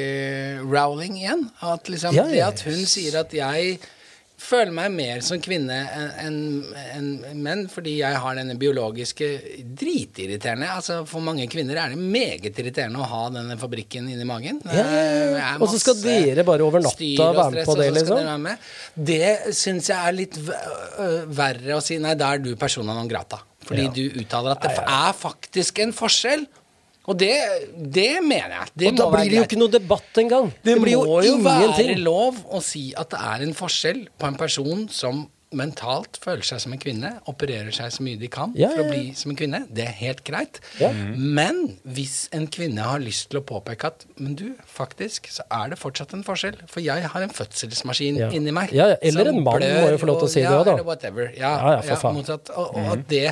Rowling 0.67 1.15
igjen. 1.21 1.45
At 1.63 1.87
liksom, 1.87 2.13
ja, 2.15 2.27
Det 2.27 2.41
at 2.43 2.65
hun 2.67 2.83
sier 2.85 3.21
at 3.21 3.31
jeg 3.33 3.79
føler 4.39 4.71
meg 4.73 4.93
mer 4.95 5.19
som 5.25 5.41
kvinne 5.43 5.75
enn 6.23 6.37
en, 6.95 7.07
en 7.27 7.41
menn, 7.43 7.65
fordi 7.71 7.97
jeg 7.99 8.19
har 8.23 8.37
denne 8.39 8.55
biologiske 8.59 9.27
Dritirriterende. 9.79 10.69
Altså 10.71 11.01
For 11.09 11.23
mange 11.23 11.45
kvinner 11.51 11.77
er 11.81 11.93
det 11.93 11.99
meget 11.99 12.47
irriterende 12.59 13.01
å 13.03 13.07
ha 13.11 13.21
denne 13.35 13.57
fabrikken 13.59 14.07
inni 14.11 14.27
magen. 14.27 14.61
Ja, 14.71 15.55
Og 15.59 15.67
så 15.71 15.79
skal 15.81 15.99
dere 16.01 16.45
bare 16.47 16.65
over 16.65 16.83
natta 16.83 17.29
være 17.35 17.51
med 17.57 17.67
på 17.69 17.75
det, 17.79 17.89
liksom? 17.99 18.47
Det 19.11 19.33
syns 19.59 19.91
jeg 19.91 19.99
er 19.99 20.17
litt 20.17 20.39
verre 20.39 21.77
å 21.77 21.83
si. 21.83 21.99
Nei, 22.01 22.15
da 22.19 22.33
er 22.35 22.43
du 22.43 22.53
persona 22.59 22.95
non 22.97 23.09
grata. 23.11 23.41
Fordi 23.69 23.85
Ja. 23.85 23.91
du 23.93 24.21
uttaler 24.23 24.55
at 24.55 24.63
det 24.65 24.77
er 24.79 25.13
faktisk 25.13 25.79
en 25.83 25.91
forskjell. 25.93 26.47
Og 27.09 27.17
det, 27.17 27.33
det 27.73 28.11
mener 28.21 28.53
jeg. 28.59 28.71
Det 28.75 28.91
Og 28.91 28.99
da 28.99 29.07
må 29.09 29.17
blir 29.17 29.31
det 29.31 29.39
jo 29.39 29.47
ikke 29.47 29.59
noe 29.63 29.73
debatt 29.73 30.21
engang. 30.21 30.51
Det, 30.61 30.77
blir 30.77 31.01
må 31.01 31.19
jo 31.25 31.35
være 31.41 31.97
lov 32.03 32.43
å 32.53 32.61
si 32.63 32.89
at 32.97 33.09
det 33.15 33.19
er 33.33 33.45
en 33.47 33.57
forskjell 33.57 34.05
på 34.19 34.29
en 34.29 34.37
person 34.39 34.85
som 34.93 35.25
mentalt 35.57 36.19
føler 36.21 36.45
seg 36.45 36.59
som 36.61 36.73
en 36.75 36.81
kvinne, 36.81 37.09
opererer 37.31 37.73
seg 37.73 37.89
så 37.93 38.03
mye 38.05 38.19
de 38.21 38.27
kan 38.29 38.51
Ja, 38.53 38.67
for 38.69 38.83
å 38.83 38.85
ja, 38.85 38.91
ja. 38.91 38.93
bli 38.93 39.15
som 39.17 39.31
en 39.33 39.39
kvinne. 39.39 39.63
Det 39.73 39.81
er 39.87 39.95
helt 39.97 40.21
greit. 40.27 40.59
Men 41.17 41.63
hvis 41.89 42.27
en 42.37 42.45
kvinne 42.53 42.85
har 42.85 43.01
lyst 43.01 43.31
til 43.31 43.41
å 43.41 43.43
påpeke 43.49 43.89
at 43.89 44.05
Men 44.21 44.35
du, 44.37 44.51
faktisk 44.69 45.31
så 45.33 45.45
er 45.49 45.71
det 45.73 45.79
fortsatt 45.81 46.13
en 46.13 46.21
forskjell. 46.27 46.59
For 46.69 46.85
jeg 46.85 47.09
har 47.09 47.25
en 47.25 47.33
fødselsmaskin 47.33 48.21
inni 48.29 48.53
meg. 48.53 48.73
Eller 48.77 49.31
en 49.33 49.41
mann 49.41 49.65
må 49.65 49.87
jo 49.95 50.01
få 50.03 50.11
lov 50.11 50.21
til 50.21 50.29
å 50.29 50.33
si 50.35 50.43
det 50.45 50.53
òg, 50.53 50.65
da. 50.67 50.75
Ja, 50.75 50.77
eller 50.77 50.89
whatever. 50.91 51.31
Ja, 51.33 51.53
for 51.81 52.03
faen. 52.03 52.13
Mhm. 52.13 52.19
motsatt. 52.21 52.53
Og, 52.53 52.75
og 52.77 52.91
at 52.93 53.07
det 53.09 53.25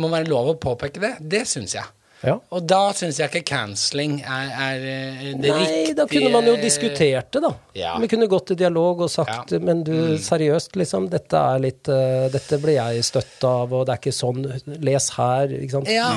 må 0.00 0.08
være 0.08 0.30
lov 0.32 0.54
å 0.54 0.56
påpeke 0.56 1.02
det, 1.02 1.16
det 1.20 1.44
syns 1.50 1.76
jeg. 1.76 1.84
Ja. 2.22 2.36
Og 2.54 2.62
da 2.70 2.80
syns 2.94 3.18
jeg 3.18 3.32
ikke 3.32 3.42
cancelling 3.50 4.20
er, 4.22 4.50
er 4.54 4.84
eh, 4.86 5.22
det 5.34 5.50
Nei, 5.50 5.58
riktige 5.58 5.96
da 5.98 6.06
kunne 6.10 6.30
man 6.30 6.46
jo 6.46 6.54
diskutert 6.60 7.32
det, 7.34 7.42
da. 7.42 7.50
Ja. 7.74 7.96
Vi 7.98 8.08
kunne 8.12 8.28
gått 8.30 8.52
i 8.54 8.58
dialog 8.58 9.02
og 9.08 9.10
sagt 9.10 9.50
Ja. 9.52 9.58
Mm. 9.58 9.66
Men 9.66 9.82
du, 9.86 9.94
seriøst, 10.22 10.76
liksom. 10.78 11.08
Dette 11.12 11.38
er 11.38 11.62
litt 11.62 11.90
uh, 11.90 12.28
Dette 12.32 12.58
blir 12.62 12.78
jeg 12.78 13.06
støtt 13.06 13.42
av, 13.46 13.72
og 13.74 13.86
det 13.88 13.96
er 13.96 14.02
ikke 14.02 14.14
sånn. 14.14 14.46
Les 14.86 15.08
her, 15.16 15.56
ikke 15.58 15.78
sant. 15.78 15.90
Ja. 15.90 16.12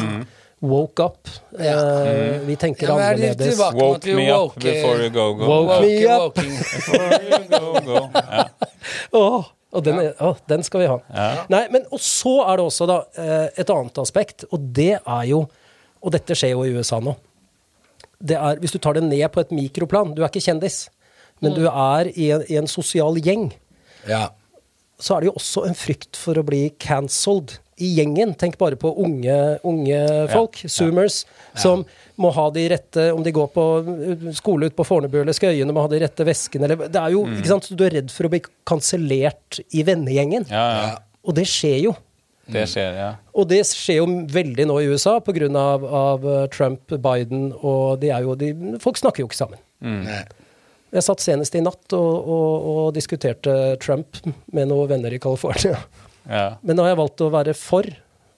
Woke 0.65 1.09
up. 1.09 1.33
Ja. 1.57 1.75
Uh, 1.79 2.45
vi 2.45 2.59
tenker 2.61 2.91
Ja, 2.91 2.99
er 2.99 3.17
annerledes. 3.17 3.59
Woke 3.73 4.15
me 4.17 4.29
up 4.29 4.53
woke, 4.53 4.61
before 4.61 5.01
you 5.01 5.09
go, 5.09 5.27
go. 5.33 5.49
Woke 5.49 5.81
me 5.81 5.97
up. 6.05 6.37
Before 6.75 7.19
you 7.25 7.43
go, 7.49 7.75
go. 7.81 8.07
Ja. 8.13 8.47
Åh, 9.25 9.51
og 9.75 9.83
den, 9.83 9.99
er, 9.99 10.13
åh, 10.23 10.37
den 10.47 10.63
skal 10.63 10.85
vi 10.85 10.87
ha. 10.87 11.01
Nei, 11.51 11.65
men 11.73 11.89
Og 11.91 11.99
så 11.99 12.37
er 12.45 12.59
det 12.59 12.69
også 12.69 12.85
da 12.89 13.01
et 13.57 13.69
annet 13.73 13.97
aspekt, 13.99 14.45
og 14.53 14.69
det 14.75 14.93
er 15.01 15.23
jo 15.27 15.47
Og 16.05 16.13
dette 16.13 16.37
skjer 16.37 16.53
jo 16.53 16.63
i 16.65 16.75
USA 16.75 17.01
nå. 17.03 17.15
Det 18.25 18.37
er, 18.37 18.61
hvis 18.61 18.73
du 18.75 18.79
tar 18.79 18.95
det 18.95 19.03
ned 19.03 19.25
på 19.33 19.41
et 19.43 19.51
mikroplan 19.53 20.13
Du 20.15 20.21
er 20.23 20.29
ikke 20.29 20.43
kjendis, 20.45 20.85
men 21.43 21.51
du 21.57 21.65
er 21.67 22.07
i 22.13 22.29
en, 22.31 22.45
i 22.47 22.55
en 22.61 22.69
sosial 22.69 23.17
gjeng. 23.19 23.49
Ja. 24.07 24.29
Så 25.01 25.15
er 25.15 25.23
det 25.23 25.31
jo 25.31 25.35
også 25.35 25.65
en 25.67 25.75
frykt 25.75 26.15
for 26.15 26.39
å 26.39 26.45
bli 26.47 26.69
cancelled 26.79 27.57
i 27.83 27.89
gjengen. 27.97 28.31
Tenk 28.39 28.55
bare 28.61 28.77
på 28.79 28.93
unge, 29.03 29.35
unge 29.67 29.99
folk, 30.31 30.61
zoomers, 30.71 31.25
som 31.59 31.83
må 32.21 32.31
ha 32.31 32.45
de 32.55 32.63
rette 32.71 33.09
Om 33.11 33.25
de 33.25 33.33
går 33.35 33.49
på 33.51 33.63
uh, 33.83 34.29
skole 34.37 34.69
ut 34.69 34.75
på 34.77 34.85
Fornebu 34.87 35.17
eller 35.19 35.35
Skøyene, 35.35 35.73
må 35.75 35.83
ha 35.83 35.91
de 35.91 35.99
rette 36.05 36.23
veskene 36.23 36.69
eller 36.69 36.87
Det 36.87 37.01
er 37.01 37.11
jo, 37.11 37.25
ikke 37.27 37.51
sant, 37.51 37.67
Du 37.75 37.83
er 37.83 37.97
redd 37.97 38.13
for 38.13 38.29
å 38.29 38.31
bli 38.31 38.39
kansellert 38.67 39.59
i 39.75 39.83
vennegjengen. 39.87 40.47
Ja, 40.47 40.65
ja. 40.79 40.93
Og 41.27 41.35
det 41.35 41.47
skjer 41.51 41.81
jo. 41.89 41.95
Det 42.45 42.65
skjer, 42.69 42.97
ja. 42.99 43.09
Og 43.33 43.47
det 43.49 43.63
skjer 43.67 44.01
jo 44.03 44.07
veldig 44.31 44.67
nå 44.69 44.77
i 44.83 44.89
USA 44.91 45.17
pga. 45.23 45.47
Av, 45.57 45.85
av 45.85 46.25
uh, 46.25 46.41
Trump, 46.53 46.93
Biden 47.01 47.47
og 47.57 48.01
de 48.01 48.11
er 48.13 48.25
jo 48.25 48.35
de, 48.37 48.51
Folk 48.83 48.99
snakker 49.01 49.23
jo 49.23 49.29
ikke 49.29 49.39
sammen. 49.39 49.61
Mm. 49.81 50.05
Jeg 50.95 51.03
satt 51.03 51.23
senest 51.23 51.57
i 51.57 51.63
natt 51.65 51.95
og, 51.97 52.11
og, 52.35 52.67
og 52.71 52.85
diskuterte 52.95 53.75
Trump 53.83 54.21
med 54.53 54.69
noen 54.69 54.91
venner 54.93 55.15
i 55.15 55.19
California. 55.21 55.79
ja. 56.29 56.45
Men 56.61 56.77
nå 56.77 56.85
har 56.85 56.93
jeg 56.93 57.01
valgt 57.01 57.25
å 57.25 57.31
være 57.33 57.55
for, 57.57 57.89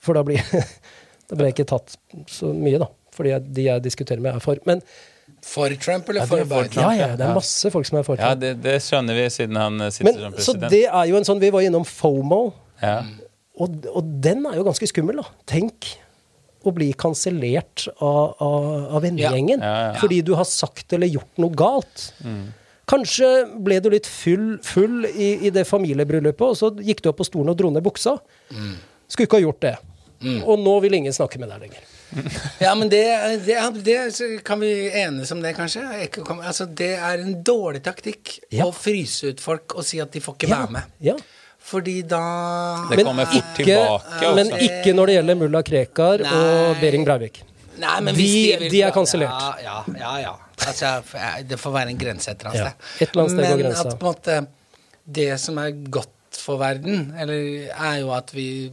for 0.03 0.17
da 0.17 0.23
blir, 0.25 0.41
da 1.27 1.37
blir 1.37 1.51
jeg 1.51 1.59
ikke 1.59 1.69
tatt 1.75 1.99
så 2.31 2.53
mye, 2.55 2.79
da. 2.81 2.89
Fordi 3.17 3.33
jeg, 3.35 3.45
de 3.59 3.67
jeg 3.67 3.85
diskuterer 3.85 4.23
med, 4.23 4.37
er 4.37 4.43
for. 4.43 4.59
Men 4.69 4.81
For 5.43 5.73
Trump 5.81 6.09
eller 6.09 6.23
Ja, 6.23 6.29
for 6.29 6.41
for 6.41 6.49
Biden? 6.53 6.81
Ja, 6.81 6.91
ja, 6.95 7.07
det 7.19 7.27
er 7.27 7.35
masse 7.35 7.71
folk 7.73 7.87
som 7.89 7.99
er 7.99 8.07
for. 8.07 8.17
Trump. 8.17 8.29
ja 8.29 8.39
det, 8.39 8.55
det 8.63 8.79
skjønner 8.85 9.17
vi 9.17 9.27
siden 9.33 9.59
han 9.59 9.81
eh, 9.83 9.93
sitter 9.93 10.27
Men, 10.27 10.37
som 10.37 10.57
så 10.61 10.69
det 10.71 10.85
er 10.87 11.05
jo 11.09 11.17
en 11.19 11.27
sånn 11.27 11.41
Vi 11.43 11.51
var 11.53 11.65
innom 11.67 11.85
FOMO, 11.87 12.41
Ja. 12.81 13.01
Og, 13.57 13.87
og 13.93 14.11
den 14.23 14.45
er 14.49 14.59
jo 14.59 14.65
ganske 14.67 14.87
skummel, 14.89 15.21
da. 15.21 15.27
Tenk 15.49 15.87
å 16.67 16.73
bli 16.75 16.89
kansellert 16.99 17.85
av, 18.03 18.35
av, 18.43 18.63
av 18.97 19.03
vennegjengen 19.05 19.61
Ja, 19.61 19.67
ja, 19.71 19.83
ja. 19.93 19.99
fordi 20.01 20.21
du 20.25 20.33
har 20.35 20.47
sagt 20.49 20.91
eller 20.97 21.07
gjort 21.07 21.37
noe 21.39 21.53
galt. 21.55 22.07
Kanskje 22.87 23.27
ble 23.63 23.77
du 23.83 23.89
litt 23.91 24.07
full, 24.07 24.57
full 24.63 25.05
i, 25.09 25.33
i 25.47 25.51
det 25.53 25.65
familiebryllupet, 25.67 26.43
og 26.47 26.57
så 26.59 26.69
gikk 26.79 27.01
du 27.03 27.09
opp 27.11 27.19
på 27.21 27.27
stolen 27.27 27.51
og 27.53 27.59
dro 27.59 27.71
ned 27.73 27.83
buksa. 27.85 28.17
Skulle 29.07 29.27
ikke 29.27 29.39
ha 29.41 29.45
gjort 29.45 29.63
det. 29.65 29.75
Og 30.47 30.57
nå 30.63 30.73
vil 30.85 30.95
ingen 30.97 31.13
snakke 31.15 31.39
med 31.41 31.51
deg 31.53 31.67
lenger. 31.67 31.85
Ja, 32.63 32.71
men 32.79 32.87
det, 32.87 33.01
det, 33.43 33.57
det 33.83 33.97
Kan 34.47 34.61
vi 34.63 34.69
enes 34.95 35.27
om 35.35 35.41
det, 35.43 35.51
kanskje? 35.57 35.81
Altså, 36.39 36.63
det 36.65 36.93
er 36.95 37.19
en 37.19 37.33
dårlig 37.45 37.81
taktikk 37.83 38.37
Ja. 38.55 38.63
å 38.63 38.71
fryse 38.71 39.33
ut 39.33 39.43
folk 39.43 39.75
og 39.75 39.83
si 39.85 39.99
at 39.99 40.15
de 40.15 40.21
får 40.23 40.37
ikke 40.39 40.49
være 40.53 40.71
med. 40.77 40.93
Ja. 41.03 41.17
Fordi 41.67 41.97
da 42.07 42.21
Det 42.89 43.03
kommer 43.03 43.25
fort 43.27 43.49
tilbake 43.57 43.77
også. 43.91 44.35
men 44.37 44.51
ikke 44.63 44.93
når 44.95 45.05
det 45.09 45.15
gjelder 45.17 45.35
mulla 45.41 45.61
Krekar 45.67 46.21
og 46.23 46.73
Nei. 46.73 46.81
Behring 46.81 47.03
Breivik. 47.05 47.41
Nei, 47.77 47.99
men 48.01 48.15
De- 48.15 48.23
vil- 48.23 48.69
de 48.71 48.81
er 48.87 48.91
kansellert. 48.95 49.29
Ja, 49.29 49.55
ja, 49.63 49.83
ja. 49.99 50.13
ja. 50.23 50.35
Altså, 50.65 50.93
det 51.47 51.59
får 51.59 51.71
være 51.75 51.89
en 51.93 51.97
grense 51.99 52.31
et 52.31 52.39
eller 52.39 52.49
annet 52.51 52.63
Ja. 52.63 52.69
sted. 52.71 53.01
Et 53.03 53.09
eller 53.11 53.23
annet 53.23 53.35
sted 53.35 53.45
går 53.51 53.57
men 53.57 53.65
grensa. 53.65 53.87
at 53.91 53.99
på 53.99 54.07
en 54.07 54.13
måte 54.13 54.47
det 55.19 55.39
som 55.39 55.57
er 55.59 55.71
godt 55.89 56.09
for 56.37 56.57
verden, 56.57 57.13
eller 57.19 57.69
er 57.73 57.99
jo 57.99 58.11
at 58.13 58.31
vi 58.33 58.71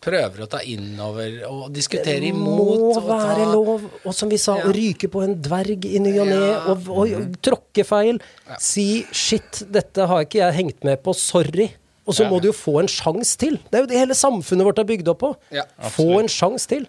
prøver 0.00 0.42
å 0.44 0.48
ta 0.48 0.58
inn 0.64 0.98
over 1.00 1.44
og 1.48 1.72
diskutere 1.74 2.20
imot. 2.20 2.20
Det 2.20 2.28
imot. 2.28 2.58
må 2.58 2.96
og 2.96 3.08
ta- 3.08 3.18
være 3.34 3.46
lov, 3.52 3.82
og 4.04 4.14
som 4.14 4.28
vi 4.28 4.36
sa, 4.38 4.56
Ja. 4.58 4.64
å 4.64 4.72
ryke 4.74 5.08
på 5.10 5.22
en 5.24 5.34
dverg 5.40 5.84
i 5.84 5.98
ny 5.98 6.18
og 6.18 6.26
ne, 6.26 6.34
Ja. 6.50 6.60
og, 6.66 6.88
og 6.88 7.36
tråkke 7.42 7.84
feil. 7.84 8.20
Si 8.58 9.04
'shit, 9.12 9.64
dette 9.70 10.06
har 10.06 10.24
ikke 10.24 10.38
jeg 10.42 10.54
hengt 10.54 10.84
med 10.84 11.02
på, 11.02 11.12
sorry'. 11.14 11.70
Og 12.04 12.16
så 12.16 12.26
må 12.28 12.40
du 12.42 12.50
jo 12.50 12.56
få 12.56 12.78
en 12.82 12.90
sjanse 12.90 13.38
til. 13.40 13.56
Det 13.70 13.78
er 13.78 13.86
jo 13.86 13.90
det 13.90 14.00
hele 14.02 14.16
samfunnet 14.18 14.66
vårt 14.68 14.82
er 14.82 14.88
bygd 14.88 15.08
opp 15.14 15.22
på. 15.24 15.32
Få 15.96 16.10
en 16.20 16.28
sjanse 16.28 16.68
til. 16.68 16.84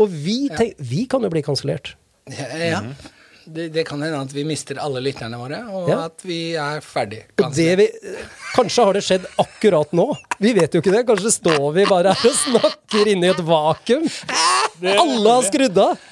Og 0.00 0.08
vi, 0.12 0.46
vi 0.78 1.04
kan 1.08 1.24
jo 1.24 1.30
bli 1.32 1.42
kansellert. 1.44 1.94
Ja, 2.32 2.48
ja. 2.58 2.80
Det, 3.46 3.68
det 3.70 3.84
kan 3.86 4.00
hende 4.02 4.18
at 4.18 4.32
vi 4.34 4.42
mister 4.42 4.80
alle 4.82 4.98
lytterne 5.04 5.38
våre, 5.38 5.60
og 5.70 5.86
at 5.94 6.24
vi 6.26 6.56
er 6.58 6.80
ferdig. 6.82 7.20
Vi, 7.38 7.86
kanskje 8.56 8.86
har 8.88 8.96
det 8.98 9.02
skjedd 9.06 9.28
akkurat 9.38 9.92
nå. 9.94 10.08
Vi 10.42 10.50
vet 10.56 10.74
jo 10.74 10.80
ikke 10.82 10.90
det. 10.96 11.04
Kanskje 11.06 11.30
står 11.36 11.68
vi 11.76 11.84
bare 11.86 12.16
her 12.16 12.32
og 12.32 12.40
snakker 12.40 13.12
inni 13.12 13.30
et 13.30 13.44
vakuum. 13.46 14.08
Alle 14.96 15.36
har 15.36 15.46
skrudd 15.46 15.78
av. 15.78 16.02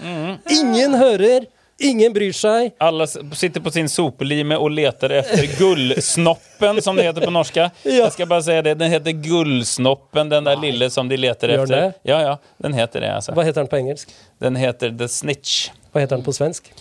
Ingen 0.54 0.94
hører. 1.00 1.48
Ingen 1.78 2.12
bryr 2.12 2.32
seg. 2.32 2.70
Alla 2.78 3.06
sitter 3.06 3.60
på 3.60 3.70
sin 3.70 3.88
sopelime 3.88 4.56
og 4.56 4.70
leter 4.70 5.10
efter 5.10 5.46
gullsnoppen 5.58 6.82
som 6.82 6.96
det 6.96 7.02
heter 7.08 7.24
på 7.26 7.30
norska. 7.34 7.70
Jeg 7.82 8.12
skal 8.14 8.28
bare 8.30 8.42
si 8.46 8.58
det, 8.62 8.74
den 8.78 8.90
heter 8.90 9.10
gullsnoppen, 9.24 10.28
den 10.28 10.44
där 10.44 10.56
lille 10.56 10.90
som 10.90 11.08
de 11.08 11.16
leter 11.16 11.48
Gör 11.48 11.62
efter. 11.62 11.76
det? 11.80 11.92
Ja, 12.02 12.22
ja, 12.22 12.38
den 12.58 12.72
heter 12.72 13.00
det 13.00 13.12
Altså. 13.14 13.32
Hva 13.34 13.42
heter 13.42 13.60
den 13.60 13.68
på 13.68 13.76
engelsk? 13.76 14.14
Den 14.38 14.56
heter 14.56 14.94
The 14.98 15.08
Snitch. 15.08 15.70
Hva 15.92 16.00
heter 16.00 16.16
den 16.16 16.24
på 16.24 16.32
svensk? 16.32 16.72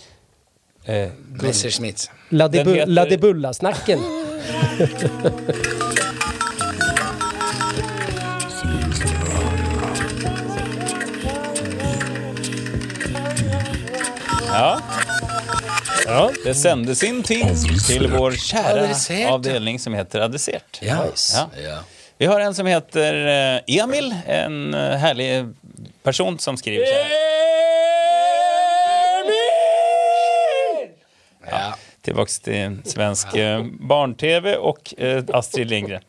Eh, 0.86 1.08
Messerschmitt. 1.42 2.10
Ladibu 2.30 2.84
Ladibulla-snacken. 2.86 3.98
Ja. 16.04 16.30
det 16.44 16.54
sendes 16.54 17.02
in 17.02 17.22
ting 17.24 17.48
til 17.86 18.08
vår 18.12 18.36
kjære 18.36 18.82
Adressert. 18.84 19.28
avdelning 19.30 19.78
som 19.80 19.94
heter 19.96 20.20
Adressert. 20.26 20.80
Ja. 20.84 21.04
Ja. 21.62 21.78
Vi 22.18 22.26
har 22.30 22.40
en 22.44 22.54
som 22.54 22.66
heter 22.68 23.16
eh, 23.26 23.60
Emil, 23.80 24.12
en 24.26 24.74
herlig 24.74 25.30
person 26.04 26.38
som 26.38 26.56
skriver 26.60 26.86
sånn. 26.86 27.14
Emil! 29.24 30.92
Ja. 31.50 31.72
Tilbake 32.04 32.36
til 32.44 32.78
svensk 32.88 33.34
eh, 33.40 33.64
barn-tv 33.80 34.56
och 34.56 34.94
eh, 34.98 35.24
Astrid 35.32 35.70
Lindgren. 35.70 36.02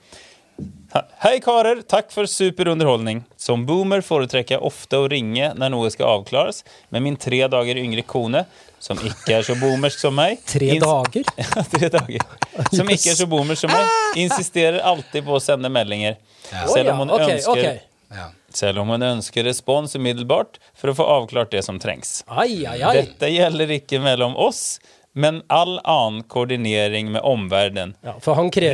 Hei 0.96 1.39
karer, 1.43 1.82
takk 1.82 2.12
for 2.12 2.26
superunderholdning. 2.26 3.24
Som 3.36 3.66
boomer 3.68 4.00
foretrekker 4.06 4.56
jeg 4.56 4.64
ofte 4.64 5.00
å 5.02 5.08
ringe 5.12 5.50
når 5.60 5.72
noe 5.74 5.89
skal 5.91 6.22
avklares, 6.22 6.62
men 6.93 7.04
min 7.04 7.18
tre 7.20 7.41
dager 7.52 7.76
yngre 7.82 8.06
kone, 8.08 8.46
som 8.80 9.02
ikke 9.04 9.34
er 9.36 9.43
så 9.43 9.58
boomersk 9.60 10.00
som 10.00 10.16
meg 10.16 10.39
Tre 10.48 10.78
dager? 10.80 11.28
Ja, 11.41 11.66
tre 11.74 11.89
dager. 11.91 12.24
Som 12.72 12.91
ikke 12.93 13.12
er 13.12 13.18
så 13.20 13.28
boomersk 13.28 13.66
som 13.66 13.74
meg, 13.74 13.91
insisterer 14.24 14.80
alltid 14.88 15.28
på 15.28 15.36
å 15.36 15.41
sende 15.43 15.72
meldinger. 15.74 16.16
Selv 16.48 16.93
om 16.93 17.04
hun 17.04 17.12
okay, 17.18 17.36
ønsker 17.41 17.52
okay. 17.52 17.84
Ja. 18.16 18.30
selv 18.56 18.86
om 18.86 18.93
hun 18.93 19.04
ønsker 19.04 19.43
respons 19.43 19.98
umiddelbart 20.00 20.62
for 20.78 20.93
å 20.93 20.96
få 20.96 21.10
avklart 21.18 21.52
det 21.52 21.66
som 21.68 21.82
trengs. 21.82 22.22
Ai, 22.30 22.64
ai, 22.64 22.78
ai. 22.80 22.93
Dette 23.02 23.34
gjelder 23.34 23.76
ikke 23.82 24.00
mellom 24.00 24.38
oss, 24.39 24.80
men 25.12 25.43
all 25.52 25.76
annen 25.84 26.24
koordinering 26.32 27.12
med 27.12 27.26
omverdenen. 27.28 27.98
Ja, 28.06 28.16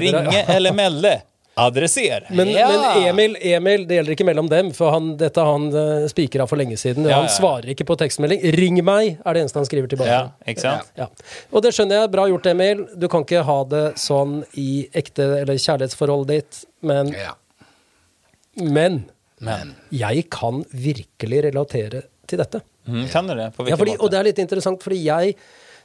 Ringe 0.05 0.45
eller 0.45 0.77
melde. 0.77 1.21
Adresser. 1.59 2.27
Men, 2.31 2.47
Ja. 2.47 2.67
men 2.69 3.07
Emil, 3.09 3.35
Emil, 3.41 3.83
det 3.87 3.97
gjelder 3.97 4.13
ikke 4.15 4.25
mellom 4.25 4.47
dem, 4.49 4.69
for 4.73 4.91
han, 4.93 5.17
dette 5.19 5.43
han 5.43 5.65
uh, 5.75 6.07
spikra 6.07 6.45
for 6.47 6.55
lenge 6.57 6.77
siden. 6.79 7.03
Ja, 7.09 7.17
Han 7.19 7.27
ja. 7.27 7.33
svarer 7.33 7.67
ikke 7.73 7.85
på 7.85 7.97
tekstmelding. 7.99 8.39
'Ring 8.55 8.79
meg' 8.87 9.17
er 9.25 9.33
det 9.33 9.41
eneste 9.43 9.59
han 9.59 9.67
skriver 9.67 9.91
tilbake. 9.91 10.07
Ja, 10.07 10.31
ikke 10.47 10.61
sant? 10.63 10.91
Ja. 10.97 11.07
Og 11.51 11.61
det 11.65 11.73
skjønner 11.75 12.01
jeg. 12.01 12.11
Bra 12.11 12.27
gjort, 12.31 12.45
Emil. 12.47 12.85
Du 12.97 13.07
kan 13.11 13.25
ikke 13.27 13.43
ha 13.43 13.57
det 13.65 13.83
sånn 13.99 14.45
i 14.55 14.87
ekte 14.95 15.27
eller 15.41 15.59
kjærlighetsforholdet 15.59 16.27
ditt, 16.37 16.63
men, 16.81 17.11
ja. 17.13 17.35
men 18.55 19.05
Men 19.41 19.75
jeg 19.91 20.27
kan 20.29 20.63
virkelig 20.71 21.43
relatere 21.49 22.03
til 22.29 22.37
dette. 22.37 22.61
Mm, 22.87 23.07
kan 23.09 23.27
du 23.27 23.33
det? 23.35 23.47
På 23.55 23.65
Ja, 23.67 23.75
hvilken 23.75 23.77
fordi, 23.81 23.95
og 23.99 24.11
det 24.11 24.19
er 24.19 24.23
litt 24.29 24.39
interessant, 24.39 24.81
fordi 24.83 25.03
jeg 25.03 25.35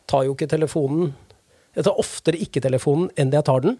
tar 0.06 0.24
jo 0.24 0.34
ikke 0.34 0.46
telefonen 0.48 1.14
Jeg 1.76 1.84
tar 1.84 1.98
oftere 2.00 2.38
ikke 2.40 2.60
telefonen 2.64 3.10
enn 3.20 3.30
jeg 3.32 3.44
tar 3.44 3.60
den. 3.60 3.78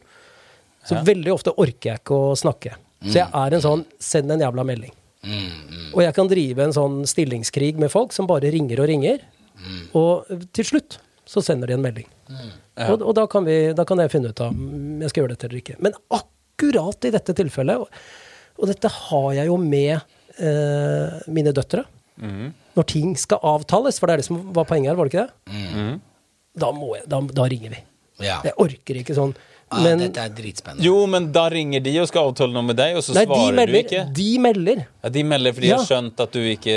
Så 0.88 1.00
veldig 1.06 1.32
ofte 1.34 1.54
orker 1.58 1.92
jeg 1.92 2.00
ikke 2.02 2.16
å 2.16 2.34
snakke. 2.38 2.74
Så 3.06 3.18
jeg 3.20 3.28
er 3.28 3.54
en 3.56 3.62
sånn 3.64 3.82
send 4.02 4.32
en 4.32 4.40
jævla 4.42 4.64
melding. 4.66 4.92
mm, 5.26 5.94
Og 5.94 6.02
jeg 6.04 6.14
kan 6.16 6.28
drive 6.30 6.62
en 6.64 6.72
sånn 6.76 7.00
stillingskrig 7.08 7.76
med 7.82 7.90
folk 7.92 8.12
som 8.14 8.26
bare 8.30 8.50
ringer 8.54 8.80
og 8.84 8.88
ringer. 8.90 9.24
Og 9.96 10.26
til 10.54 10.64
slutt 10.68 10.98
så 11.26 11.42
sender 11.42 11.66
de 11.70 11.74
en 11.74 11.82
melding. 11.82 12.06
Og, 12.86 13.02
og 13.02 13.14
da, 13.16 13.24
kan 13.30 13.44
vi, 13.46 13.72
da 13.74 13.84
kan 13.88 13.98
jeg 14.02 14.12
finne 14.12 14.30
ut 14.30 14.40
av 14.44 14.52
om 14.52 15.00
jeg 15.02 15.10
skal 15.10 15.22
gjøre 15.24 15.34
dette 15.34 15.48
eller 15.48 15.62
ikke. 15.62 15.76
Men 15.82 15.96
akkurat 16.14 17.08
i 17.08 17.12
dette 17.14 17.34
tilfellet, 17.38 17.82
og, 18.56 18.66
dette 18.68 18.88
har 18.88 19.28
jeg 19.40 19.50
jo 19.50 19.56
med 19.60 19.94
eh, 20.38 21.16
mine 21.32 21.52
døtre 21.56 21.84
Når 22.76 22.86
ting 22.88 23.16
skal 23.20 23.42
avtales, 23.44 23.98
for 24.00 24.08
det 24.08 24.14
er 24.16 24.22
det 24.22 24.28
som 24.28 24.38
var 24.56 24.64
poenget 24.68 24.92
her, 24.92 24.96
var 24.96 25.08
det 25.08 25.12
ikke 25.14 25.26
det? 25.26 25.56
Da, 26.56 26.70
må 26.72 26.94
jeg, 26.96 27.04
da, 27.12 27.20
da 27.36 27.44
ringer 27.52 27.74
vi. 27.74 27.82
Ja. 28.24 28.38
Jeg 28.46 28.54
orker 28.62 28.96
ikke 29.02 29.16
sånn. 29.16 29.34
Ah, 29.66 29.80
Men 29.82 29.98
dette 29.98 30.22
er 30.22 30.30
dritspennende. 30.30 30.84
Jo, 30.86 31.00
men 31.10 31.24
da 31.34 31.48
ringer 31.50 31.82
de 31.82 31.92
og 31.98 32.06
skal 32.06 32.28
avtale 32.28 32.54
noe 32.54 32.62
med 32.68 32.76
deg, 32.78 33.00
og 33.00 33.02
så 33.02 33.16
nei, 33.16 33.24
svarer 33.26 33.56
svarer 33.56 33.72
du 33.72 33.78
ikke. 33.80 34.02
De 34.14 34.26
melder. 34.38 34.82
Ja, 35.02 35.10
de 35.16 35.24
melder 35.26 35.56
fordi 35.56 35.66
de 35.66 35.72
har 35.74 35.82
skjønt 35.88 36.22
at 36.22 36.36
du 36.36 36.38
ikke 36.52 36.76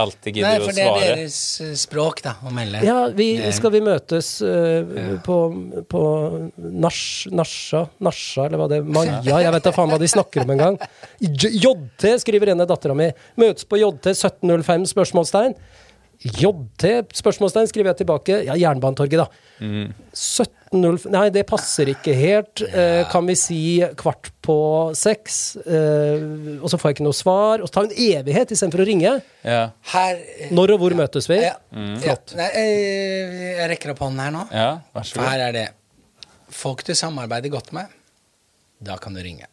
alltid 0.00 0.38
gidder 0.38 0.46
Nei, 0.48 0.54
gidder 0.54 0.64
for 0.64 0.78
det 0.78 0.86
er 0.86 1.18
deres 1.18 1.36
eh, 1.60 1.74
språk, 1.82 2.22
da, 2.24 2.32
å 2.40 2.54
melde. 2.56 2.80
Ja, 2.88 2.96
vi, 3.12 3.28
skal 3.52 3.74
vi 3.76 3.82
møtes 3.84 4.30
eh, 4.40 4.96
på, 5.26 5.38
på 5.92 6.02
Nasj, 6.56 7.28
Nasja, 7.36 7.84
Nasja, 8.08 8.48
eller 8.48 8.62
hva 8.62 8.70
det 8.72 8.80
er, 8.80 8.88
Maja, 8.96 9.20
jeg 9.44 9.54
vet 9.58 9.68
da 9.68 9.76
faen 9.76 9.92
hva 9.92 10.00
de 10.00 10.12
snakker 10.16 10.46
om 10.46 10.56
engang. 10.56 10.80
JT, 11.20 12.08
skriver 12.24 12.54
ene 12.54 12.64
dattera 12.72 12.96
mi. 12.96 13.12
Møtes 13.36 13.68
på 13.68 13.84
JT 13.84 14.14
1705? 14.16 14.88
spørsmålstegn. 14.96 15.58
JT? 16.24 17.12
spørsmålstegn, 17.12 17.68
skriver 17.68 17.92
jeg 17.92 17.98
tilbake. 18.02 18.38
Ja, 18.46 18.54
Jernbanetorget, 18.56 19.20
da. 19.20 19.26
1705 19.60 21.10
Nei, 21.14 21.28
det 21.30 21.44
passer 21.46 21.90
ikke 21.92 22.14
helt. 22.16 22.62
Eh, 22.66 23.04
kan 23.12 23.28
vi 23.28 23.36
si 23.38 23.58
kvart 24.00 24.30
på 24.42 24.56
seks? 24.98 25.36
Eh, 25.62 26.24
og 26.58 26.66
så 26.72 26.80
får 26.80 26.90
jeg 26.90 26.96
ikke 26.98 27.06
noe 27.06 27.14
svar. 27.16 27.62
Og 27.62 27.68
så 27.68 27.76
tar 27.76 27.86
hun 27.86 27.92
en 27.94 28.02
evighet 28.18 28.50
istedenfor 28.56 28.82
å 28.82 28.88
ringe. 28.88 29.12
Ja. 29.46 29.60
Her 29.92 30.18
Når 30.50 30.74
og 30.74 30.82
hvor 30.82 30.96
møtes 30.98 31.28
vi? 31.30 31.38
ja, 31.44 31.54
ja. 32.02 32.16
Nei, 32.40 32.50
eh, 32.58 33.38
jeg 33.60 33.70
rekker 33.76 33.94
opp 33.94 34.02
hånden 34.06 34.24
her 34.24 34.34
nå. 34.34 34.46
ja, 34.50 34.68
vær 34.96 35.06
så 35.06 35.20
god. 35.20 35.28
her 35.30 35.46
er 35.50 35.58
det 35.60 35.66
Folk 36.54 36.84
du 36.86 36.92
samarbeider 36.94 37.50
godt 37.50 37.72
med, 37.74 37.90
da 38.84 38.94
kan 39.02 39.14
du 39.16 39.20
ringe. 39.24 39.48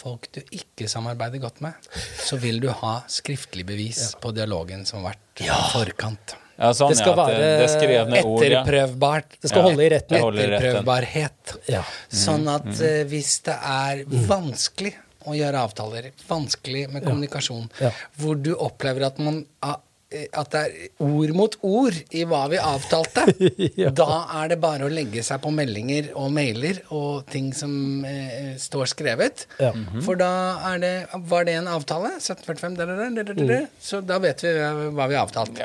Folk 0.00 0.30
du 0.32 0.40
ikke 0.56 0.88
samarbeider 0.88 1.42
godt 1.42 1.58
med, 1.64 1.76
så 2.24 2.38
vil 2.40 2.60
du 2.62 2.70
ha 2.72 2.94
skriftlig 3.10 3.66
bevis 3.68 4.14
på 4.20 4.32
dialogen 4.36 4.86
som 4.88 5.02
har 5.04 5.12
vært 5.12 5.44
i 5.44 5.50
forkant. 5.74 6.36
Ja, 6.60 6.72
sånn, 6.76 6.92
Det 6.92 6.98
skal 7.00 7.14
ja, 7.16 7.24
det, 7.24 7.36
være 7.40 7.44
det 7.80 7.92
ja. 7.94 8.04
Etterprøvbart. 8.20 9.36
Det 9.40 9.48
skal 9.50 9.62
Ja. 9.62 9.68
holde 9.68 9.84
i 9.84 9.90
retten. 9.92 10.16
Etterprøvbarhet. 10.20 11.54
Ja. 11.72 11.84
Sånn 12.12 12.48
at 12.52 12.68
eh, 12.84 13.04
hvis 13.08 13.38
det 13.46 13.56
er 13.56 14.02
vanskelig 14.28 14.92
å 15.28 15.36
gjøre 15.36 15.62
avtaler, 15.68 16.10
vanskelig 16.28 16.86
med 16.92 17.04
kommunikasjon, 17.04 17.68
Ja. 17.80 17.90
hvor 18.20 18.36
du 18.40 18.54
opplever 18.56 19.06
at 19.06 19.18
man 19.18 19.46
ah, 19.62 19.76
eh, 19.76 19.78
at 20.10 20.48
det 20.50 20.60
er 20.60 21.04
ord 21.06 21.30
mot 21.38 21.54
ord 21.62 21.94
i 22.10 22.24
hva 22.26 22.40
vi 22.50 22.58
avtalte, 22.58 23.22
Ja. 23.82 23.90
da 23.94 24.06
er 24.40 24.48
det 24.50 24.58
bare 24.62 24.88
å 24.88 24.90
legge 24.90 25.22
seg 25.22 25.38
på 25.44 25.52
meldinger 25.54 26.08
og 26.18 26.32
mailer 26.34 26.80
og 26.90 27.28
ting 27.30 27.52
som 27.54 28.02
eh, 28.04 28.56
står 28.58 28.90
skrevet. 28.90 29.46
Ja. 29.62 29.70
For 30.02 30.18
da 30.18 30.30
er 30.72 30.82
det 30.82 30.92
Var 31.30 31.46
det 31.46 31.54
en 31.60 31.68
avtale? 31.70 32.10
1745? 32.18 32.76
Der, 32.80 32.86
der, 32.90 33.14
der, 33.14 33.30
der, 33.34 33.46
der, 33.54 33.66
Så 33.80 34.00
da 34.02 34.18
vet 34.22 34.42
vi 34.42 34.50
hva 34.58 35.06
vi 35.10 35.14
har 35.18 35.26
avtalt. 35.28 35.62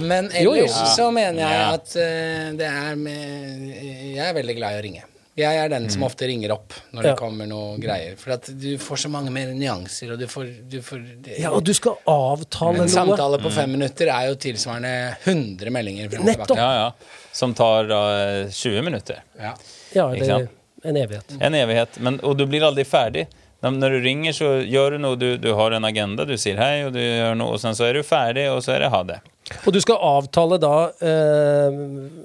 Men 0.00 0.30
Jo, 0.40 0.54
jo. 0.56 0.64
ellers 0.64 0.96
så 0.96 1.10
mener 1.12 1.42
jeg 1.44 1.60
Ja. 1.60 1.70
at 1.76 1.96
eh, 2.00 2.52
det 2.58 2.68
er 2.72 2.96
med 2.96 3.72
Jeg 4.16 4.24
er 4.30 4.36
veldig 4.40 4.56
glad 4.56 4.72
i 4.76 4.80
å 4.80 4.84
ringe. 4.88 5.04
Jeg 5.38 5.56
er 5.56 5.70
den 5.72 5.86
som 5.88 6.02
ofte 6.04 6.26
ringer 6.28 6.52
opp 6.52 6.74
når 6.92 7.02
det 7.06 7.10
Ja. 7.14 7.16
kommer 7.16 7.46
noe 7.48 7.78
greier. 7.80 8.16
For 8.20 8.34
at 8.34 8.50
du 8.52 8.76
får 8.76 8.96
så 9.06 9.08
mange 9.08 9.30
mer 9.32 9.46
nyanser, 9.56 10.12
og 10.12 10.18
du 10.20 10.26
får, 10.28 10.50
du 10.68 10.82
får 10.84 10.98
det, 11.24 11.38
Ja, 11.40 11.50
og 11.56 11.64
du 11.64 11.72
skal 11.72 11.96
avtale 12.06 12.74
En 12.74 12.82
noe. 12.84 12.88
samtale 12.92 13.38
på 13.40 13.50
fem 13.50 13.72
minutter 13.72 14.08
er 14.12 14.28
jo 14.28 14.34
tilsvarende 14.34 15.16
100 15.24 15.70
meldinger. 15.72 16.10
Nettopp. 16.20 16.56
Ja, 16.60 16.72
ja. 16.74 16.92
Som 17.32 17.54
tar 17.54 17.88
uh, 17.88 18.50
20 18.50 18.82
minutter. 18.84 19.22
Ja. 19.40 19.54
Ja, 19.94 20.10
det 20.12 20.28
er 20.28 20.48
en 20.84 20.96
evighet. 20.96 21.36
En 21.40 21.54
evighet. 21.54 21.98
Men, 22.00 22.20
og 22.22 22.36
du 22.36 22.44
blir 22.46 22.62
aldri 22.68 22.84
ferdig. 22.84 23.26
Når 23.62 23.90
du 23.94 24.00
ringer, 24.02 24.32
så 24.34 24.48
gjør 24.66 24.90
du 24.90 24.98
noe. 24.98 25.16
Du, 25.16 25.36
du 25.38 25.54
har 25.54 25.70
en 25.70 25.84
agenda, 25.84 26.24
du 26.26 26.34
sier 26.36 26.58
hei, 26.58 26.84
og 26.84 26.92
du 26.92 26.98
gjør 26.98 27.36
noe, 27.38 27.54
og 27.54 27.60
sen 27.62 27.72
så 27.78 27.86
er 27.88 27.94
du 27.94 28.02
ferdig, 28.02 28.50
og 28.50 28.60
så 28.64 28.74
er 28.74 28.80
det 28.84 28.90
ha 28.90 29.02
det. 29.06 29.20
Og 29.66 29.72
du 29.74 29.80
skal 29.82 29.96
avtale 29.98 30.56
da 30.62 30.74
eh, 31.02 31.74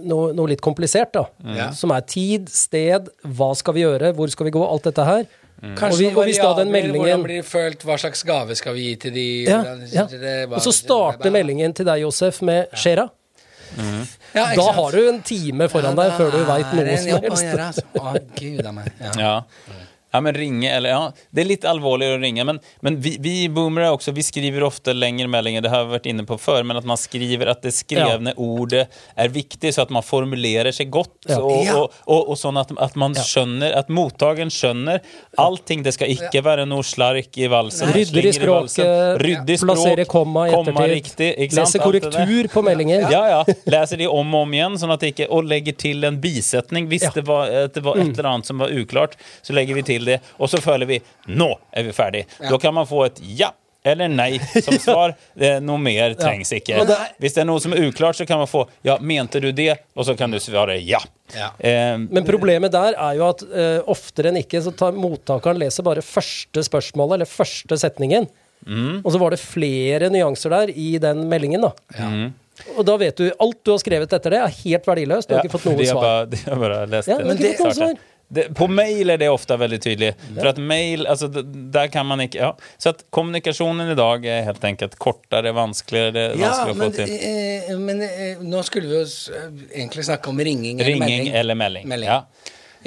noe, 0.07 0.29
noe 0.37 0.47
litt 0.51 0.61
komplisert, 0.63 1.11
da. 1.17 1.25
Mm. 1.43 1.73
Som 1.75 1.91
er 1.91 2.01
tid, 2.07 2.47
sted, 2.53 3.09
hva 3.25 3.49
skal 3.57 3.73
vi 3.73 3.81
gjøre, 3.83 4.13
hvor 4.15 4.29
skal 4.31 4.45
vi 4.47 4.53
gå, 4.55 4.61
alt 4.63 4.83
dette 4.87 5.03
her. 5.07 5.25
Kanskje 5.57 5.89
Og 5.89 5.97
vi- 5.97 6.07
og 6.13 6.23
hvis 6.29 6.37
da 6.37 6.53
den 6.59 6.69
meldingen- 6.71 7.01
Hvordan 7.01 7.23
blir 7.25 7.41
det 7.41 7.45
følt? 7.49 7.81
Hva 7.83 7.95
slags 7.97 8.21
gave 8.23 8.55
skal 8.55 8.73
vi 8.77 8.83
gi 8.91 8.95
til 8.95 9.11
de? 9.15 9.25
Ja, 9.49 9.63
Hvordan- 9.63 9.87
ja. 9.91 10.03
det- 10.05 10.49
hva- 10.49 10.55
Og 10.55 10.61
så 10.61 10.71
starter 10.71 11.31
meldingen 11.33 11.73
til 11.73 11.85
deg, 11.85 12.01
Josef, 12.01 12.41
med 12.43 12.67
Skjera. 12.75 13.09
Ja, 14.35 14.53
Da 14.55 14.71
har 14.71 14.91
du 14.91 15.09
en 15.09 15.21
time 15.21 15.67
foran 15.67 15.95
deg 15.95 16.11
før 16.13 16.31
du 16.31 16.37
veit 16.45 16.73
noe 16.73 16.97
som 16.97 17.21
helst. 17.21 17.43
altså. 17.59 17.81
Å, 17.95 18.13
gud. 18.37 19.17
Ja. 19.17 19.41
Ja. 20.17 20.19
Ja, 20.19 20.21
men 20.25 20.33
ringe 20.33 20.71
eller 20.73 20.89
ja, 20.89 21.01
Det 21.29 21.43
er 21.43 21.47
litt 21.51 21.65
alvorligere 21.69 22.17
å 22.17 22.21
ringe, 22.23 22.41
men, 22.47 22.57
men 22.81 22.95
vi, 23.03 23.11
vi 23.21 23.33
boomere 23.53 23.91
også, 23.93 24.09
vi 24.17 24.23
skriver 24.25 24.63
ofte 24.65 24.95
lengre 24.97 25.27
meldinger, 25.29 25.61
det 25.61 25.69
har 25.69 25.83
vi 25.85 25.93
vært 25.93 26.07
inne 26.09 26.23
på 26.25 26.37
før, 26.41 26.63
men 26.65 26.79
at 26.79 26.87
man 26.89 26.97
skriver 26.97 27.51
at 27.51 27.61
det 27.61 27.73
skrevne 27.75 28.33
ordet 28.41 28.87
er 29.13 29.29
viktig, 29.33 29.69
så 29.75 29.83
at 29.85 29.91
man 29.93 30.01
formulerer 30.05 30.73
seg 30.73 30.89
godt, 30.93 31.27
Ja. 31.29 31.37
og, 31.37 31.67
og, 31.83 31.99
og, 32.07 32.31
og 32.33 32.39
sånn 32.41 32.57
at, 32.57 32.71
at 32.81 32.95
man 32.97 33.13
skjønner, 33.13 33.75
at 33.77 33.91
mottakeren 33.93 34.49
skjønner 34.53 35.03
allting. 35.37 35.83
Det 35.85 35.93
skal 35.93 36.09
ikke 36.15 36.41
være 36.45 36.65
noe 36.69 36.85
slark 36.87 37.37
i 37.37 37.45
valsen. 37.51 37.93
Rydder 37.93 38.29
i 38.29 38.33
språket, 38.39 39.21
Ryddig 39.21 39.59
språk, 39.61 39.69
plasserer 39.75 40.09
komma 40.09 40.47
i 40.49 40.55
ettertid, 40.57 40.93
riktig, 40.95 41.29
leser 41.59 41.83
korrektur 41.85 42.49
på 42.55 42.65
meldinger. 42.65 43.05
Ja, 43.13 43.21
ja. 43.35 43.57
Leser 43.69 44.01
de 44.01 44.09
om 44.09 44.33
og 44.33 44.47
om 44.47 44.57
igjen, 44.57 44.79
sånn 44.81 44.95
at 44.97 45.05
det 45.05 45.13
ikke, 45.13 45.29
og 45.37 45.45
legger 45.53 45.77
til 45.77 46.09
en 46.09 46.17
bisetning. 46.23 46.89
Hvis 46.89 47.05
Ja. 47.07 47.13
Det, 47.13 47.23
var, 47.29 47.53
at 47.67 47.73
det 47.77 47.83
var 47.85 48.01
et 48.01 48.09
eller 48.17 48.31
annet 48.33 48.49
som 48.49 48.57
var 48.61 48.73
uklart, 48.73 49.15
så 49.45 49.53
legger 49.55 49.77
vi 49.77 49.83
til 49.87 50.06
det. 50.07 50.19
Og 50.39 50.49
så 50.51 50.59
føler 50.63 50.89
vi 50.89 50.99
nå 51.29 51.51
er 51.71 51.87
vi 51.89 51.95
ferdig. 51.95 52.25
Da 52.41 52.57
kan 52.61 52.73
man 52.77 52.87
få 52.89 53.05
et 53.11 53.21
ja 53.37 53.51
eller 53.87 54.09
nei 54.11 54.33
som 54.59 54.75
svar. 54.83 55.13
Det, 55.37 55.51
noe 55.63 55.79
mer 55.79 56.11
trengs 56.19 56.49
ikke. 56.57 56.81
Det- 56.89 56.97
Hvis 57.23 57.37
det 57.37 57.43
er 57.45 57.47
noe 57.47 57.61
som 57.63 57.71
er 57.71 57.85
uklart, 57.87 58.17
så 58.19 58.25
kan 58.27 58.41
man 58.41 58.49
få 58.51 58.65
ja, 58.83 58.97
mente 58.99 59.39
du 59.39 59.51
det? 59.55 59.77
Og 59.95 60.03
så 60.09 60.15
kan 60.19 60.33
du 60.33 60.39
svare 60.43 60.75
ja. 60.83 60.99
Ja. 61.35 61.51
Eh, 61.59 61.95
Men 62.01 62.25
problemet 62.27 62.73
der 62.75 62.97
er 62.97 63.13
jo 63.19 63.29
at 63.29 63.45
eh, 63.47 63.77
oftere 63.87 64.33
enn 64.33 64.41
ikke 64.41 64.59
så 64.65 64.73
tar 64.75 64.91
mottakeren 64.97 65.61
leser 65.61 65.85
bare 65.87 66.03
første 66.03 66.65
spørsmålet, 66.67 67.21
eller 67.21 67.31
første 67.31 67.79
setningen. 67.79 68.27
Mm. 68.67 68.99
Og 69.05 69.11
så 69.13 69.19
var 69.21 69.31
det 69.31 69.39
flere 69.39 70.09
nyanser 70.11 70.51
der 70.51 70.71
i 70.73 70.89
den 70.99 71.23
meldingen, 71.31 71.63
da. 71.69 71.71
Og 72.75 72.83
da 72.89 72.95
vet 72.99 73.19
du 73.21 73.27
alt 73.39 73.59
du 73.63 73.71
har 73.75 73.79
skrevet 73.83 74.11
etter 74.17 74.33
det, 74.33 74.39
er 74.41 74.55
helt 74.65 74.87
verdiløst. 74.89 75.29
Du 75.29 75.35
har 75.37 75.45
ikke 75.45 75.53
fått 75.59 75.67
noe 75.69 75.85
svar. 75.85 76.01
Bare, 76.03 76.29
de 76.33 76.39
har 76.43 76.59
bare 76.63 76.79
lest 76.89 77.11
Ja, 77.13 77.19
det. 77.21 77.27
men 77.29 77.37
det- 77.39 77.53
ikke 77.53 77.91
Det, 78.29 78.49
på 78.59 78.65
mail 78.67 79.09
er 79.13 79.17
det 79.21 79.29
ofte 79.31 79.55
veldig 79.55 79.77
tydelig. 79.79 80.09
For 80.35 80.49
at 80.49 80.57
mail, 80.59 81.05
altså, 81.07 81.29
der 81.31 81.87
kan 81.93 82.05
man 82.09 82.19
ikke 82.25 82.41
ja. 82.41 82.49
Så 82.77 82.91
at 82.91 83.05
kommunikasjonen 83.15 83.93
i 83.93 83.95
dag 83.95 84.25
er 84.27 84.41
helt 84.49 84.65
enkelt 84.67 84.97
kortere, 84.99 85.53
vanskeligere, 85.55 86.25
Ja, 86.35 86.49
vanskelig 86.51 86.73
å 86.73 86.75
få 86.75 86.81
men, 86.81 86.91
til. 86.97 87.13
eh, 87.15 87.71
men 87.79 88.03
eh, 88.03 88.43
nå 88.43 88.63
skulle 88.67 88.91
vi 88.91 88.99
jo 88.99 89.05
eh, 89.07 89.47
egentlig 89.79 90.03
snakke 90.09 90.27
om 90.33 90.43
ringing 90.43 90.81
eller 90.81 90.91
Ringing 90.91 91.07
melding. 91.23 91.33
eller 91.39 91.55
melding. 91.63 91.87
Melding. 91.87 92.11
Ja. 92.11 92.19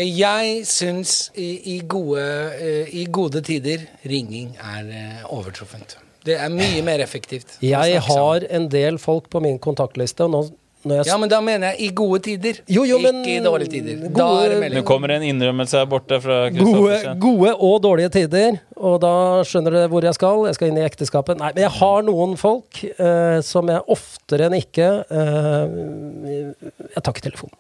Jeg 0.01 0.61
syns 0.71 1.17
i, 1.35 1.49
i, 1.75 1.81
gode, 1.89 2.23
eh, 2.61 2.93
i 3.01 3.07
gode 3.13 3.41
tider 3.45 3.83
ringing 4.09 4.53
er 4.61 4.93
eh, 4.93 5.25
overtruffent. 5.33 5.97
Det 6.25 6.37
er 6.37 6.53
mye 6.53 6.83
mer 6.85 7.01
effektivt. 7.01 7.57
Jeg 7.65 8.01
har 8.05 8.45
en 8.53 8.69
del 8.69 8.99
folk 9.01 9.31
på 9.33 9.41
min 9.41 9.57
kontaktliste, 9.59 10.29
og 10.29 10.35
nå 10.37 10.43
Ja, 10.83 11.17
men 11.21 11.29
da 11.29 11.41
mener 11.45 11.75
jeg 11.75 11.81
i 11.81 11.89
gode 11.95 12.23
tider. 12.25 12.61
Jo, 12.67 12.85
jo, 12.89 12.99
men- 12.99 13.19
Ikke 13.21 13.35
i 13.37 13.41
dårlige 13.45 13.69
tider. 13.75 13.99
Gode- 14.09 14.71
Nå 14.73 14.83
kommer 14.89 15.11
en 15.13 15.23
innrømmelse 15.23 15.77
her 15.77 15.85
borte 15.87 16.21
fra 16.23 16.49
Gode, 16.51 17.17
gode 17.21 17.53
og 17.61 17.83
dårlige 17.83 18.11
tider, 18.11 18.61
og 18.77 19.01
da 19.03 19.43
skjønner 19.45 19.71
dere 19.77 19.89
hvor 19.93 20.03
jeg 20.03 20.15
skal. 20.15 20.47
Jeg 20.47 20.55
skal 20.57 20.69
inn 20.69 20.79
i 20.79 20.87
ekteskapet. 20.89 21.37
Nei, 21.39 21.53
men 21.55 21.63
jeg 21.67 21.71
har 21.71 22.03
noen 22.03 22.37
folk 22.41 22.81
eh, 22.99 23.41
som 23.45 23.69
jeg 23.69 23.83
oftere 23.93 24.49
enn 24.49 24.57
ikke 24.57 24.89
eh, 25.11 26.55
Jeg 26.97 27.03
tar 27.05 27.13
ikke 27.13 27.27
telefonen. 27.29 27.57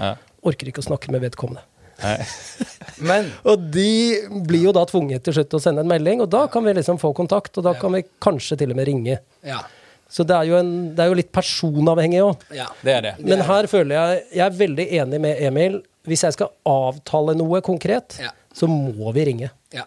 Ja. 0.00 0.14
Orker 0.44 0.68
ikke 0.68 0.84
å 0.84 0.88
snakke 0.90 1.10
med 1.10 1.22
vedkommende. 1.24 1.64
Men 3.02 3.32
Og 3.44 3.70
de 3.74 4.28
blir 4.46 4.68
jo 4.68 4.72
da 4.76 4.84
tvunget 4.86 5.24
til 5.26 5.34
slutt 5.34 5.56
å 5.56 5.60
sende 5.62 5.82
en 5.82 5.88
melding, 5.90 6.20
og 6.22 6.30
da 6.30 6.44
kan 6.46 6.62
vi 6.66 6.76
liksom 6.76 6.98
få 7.00 7.10
kontakt, 7.16 7.56
og 7.58 7.64
da 7.66 7.72
kan 7.74 7.90
vi 7.96 8.04
kanskje 8.22 8.58
til 8.60 8.70
og 8.70 8.76
med 8.78 8.86
ringe. 8.86 9.18
ja. 9.42 9.64
Så 10.08 10.24
det 10.24 10.34
er 10.36 10.48
jo, 10.48 10.56
en, 10.56 10.70
det 10.96 11.04
er 11.04 11.10
jo 11.12 11.16
litt 11.18 11.30
personavhengig 11.36 12.22
òg. 12.24 12.44
ja. 12.56 12.66
Det 12.82 12.94
er 12.96 13.02
det. 13.02 13.14
Men 13.24 13.42
her 13.44 13.66
føler 13.68 13.94
jeg 13.98 14.22
Jeg 14.38 14.44
er 14.46 14.56
veldig 14.56 14.86
enig 15.02 15.20
med 15.20 15.42
Emil. 15.50 15.82
Hvis 16.08 16.22
jeg 16.24 16.32
skal 16.38 16.48
avtale 16.64 17.34
noe 17.36 17.60
konkret, 17.60 18.16
Ja. 18.22 18.30
så 18.56 18.66
må 18.66 19.12
vi 19.12 19.24
ringe. 19.28 19.50
ja. 19.74 19.84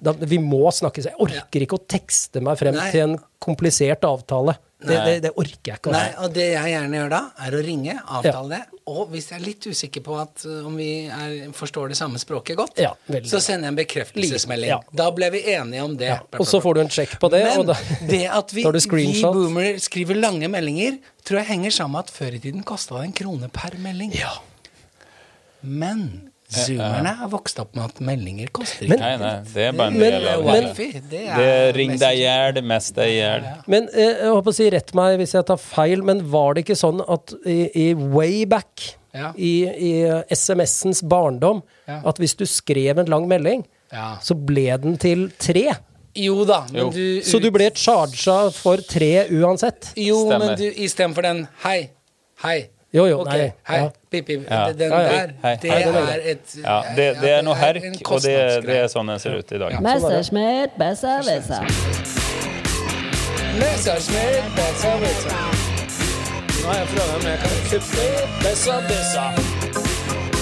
Da, 0.00 0.12
vi 0.12 0.38
må 0.38 0.70
snakkes. 0.70 1.08
Jeg 1.10 1.18
orker 1.18 1.64
ikke 1.66 1.78
å 1.80 1.86
tekste 1.88 2.40
meg 2.40 2.56
frem 2.60 2.74
Nei. 2.78 2.90
til 2.92 3.00
en 3.08 3.18
komplisert 3.42 4.04
avtale. 4.06 4.54
Det, 4.84 4.96
det, 5.06 5.14
det 5.24 5.30
orker 5.40 5.70
jeg 5.70 5.78
ikke. 5.80 5.92
Nei, 5.94 6.02
Altså. 6.10 6.24
og 6.26 6.34
det 6.36 6.46
jeg 6.52 6.72
gjerne 6.74 6.98
gjør 7.00 7.12
da, 7.14 7.20
er 7.46 7.56
å 7.56 7.60
ringe, 7.64 7.94
avtale 8.18 8.50
det. 8.52 8.60
Og 8.92 9.08
hvis 9.14 9.30
jeg 9.30 9.38
er 9.38 9.44
litt 9.46 9.64
usikker 9.64 10.02
på 10.04 10.16
at 10.20 10.44
uh, 10.44 10.66
om 10.68 10.74
vi 10.76 10.88
er, 11.08 11.36
forstår 11.56 11.94
det 11.94 11.96
samme 11.96 12.20
språket 12.20 12.58
godt, 12.58 12.82
Ja, 12.84 12.90
så 13.24 13.40
sender 13.40 13.70
jeg 13.70 13.72
en 13.72 13.78
bekreftelsesmelding. 13.80 14.72
Ja. 14.74 14.78
Da 14.92 15.06
ble 15.16 15.30
vi 15.32 15.40
enige 15.54 15.86
om 15.86 15.96
det. 15.96 16.10
Ja, 16.12 16.18
og 16.36 16.44
så 16.50 16.60
får 16.64 16.76
du 16.76 16.82
en 16.84 16.92
sjekk 16.92 17.16
på 17.22 17.30
det. 17.32 17.40
Men 17.48 17.70
da, 17.72 17.78
det 18.10 18.22
at 18.28 18.52
vi, 18.56 18.66
vi 18.66 18.84
screenshot. 18.84 19.32
boomer 19.38 19.80
skriver 19.80 20.20
lange 20.20 20.50
meldinger, 20.52 21.00
tror 21.24 21.40
jeg 21.40 21.50
henger 21.54 21.72
sammen 21.78 21.96
med 21.96 22.04
at 22.10 22.12
før 22.12 22.36
i 22.36 22.42
tiden 22.44 22.66
kosta 22.68 22.98
det 23.00 23.08
en 23.08 23.16
krone 23.24 23.48
per 23.54 23.78
melding. 23.80 24.12
Ja. 24.20 24.36
Men 25.64 26.30
zoomerne 26.54 27.12
er 27.24 27.28
vokst 27.32 27.58
opp 27.60 27.74
med 27.76 27.84
at 27.84 28.00
meldinger 28.00 28.48
koster 28.52 28.88
Men- 28.88 28.98
ikke. 28.98 29.04
Nei, 29.04 29.16
nei, 29.16 29.42
det 29.54 29.62
er 29.68 29.72
bare 29.72 29.86
en 29.92 29.98
Men- 29.98 30.12
del 30.12 30.28
av 30.28 30.44
men- 30.44 30.62
det. 30.64 30.76
Wifi, 30.76 30.92
det 31.10 31.36
Det 31.36 31.76
ring 31.76 31.96
deg 31.98 32.16
i 32.16 32.20
hjel, 32.22 32.52
det 32.54 32.64
meste 32.64 32.98
i 33.06 33.14
hjel. 33.20 33.42
Men 33.66 33.88
eh, 33.92 34.14
jeg 34.22 34.32
håper 34.32 34.50
å 34.50 34.54
si 34.54 34.70
rett 34.70 34.94
meg 34.94 35.18
hvis 35.18 35.32
jeg 35.34 35.46
tar 35.46 35.56
feil, 35.56 36.02
men 36.02 36.22
var 36.30 36.54
det 36.54 36.64
ikke 36.66 36.76
sånn 36.78 37.00
at 37.08 37.34
i, 37.46 37.70
i 37.90 37.94
way 37.94 38.44
back, 38.44 38.94
Ja. 39.14 39.32
i, 39.38 39.64
i 39.68 40.02
eh, 40.04 40.22
SMS-ens 40.30 41.02
barndom, 41.02 41.62
Ja. 41.86 42.00
at 42.04 42.16
hvis 42.18 42.34
du 42.36 42.44
skrev 42.46 42.98
en 42.98 43.06
lang 43.06 43.28
melding, 43.28 43.64
Ja. 43.92 44.16
så 44.20 44.34
ble 44.34 44.76
den 44.76 44.96
til 44.98 45.28
tre? 45.38 45.76
Jo 46.16 46.44
da, 46.44 46.64
men 46.72 46.86
Jo. 46.86 46.90
du 46.90 47.20
Så 47.22 47.40
du 47.40 47.50
ble 47.50 47.70
charga 47.74 48.52
for 48.52 48.76
tre 48.78 49.26
uansett? 49.30 49.92
Jo, 49.96 50.26
Stemmer. 50.28 50.46
men 50.46 50.58
du 50.58 50.70
istedenfor 50.70 51.22
den 51.22 51.48
hei, 51.64 51.90
hei. 52.42 52.68
Jo, 52.94 53.06
jo, 53.06 53.20
okay. 53.20 53.38
nei. 53.38 53.52
hei, 53.62 53.78
Ja. 53.78 53.90
pip, 54.10 54.26
pip. 54.26 54.44
Ja. 54.50 54.72
Den 54.72 54.90
Ja, 54.92 55.00
ja. 55.00 55.08
der, 55.08 55.30
Hei. 55.42 55.56
det 55.62 55.70
er 55.70 56.18
et 56.24 56.56
Ja, 56.64 56.82
det, 56.96 57.16
det 57.20 57.30
er 57.30 57.42
noe 57.42 57.54
herk, 57.54 57.82
og 58.10 58.22
det, 58.22 58.36
det 58.66 58.76
er 58.76 58.86
sånn 58.92 59.06
den 59.10 59.18
ser 59.18 59.34
ut 59.38 59.52
i 59.52 59.58
dag. 59.58 59.80
Messerschmitt, 59.82 60.76
besser 60.78 61.18
wisser. 61.26 61.62
Messerschmitt, 63.58 64.46
besser, 64.54 64.94
besser. 65.02 65.34
Nå 66.62 66.70
har 66.70 66.78
jeg 66.78 66.88
prøvd 66.94 67.10
om 67.16 67.22
jeg 67.26 67.38
kan 67.42 67.50
kuppe 67.70 68.06
besser, 68.46 68.78
besser. 68.88 70.34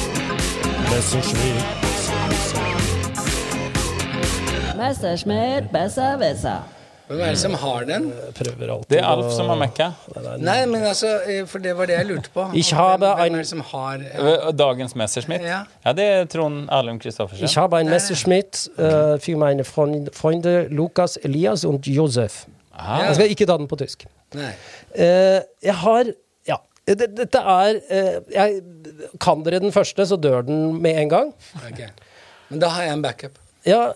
Messerschmitt, 4.76 5.70
besser 5.72 6.16
wisser. 6.18 6.81
Hvem 7.08 7.20
er 7.20 7.34
det 7.34 7.40
som 7.42 7.54
har 7.58 7.84
den? 7.88 8.06
Prøver 8.36 8.70
alltid 8.72 8.94
Det 8.94 9.00
er 9.00 9.06
Alf 9.08 9.32
som 9.34 9.50
har 9.50 9.58
mekka. 9.60 9.88
Nei, 10.40 10.58
men 10.70 10.84
altså, 10.86 11.10
eh, 11.28 11.42
for 11.50 11.62
det 11.64 11.74
var 11.76 11.90
det 11.90 11.96
jeg 11.98 12.08
lurte 12.08 12.32
på. 12.32 12.46
Hvem, 12.52 13.02
hvem 13.02 13.34
er 13.34 13.42
det 13.42 13.48
som 13.50 13.60
har 13.72 14.04
ja. 14.06 14.52
Dagens 14.56 14.94
Messerschmitt. 14.98 15.44
Ja. 15.46 15.62
Ja, 15.84 15.94
det 15.98 16.06
er 16.14 16.24
Trond 16.30 16.70
Alum 16.70 17.00
Christoffersen. 17.02 17.44
Ich 17.44 17.58
habe 17.58 17.76
ein 17.76 17.90
Messerschmitt 17.90 18.70
uh, 18.78 19.18
für 19.18 19.36
meine 19.36 19.64
Freund, 19.64 20.14
Freunde 20.14 20.68
Lukas, 20.70 21.16
Elias 21.16 21.64
und 21.64 21.86
Josef. 21.86 22.46
Ja. 22.78 23.02
Jeg 23.08 23.14
skal 23.18 23.34
ikke 23.34 23.46
ta 23.50 23.58
den 23.58 23.68
på 23.68 23.76
tysk. 23.82 24.06
Nei. 24.38 24.52
Uh, 24.96 25.42
jeg 25.62 25.78
har 25.84 26.14
Ja. 26.48 26.56
Dette 26.86 27.38
er 27.38 27.76
uh, 27.78 28.16
jeg, 28.32 28.62
Kan 29.20 29.44
dere 29.44 29.60
den 29.62 29.72
første, 29.72 30.06
så 30.06 30.16
dør 30.16 30.42
den 30.46 30.82
med 30.82 30.98
en 31.02 31.08
gang. 31.08 31.34
Okay. 31.68 31.90
Men 32.48 32.60
da 32.62 32.68
har 32.68 32.88
jeg 32.88 32.92
en 32.96 33.02
backup. 33.04 33.41
Ja, 33.64 33.94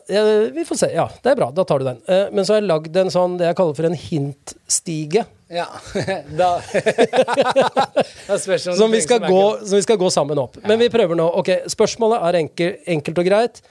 vi 0.53 0.65
får 0.65 0.77
se. 0.77 0.89
Ja, 0.95 1.09
det 1.23 1.33
er 1.33 1.39
bra. 1.39 1.51
Da 1.55 1.65
tar 1.67 1.83
du 1.83 1.87
den. 1.89 2.03
Eh, 2.07 2.27
men 2.33 2.47
så 2.47 2.55
har 2.55 2.61
jeg 2.61 2.69
lagd 2.71 2.99
en 3.01 3.11
sånn 3.11 3.35
det 3.41 3.49
jeg 3.49 3.59
kaller 3.59 3.79
for 3.79 3.89
en 3.89 3.99
hintstige. 3.99 5.25
Ja. 5.51 5.67
da 6.41 6.51
Som 8.77 8.91
vi, 8.91 9.01
skal 9.03 9.23
gå, 9.27 9.43
som 9.63 9.77
vi 9.77 9.83
skal 9.83 9.99
gå 10.01 10.11
sammen 10.11 10.39
opp. 10.43 10.59
Men 10.67 10.79
vi 10.83 10.91
prøver 10.93 11.19
nå. 11.19 11.27
Ok, 11.41 11.53
Spørsmålet 11.71 12.23
er 12.29 12.41
enkel, 12.43 12.77
enkelt 12.97 13.23
og 13.23 13.29
greit. 13.31 13.63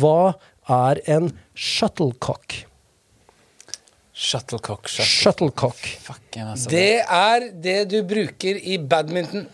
Hva 0.00 0.34
er 0.70 1.00
en 1.12 1.32
shuttlecock? 1.52 2.64
Shuttlecock, 4.14 4.88
shuttle. 4.88 5.10
Shuttlecock. 5.10 5.80
Fucking, 6.06 6.44
altså. 6.52 6.70
Det 6.70 7.02
er 7.02 7.48
det 7.64 7.80
du 7.90 7.98
bruker 8.06 8.60
i 8.62 8.78
badminton. 8.78 9.48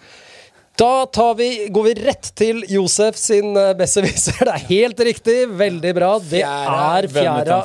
Da 0.81 1.07
tar 1.07 1.35
vi, 1.35 1.69
går 1.71 1.83
vi 1.83 1.95
rett 1.95 2.31
til 2.35 2.63
Josef 2.69 3.17
sin 3.21 3.53
uh, 3.57 3.75
besserwisser. 3.77 4.39
Det 4.49 4.53
er 4.55 4.63
helt 4.71 5.01
riktig. 5.11 5.35
Veldig 5.61 5.91
bra. 5.95 6.15
Det 6.25 6.41
er 6.41 7.09
fjæra, 7.13 7.59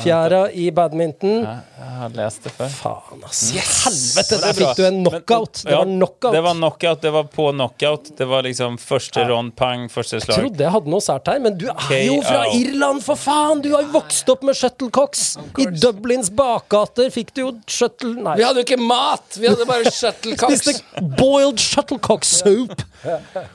fjæra 0.00 0.40
i 0.56 0.70
badminton. 0.72 1.42
Jeg 1.44 1.90
har 1.98 2.14
lest 2.16 2.46
det 2.46 2.52
før. 2.56 2.70
Faen, 2.72 3.20
ass. 3.28 3.42
Helvete, 3.52 4.30
Det 4.30 4.38
der 4.40 4.48
er 4.48 4.56
fikk 4.56 4.78
du 4.78 4.82
en 4.86 4.96
knockout. 5.04 5.60
Det 5.66 5.74
var 5.76 5.90
knockout. 5.90 6.32
Det 6.32 6.40
var 6.46 6.56
knockout, 6.56 7.02
det 7.02 7.12
var 7.18 7.28
på 7.34 7.50
knockout. 7.52 8.10
Det 8.16 8.28
var 8.32 8.46
liksom 8.48 8.78
første 8.80 9.26
rond, 9.28 9.52
pang, 9.58 9.84
første 9.92 10.22
slag. 10.24 10.32
Jeg 10.32 10.46
trodde 10.46 10.64
jeg 10.64 10.74
hadde 10.78 10.94
noe 10.94 11.04
sært 11.04 11.28
her, 11.28 11.44
men 11.44 11.60
du 11.60 11.66
er 11.68 12.02
jo 12.06 12.16
fra 12.24 12.46
Irland, 12.56 13.04
for 13.04 13.20
faen! 13.20 13.60
Du 13.60 13.70
har 13.74 13.84
jo 13.84 13.92
vokst 13.98 14.32
opp 14.32 14.48
med 14.48 14.56
shuttlecocks. 14.56 15.26
I 15.60 15.68
Dublins 15.76 16.32
bakgater 16.32 17.12
fikk 17.12 17.34
du 17.36 17.44
jo 17.44 17.52
shuttle... 17.68 18.14
Nei. 18.24 18.38
Vi 18.40 18.48
hadde 18.48 18.64
jo 18.64 18.68
ikke 18.70 18.80
mat! 18.80 19.36
Vi 19.36 19.52
hadde 19.52 19.68
bare 19.68 19.92
shuttlecocks. 20.00 20.64
Spiste 20.64 21.06
boiled 21.20 21.60
shuttlecock 21.60 22.24
soup. 22.38 22.82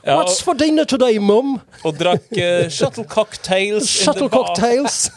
What's 0.04 0.40
for 0.40 0.54
dinner 0.54 0.84
today, 0.84 1.18
mum? 1.18 1.60
og 1.84 1.98
drakk 1.98 2.32
uh, 2.38 2.68
shuttle 2.72 3.04
cocktails. 3.04 3.88
Shuttle 3.90 4.28
cocktails. 4.28 5.10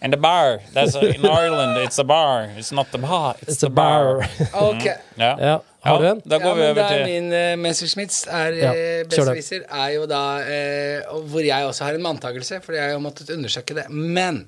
And 0.00 0.14
bar. 0.20 0.20
In 0.20 0.20
bar. 0.22 0.60
That's 0.72 0.94
a, 0.94 1.14
in 1.14 1.24
Ireland, 1.24 1.78
it's 1.84 1.98
a 1.98 2.04
bar. 2.04 2.50
It's 2.56 2.72
not 2.72 2.90
the 2.92 2.98
bar, 2.98 3.34
it's, 3.42 3.48
It's 3.48 3.60
the 3.60 3.66
a 3.66 3.70
bar. 3.70 4.28
Ok. 4.54 4.84
Ja. 5.16 5.36
Ja. 5.40 5.60
Har 5.86 6.02
du 6.02 6.06
en? 6.08 6.20
Da 6.24 6.38
går 6.38 6.48
ja, 6.48 6.54
vi 6.54 6.66
over 6.70 6.82
er 6.82 6.88
til 6.92 7.04
min 7.06 7.32
uh, 7.32 7.58
Messerschmitts 7.62 8.24
er 8.26 8.56
Ja, 8.58 8.72
uh, 8.72 9.08
kjør 9.12 9.62
er 9.62 9.90
jo 9.94 10.06
da 10.10 10.22
uh, 10.42 11.20
Hvor 11.30 11.44
jeg 11.46 11.66
også 11.66 11.86
har 11.86 11.98
en 11.98 12.02
manntakelse, 12.02 12.60
for 12.64 12.74
jeg 12.74 12.90
har 12.90 13.02
måttet 13.02 13.30
undersøke 13.30 13.76
det. 13.76 13.86
Men 13.90 14.46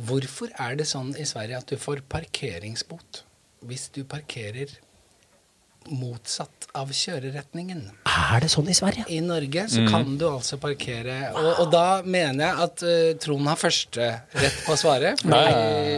hvorfor 0.00 0.52
er 0.62 0.78
det 0.78 0.86
sånn 0.88 1.10
i 1.18 1.26
Sverige 1.28 1.58
at 1.58 1.72
du 1.72 1.76
får 1.80 2.04
parkeringsbot 2.08 3.24
hvis 3.68 3.90
du 3.92 4.04
parkerer 4.08 4.70
motsatt 5.88 6.68
av 6.76 6.90
kjøreretningen? 6.94 7.80
Er 8.06 8.40
det 8.44 8.50
sånn 8.52 8.68
i 8.70 8.74
Sverige? 8.76 9.04
I 9.10 9.20
Norge 9.24 9.64
Mm. 9.64 9.68
så 9.72 9.82
kan 9.90 10.16
du 10.18 10.24
altså 10.28 10.56
parkere 10.60 11.32
Og, 11.34 11.48
og 11.64 11.70
da 11.72 12.02
mener 12.04 12.44
jeg 12.46 12.54
at 12.66 12.82
uh, 12.82 13.18
Trond 13.18 13.48
har 13.48 13.56
første 13.58 14.06
rett 14.38 14.58
på 14.66 14.76
svaret. 14.78 15.18
Fordi 15.24 15.54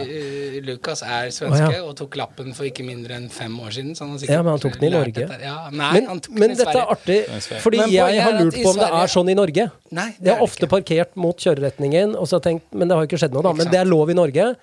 uh, 0.09 0.57
Lukas 0.65 1.03
er 1.05 1.29
svenske 1.35 1.67
Å, 1.67 1.71
ja. 1.75 1.83
og 1.83 1.93
tok 1.99 2.15
lappen 2.17 2.53
for 2.57 2.65
ikke 2.65 2.85
mindre 2.87 3.17
enn 3.19 3.29
fem 3.29 3.53
år 3.59 3.75
siden. 3.75 3.93
Så 3.95 4.05
han 4.05 4.15
har 4.15 4.23
sikkert 4.23 4.33
Ja, 4.37 4.41
men 4.45 4.51
han 4.55 4.63
tok 4.65 4.79
den 4.79 4.89
i 4.89 4.93
Norge. 4.95 5.13
dette. 5.19 5.39
Ja, 5.43 5.57
nei, 5.69 5.91
Men, 5.99 6.07
han 6.13 6.23
tok 6.25 6.33
men 6.33 6.41
den 6.47 6.55
i 6.55 6.59
dette 6.63 6.77
er 6.79 6.93
artig, 6.95 7.19
fordi 7.61 7.77
Men 7.83 7.91
jeg 7.93 8.21
har 8.23 8.39
lurt 8.39 8.57
på 8.63 8.69
om 8.73 8.81
det 8.81 8.89
er 9.03 9.13
sånn 9.17 9.29
i 9.29 9.37
Norge. 9.37 9.67
Nei, 9.91 10.09
det 10.17 10.25
Jeg 10.31 10.35
har 10.39 10.43
ofte 10.47 10.65
ikke. 10.65 10.73
parkert 10.77 11.15
mot 11.15 11.37
kjøreretningen, 11.37 12.15
og 12.17 12.25
så 12.31 12.39
har 12.39 12.45
tenkt, 12.49 12.65
men 12.73 12.87
det 12.87 12.95
har 12.97 13.05
jo 13.05 13.11
ikke 13.11 13.21
skjedd 13.21 13.33
noe, 13.37 13.43
da. 13.45 13.53
Men 13.53 13.69
det 13.69 13.79
er 13.83 13.85
lov 13.85 14.09
i 14.09 14.17
Norge, 14.17 14.55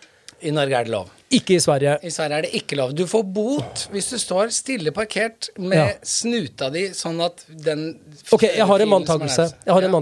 I 0.42 0.50
Norge 0.56 0.74
er 0.80 0.84
det 0.88 0.90
lov. 0.96 1.10
Ikke 1.30 1.54
i 1.56 1.60
Sverige. 1.62 1.98
I 2.02 2.10
Sverige 2.10 2.38
er 2.38 2.42
det 2.46 2.52
ikke 2.58 2.76
lov. 2.78 2.92
Du 2.96 3.04
får 3.06 3.22
bot 3.34 3.84
hvis 3.92 4.08
du 4.10 4.16
står 4.18 4.50
stille 4.54 4.90
parkert 4.96 5.48
med 5.58 5.78
Ja. 5.78 5.88
snuta 6.02 6.70
di 6.74 6.88
sånn 6.96 7.20
at 7.24 7.44
den 7.48 7.98
Ok, 8.32 8.42
jeg 8.42 8.66
har 8.66 8.80
en 8.80 8.88
nærmest- 8.88 9.64
Jeg 9.66 9.74
har 9.74 9.82
en 9.82 9.90
Ja. 9.90 9.92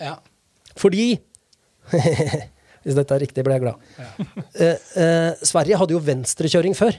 Ja. 0.00 0.16
Fordi 0.76 1.18
Hvis 2.84 2.94
dette 2.98 3.14
er 3.16 3.20
riktig, 3.22 3.42
blir 3.44 3.54
jeg 3.56 3.62
glad. 3.64 3.74
Eh, 4.60 4.76
eh, 5.00 5.32
Sverige 5.42 5.76
hadde 5.80 5.94
jo 5.96 6.00
venstrekjøring 6.04 6.74
før. 6.76 6.92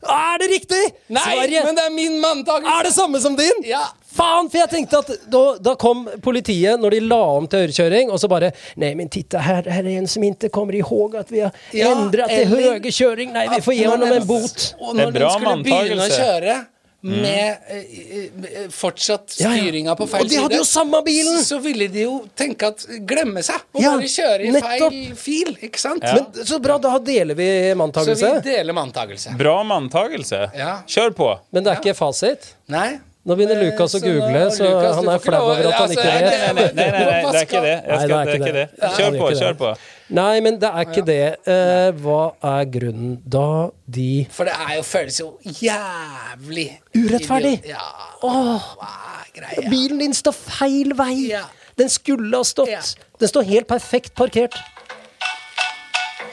Er 0.00 0.38
det 0.40 0.48
riktig?! 0.48 0.82
Nei, 1.12 1.22
Sverige 1.22 1.64
men 1.66 1.76
det 1.76 1.82
er 1.84 1.92
min 1.92 2.20
manntagelse! 2.22 2.76
er 2.78 2.86
det 2.88 2.92
samme 2.94 3.20
som 3.20 3.36
din! 3.36 3.64
Ja. 3.68 3.82
Faen, 4.10 4.48
for 4.50 4.58
jeg 4.58 4.70
tenkte 4.72 4.98
at 5.04 5.10
da, 5.30 5.42
da 5.62 5.74
kom 5.78 6.02
politiet 6.24 6.80
når 6.82 6.96
de 6.96 7.00
la 7.04 7.20
om 7.36 7.46
til 7.50 7.66
ørekjøring, 7.66 8.10
og 8.10 8.18
så 8.18 8.30
bare 8.32 8.50
Nei, 8.80 8.94
men 8.98 9.10
titta, 9.12 9.38
her, 9.44 9.68
her 9.70 9.84
er 9.86 10.00
en 10.00 10.08
som 10.10 10.24
ikke 10.26 10.50
kommer 10.54 10.74
ihåg 10.74 11.14
at 11.20 11.30
vi 11.30 11.44
har 11.44 11.54
Ja, 11.76 11.92
endret 11.92 12.32
til 12.32 12.50
høyrekjøring. 12.50 13.30
Nei, 13.36 13.46
vi 13.54 13.62
får 13.62 13.76
gi 13.76 13.86
ham 13.86 14.02
en 14.08 14.26
bot. 14.26 14.66
Og 14.80 14.96
Det 14.96 15.04
er 15.04 15.12
når 15.12 15.16
bra 15.18 15.30
den 15.30 15.38
skulle 15.38 15.64
begynne 15.68 16.08
å 16.08 16.12
kjøre 16.16 16.58
med 17.02 17.56
eh, 17.68 18.68
fortsatt 18.70 19.36
Ja, 19.40 19.50
ja. 19.54 19.62
styringa 19.62 19.94
på 19.96 20.06
feil 20.10 20.26
side. 20.26 20.26
Og 20.26 20.30
de 20.30 20.40
hadde 20.44 20.58
jo 20.60 20.66
samme 20.68 21.00
bilen! 21.06 21.38
Så, 21.44 21.58
ville 21.64 21.86
de 21.88 22.02
jo 22.04 22.16
tenke 22.36 22.68
at 22.74 22.84
glemme 23.08 23.40
seg 23.46 23.56
og 23.72 23.80
Ja, 23.82 23.94
bare 23.96 24.10
kjøre 24.12 24.40
i 24.44 24.50
nettopp. 24.52 24.92
feil 24.92 25.14
fil, 25.16 25.52
ikke 25.70 25.80
sant? 25.80 26.04
Ja. 26.04 26.18
Men 26.20 26.44
Så 26.50 26.58
bra, 26.60 26.76
da 26.78 26.98
deler 26.98 27.34
vi 27.38 27.46
Så 27.48 27.68
vi 27.74 27.78
manntagelse. 27.80 28.32
deler 28.44 28.76
manntagelse. 28.76 29.36
Bra 29.40 29.62
manntagelse. 29.64 30.42
Ja. 30.56 30.74
Kjør 30.86 31.14
på. 31.16 31.30
Men 31.52 31.64
det 31.64 31.72
er 31.72 31.80
ikke 31.80 31.96
fasit. 31.96 32.52
Nei? 32.68 32.98
Nå 33.26 33.36
begynner 33.36 33.56
Eh, 33.60 33.64
Lukas 33.70 33.94
å 33.94 34.00
google, 34.00 34.46
så 34.50 34.64
Lukas, 34.64 34.94
han 34.96 35.08
er 35.12 35.18
flau 35.20 35.40
over 35.50 35.66
at 35.68 35.74
han 35.74 35.90
altså, 35.90 36.00
ikke 36.00 36.12
vet. 36.12 36.22
nei, 36.24 36.38
Nei, 36.40 36.52
nei, 36.52 36.90
nei, 36.90 37.04
nei, 37.04 37.32
det 37.32 37.40
er 37.40 37.48
ikke 37.48 37.60
det. 37.64 37.74
Jeg 37.84 37.96
Nei, 37.96 38.06
det 38.06 38.16
er 38.16 38.38
ikke 38.40 38.54
det. 38.56 38.68
Kjør 38.96 39.18
på, 39.20 39.26
kjør 39.40 39.58
på. 39.60 39.72
Nei, 40.10 40.40
men 40.42 40.56
det 40.58 40.66
er 40.68 40.80
ikke 40.88 41.04
det. 41.06 41.20
Eh, 41.46 41.90
hva 42.02 42.32
er 42.42 42.64
grunnen 42.74 43.12
da 43.30 43.68
de 43.86 44.26
For 44.34 44.44
det 44.48 44.54
er 44.58 44.72
jo, 44.76 44.82
føles 44.82 45.20
jo 45.20 45.28
jævlig 45.62 46.80
Urettferdig. 46.96 47.52
idiot- 47.62 47.68
Ja. 47.68 47.78
Hva 48.20 48.60
er 48.82 49.24
greia? 49.40 49.70
Bilen 49.70 49.98
din 50.02 50.14
står 50.14 50.32
feil 50.34 50.92
vei! 50.98 51.28
Ja. 51.30 51.42
Den 51.78 51.88
skulle 51.88 52.36
ha 52.36 52.42
stått. 52.44 52.68
Ja. 52.68 52.80
Den 53.20 53.28
står 53.28 53.42
helt 53.42 53.66
perfekt 53.68 54.14
parkert. 54.14 54.54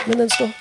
Men 0.07 0.17
den 0.19 0.29
står 0.29 0.45
En 0.47 0.53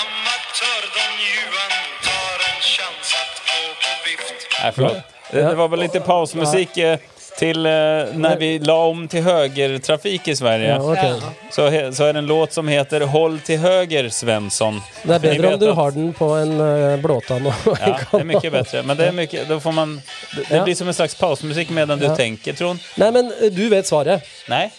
amatør, 0.00 0.82
Don 0.96 1.14
Juan, 1.28 1.72
tar 2.02 2.38
en 2.48 2.60
chans 2.62 3.14
att 3.20 3.36
på 3.82 3.90
vift. 4.04 4.34
Nej, 4.62 4.72
förlåt. 4.74 4.96
Det, 5.30 5.42
det 5.42 5.54
var 5.54 5.68
väl 5.68 5.80
lite 5.80 6.00
pausmusik 6.00 6.76
eh, 6.78 6.98
till 7.38 7.66
eh, 7.66 7.72
när 7.72 8.36
vi 8.36 8.58
la 8.58 8.84
om 8.86 9.08
till 9.08 9.22
högertrafik 9.22 10.28
i 10.28 10.36
Sverige. 10.36 10.68
Ja, 10.68 10.92
okay. 10.92 11.12
Så, 11.50 11.68
he, 11.68 11.92
så 11.92 12.04
är 12.04 12.12
det 12.12 12.18
en 12.18 12.26
låt 12.26 12.52
som 12.52 12.68
heter 12.68 13.00
Håll 13.00 13.38
till 13.40 13.58
höger 13.58 14.08
Svensson. 14.08 14.80
Det 15.02 15.14
er 15.14 15.18
bedre 15.18 15.52
om 15.54 15.60
du 15.60 15.70
att- 15.70 15.76
har 15.76 15.90
den 15.90 16.12
på 16.12 16.24
en 16.24 16.60
uh, 16.60 16.92
en 16.92 17.00
Ja, 17.00 17.98
det 18.10 18.18
är 18.18 18.24
mye 18.24 18.24
mycket 18.34 18.52
bättre. 18.52 18.82
Men 18.82 18.96
det 18.96 19.06
är 19.06 19.12
mycket, 19.12 19.48
då 19.48 19.60
får 19.60 19.72
man... 19.72 20.00
Det, 20.36 20.48
det 20.48 20.56
Ja. 20.56 20.64
blir 20.64 20.74
som 20.74 20.88
en 20.88 20.94
slags 20.94 21.14
pausmusik 21.14 21.70
medan 21.70 21.98
du 21.98 22.06
tenker, 22.06 22.16
tänker, 22.16 22.52
Trond. 22.52 22.78
Nei, 22.96 23.10
men 23.12 23.26
eh, 23.42 23.50
du 23.52 23.68
vet 23.68 23.86
svaret. 23.86 24.22
Nej? 24.48 24.70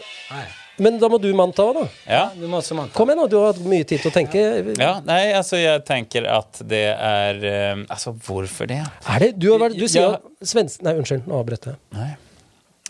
Men 0.77 0.99
da 0.99 1.09
må 1.09 1.17
du 1.17 1.33
manta 1.35 1.63
òg, 1.63 1.75
da. 1.75 1.87
Ja. 2.07 2.29
Du 2.39 2.45
må 2.47 2.57
også 2.61 2.75
manta. 2.75 2.93
Kom 2.95 3.09
igjen, 3.09 3.19
nå, 3.19 3.27
Du 3.27 3.35
har 3.37 3.49
hatt 3.53 3.59
mye 3.67 3.83
tid 3.83 3.99
til 3.99 4.11
å 4.11 4.13
tenke. 4.15 4.43
Ja, 4.79 4.93
Nei, 5.05 5.33
altså, 5.35 5.57
jeg 5.59 5.83
tenker 5.87 6.27
at 6.31 6.61
det 6.63 6.85
er 6.95 7.41
Altså, 7.89 8.11
hvorfor 8.15 8.39
varför 8.41 8.65
det? 8.71 8.79
Er 9.15 9.19
det? 9.19 9.31
Du, 9.39 9.49
har 9.51 9.59
vært, 9.59 9.75
du 9.79 9.87
sier 9.87 10.01
Ja. 10.01 10.19
svensk... 10.43 10.81
Nei, 10.87 10.93
unnskyld. 11.01 11.27
Nå 11.27 11.39
avbrøt 11.41 11.67
jeg. 11.67 11.75
Nej. 11.95 12.08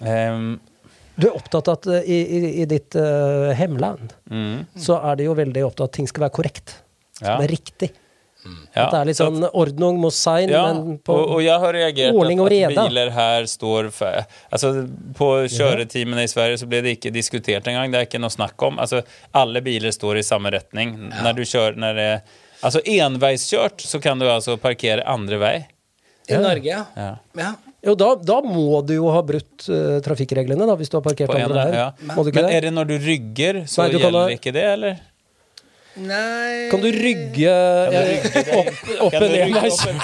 Ehm, 0.06 0.60
Du 1.20 1.28
er 1.28 1.36
opptatt 1.36 1.68
av 1.68 1.80
at 1.82 1.88
eh, 1.92 2.06
i, 2.08 2.20
i, 2.38 2.52
i 2.62 2.66
ditt 2.70 2.96
uh, 2.96 3.50
hemland 3.60 4.14
mm, 4.32 4.66
så 4.80 4.96
er 5.04 5.18
det 5.20 5.26
jo 5.26 5.34
veldig 5.36 5.66
opptatt 5.68 5.82
av 5.84 5.90
at 5.90 5.98
ting 5.98 6.08
skal 6.08 6.28
være 6.30 6.36
korrekt. 6.38 6.78
ja. 7.20 7.34
Det 7.42 7.50
er 7.50 7.52
riktig. 7.52 7.90
ja. 8.72 8.86
At 8.86 8.94
det 8.94 9.00
er 9.02 9.10
litt 9.10 9.18
så 9.20 9.28
sånn 9.28 9.44
ordnung 9.52 10.00
mot 10.00 10.16
sein, 10.16 10.48
Ja, 10.50 10.62
men 10.72 10.96
på 11.04 11.12
og, 11.18 11.34
og 11.36 11.42
jeg 11.44 11.60
har 11.60 11.76
reagert 11.76 12.16
ordning 12.16 12.40
og 12.40 12.48
reda. 12.54 12.72
At 12.72 12.88
biler 12.88 13.12
her 13.12 13.50
står 13.52 13.90
for, 13.92 14.24
altså, 14.50 14.72
på 15.20 15.30
kjøretimene 15.52 16.24
i 16.24 16.32
Sverige 16.32 16.62
så 16.64 16.70
ble 16.72 16.80
det 16.86 16.96
ikke 16.98 17.12
diskutert 17.12 17.68
engang. 17.68 17.92
Det 17.92 18.00
er 18.00 18.08
ikke 18.08 18.22
noe 18.24 18.32
snakk 18.32 18.56
om. 18.70 18.80
Altså, 18.80 19.04
alle 19.36 19.60
biler 19.66 19.92
står 19.92 20.22
i 20.22 20.24
samme 20.24 20.54
retning. 20.56 20.96
Når 21.20 21.36
du 21.36 21.44
kjører 21.44 21.76
når 21.84 22.00
det, 22.00 22.12
Altså 22.60 22.82
enveiskjørt 22.84 23.84
så 23.88 24.02
kan 24.04 24.20
du 24.20 24.26
altså 24.28 24.58
parkere 24.60 25.04
andre 25.08 25.38
vei. 25.40 25.54
I 26.28 26.40
Norge, 26.40 26.68
ja. 26.68 26.82
Ja. 27.40 27.52
Ja. 27.82 27.90
Jo, 27.90 27.94
da, 27.96 28.10
da 28.20 28.42
må 28.44 28.82
du 28.84 28.94
jo 28.98 29.08
ha 29.14 29.22
brutt 29.24 29.68
uh, 29.72 30.00
trafikkreglene, 30.04 30.66
da, 30.68 30.76
hvis 30.76 30.90
du 30.92 30.98
har 30.98 31.04
parkert 31.06 31.32
andre 31.32 31.64
der. 31.64 31.74
ja. 31.80 31.92
Men 32.04 32.46
er 32.52 32.62
det 32.68 32.74
når 32.76 32.86
du 32.90 32.98
rygger, 33.00 33.62
så 33.72 33.86
Nei, 33.86 33.92
du 33.94 33.98
gjelder 34.02 34.20
ha- 34.26 34.36
ikke 34.36 34.52
det, 34.56 34.66
eller? 34.74 35.00
Nei 36.00 36.70
Kan 36.72 36.80
du 36.84 36.90
rygge 36.94 37.52
opp, 38.60 38.78
opp 39.08 39.12
Kan 39.12 39.22
du 39.24 39.28
rygge 39.34 39.60
opp, 39.68 39.80
opp 39.80 39.88
en- 39.90 40.00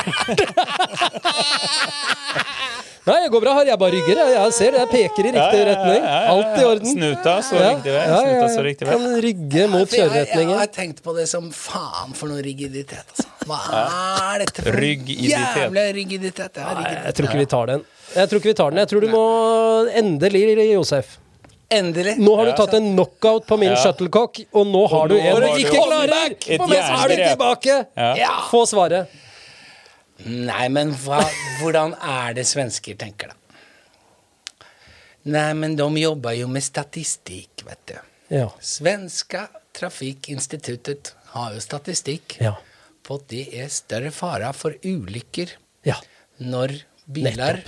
Nei, 3.06 3.16
det 3.22 3.30
går 3.34 3.42
bra 3.44 3.52
her. 3.60 3.68
Jeg 3.70 3.78
bare 3.78 3.94
rygger. 3.94 4.18
Jeg, 4.22 4.32
jeg 4.34 4.54
ser 4.58 4.72
det. 4.74 4.80
Jeg 4.82 4.90
peker 4.90 5.28
i 5.30 5.32
riktig 5.36 5.60
retning. 5.70 6.06
Alt 6.10 6.56
i 6.58 6.64
orden. 6.66 6.90
Snuta 6.96 7.34
så 7.46 7.60
Ja, 7.60 7.68
riktig 7.76 7.92
vei. 7.94 8.02
ja, 8.02 8.16
ja, 8.16 8.22
Snuta 8.24 8.48
står 8.56 8.66
riktig 8.70 8.88
vei. 8.88 8.96
Kan 8.96 9.20
rygge 9.26 9.66
mot 9.70 9.90
For 9.90 9.96
jeg, 9.96 10.06
jeg 10.06 10.10
kjøreretningen. 10.10 10.58
har 10.58 10.72
tenkt 10.74 11.04
på 11.06 11.14
det 11.18 11.28
som 11.30 11.52
faen 11.54 12.16
for 12.18 12.32
noe 12.34 12.42
rigiditet, 12.46 13.06
altså. 13.14 13.28
Hva 13.46 13.60
er 14.34 14.40
dette 14.42 14.64
for 14.66 14.80
Ryggiditet. 14.82 15.36
jævla 15.36 15.84
rigiditet? 15.94 16.58
Nei, 16.58 16.74
rigiditet. 16.80 17.06
jeg 17.06 17.14
tror 17.20 17.30
ikke 17.30 17.42
vi 17.44 17.46
tar 17.54 17.66
den. 17.74 17.86
Jeg 18.16 18.30
tror 18.32 18.40
ikke 18.42 18.50
vi 18.50 18.58
tar 18.62 18.70
den. 18.74 18.80
Jeg 18.82 18.90
tror 18.90 19.02
du 19.06 19.08
må 19.14 19.26
endelig, 20.02 20.44
Josef. 20.74 21.18
Endelig. 21.76 22.16
Nå 22.22 22.36
har 22.38 22.46
du 22.46 22.52
tatt 22.58 22.74
en 22.78 22.90
knockout 22.96 23.46
på 23.50 23.58
min 23.58 23.70
Ja. 23.72 23.76
shuttlecock, 23.82 24.40
og 24.54 24.68
nå 24.70 24.88
har 24.90 25.08
du 25.10 25.16
nå 25.16 25.20
en 25.22 25.34
har 25.34 25.42
du 25.42 25.48
du 25.48 25.62
ikke 25.62 25.78
klarer! 25.78 26.36
et 26.48 26.62
Og 26.62 26.70
så 26.70 26.82
er 27.06 27.08
du 27.10 27.16
tilbake! 27.22 27.86
Ja. 27.98 28.42
Få 28.52 28.66
svaret. 28.70 29.08
Nei, 30.24 30.68
men 30.72 30.94
hva, 31.04 31.20
hvordan 31.60 31.96
er 32.00 32.38
det 32.38 32.46
svensker 32.48 32.96
tenker, 33.00 33.34
da? 33.34 33.36
Nei, 35.26 35.50
men 35.58 35.76
de 35.76 35.88
jobber 36.00 36.36
jo 36.38 36.48
med 36.48 36.64
statistikk, 36.64 37.66
vet 37.66 37.82
du. 37.90 37.96
Ja. 38.36 38.48
Svenska 38.62 39.48
Trafikkinstituttet 39.76 41.12
har 41.34 41.54
jo 41.56 41.62
statistikk 41.62 42.38
Ja. 42.42 42.56
på 43.04 43.18
at 43.20 43.28
det 43.34 43.44
er 43.60 43.68
større 43.74 44.12
fare 44.16 44.54
for 44.54 44.78
ulykker 44.86 45.52
ja. 45.86 45.98
når 46.40 46.78
biler 47.06 47.62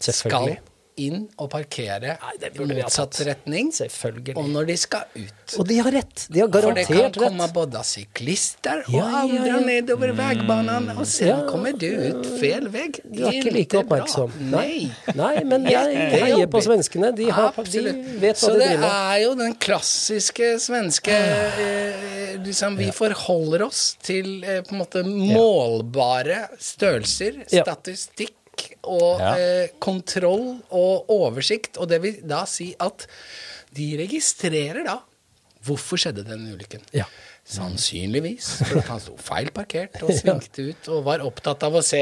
skal. 0.00 0.56
Inn 1.00 1.28
og 1.40 1.48
parkere 1.50 2.16
Nei, 2.20 2.32
i 2.52 2.66
motsatt 2.82 3.16
retning, 3.26 3.70
Selvfølgelig. 3.72 4.34
og 4.36 4.48
når 4.52 4.66
de 4.68 4.76
skal 4.76 5.04
ut. 5.16 5.54
Og 5.58 5.66
de 5.68 5.78
har 5.78 5.92
rett. 5.92 6.26
De 6.30 6.40
har 6.40 6.48
garantert 6.52 6.76
rett. 6.78 6.86
For 6.86 6.94
det 6.94 7.12
kan 7.12 7.22
komme 7.30 7.46
rett. 7.46 7.54
både 7.54 7.82
syklister 7.88 8.82
og 8.88 8.92
Ja, 8.94 9.06
ja, 9.08 9.22
andre 9.22 9.46
ja. 9.46 9.60
nedover 9.66 10.12
veibanen, 10.18 10.90
og 10.98 11.06
sen 11.06 11.28
Ja. 11.28 11.38
kommer 11.48 11.72
du 11.72 11.86
ut 11.88 12.26
feil 12.40 12.68
vei. 12.68 12.88
Du 13.04 13.24
er 13.26 13.32
ikke 13.32 13.52
like 13.54 13.78
oppmerksom. 13.80 14.32
Nei. 14.50 14.90
Nei, 15.14 15.44
men 15.44 15.64
jeg 15.64 15.94
er 15.94 16.10
heier 16.26 16.46
på 16.46 16.60
svenskene. 16.62 17.14
De, 17.16 17.30
har, 17.30 17.52
de 17.56 17.82
vet 18.20 18.36
hva 18.36 18.36
Så 18.36 18.52
de 18.52 18.58
det 18.58 18.68
driver 18.68 18.80
med. 18.80 18.90
er 18.90 19.22
jo 19.24 19.34
den 19.34 19.54
klassiske 19.54 20.52
svenske 20.60 21.12
eh, 21.12 22.36
liksom 22.44 22.76
Vi 22.76 22.90
forholder 22.92 23.62
oss 23.66 23.96
til 24.02 24.42
eh, 24.44 24.60
på 24.62 24.72
en 24.74 24.78
måte 24.84 25.02
målbare 25.06 26.48
størrelser, 26.58 27.44
Ja. 27.52 27.64
Og 28.84 29.20
Ja. 29.20 29.32
eh, 29.38 29.68
kontroll 29.82 30.58
og 30.70 31.08
oversikt. 31.12 31.78
Og 31.78 31.88
det 31.88 32.02
vil 32.02 32.20
da 32.28 32.44
si 32.50 32.74
at 32.80 33.06
de 33.74 33.94
registrerer 34.02 34.84
da 34.88 34.98
Hvorfor 35.62 35.94
skjedde 35.94 36.24
den 36.26 36.40
ulykken? 36.50 36.80
Ja. 36.90 37.04
Sannsynligvis. 37.46 38.48
For 38.66 38.80
at 38.80 38.88
han 38.90 38.98
sto 39.02 39.12
feil 39.22 39.46
parkert 39.54 39.94
og 40.02 40.10
svingte 40.18 40.64
ut 40.72 40.88
og 40.90 41.04
var 41.06 41.22
opptatt 41.22 41.62
av 41.68 41.76
å 41.78 41.82
se 41.86 42.00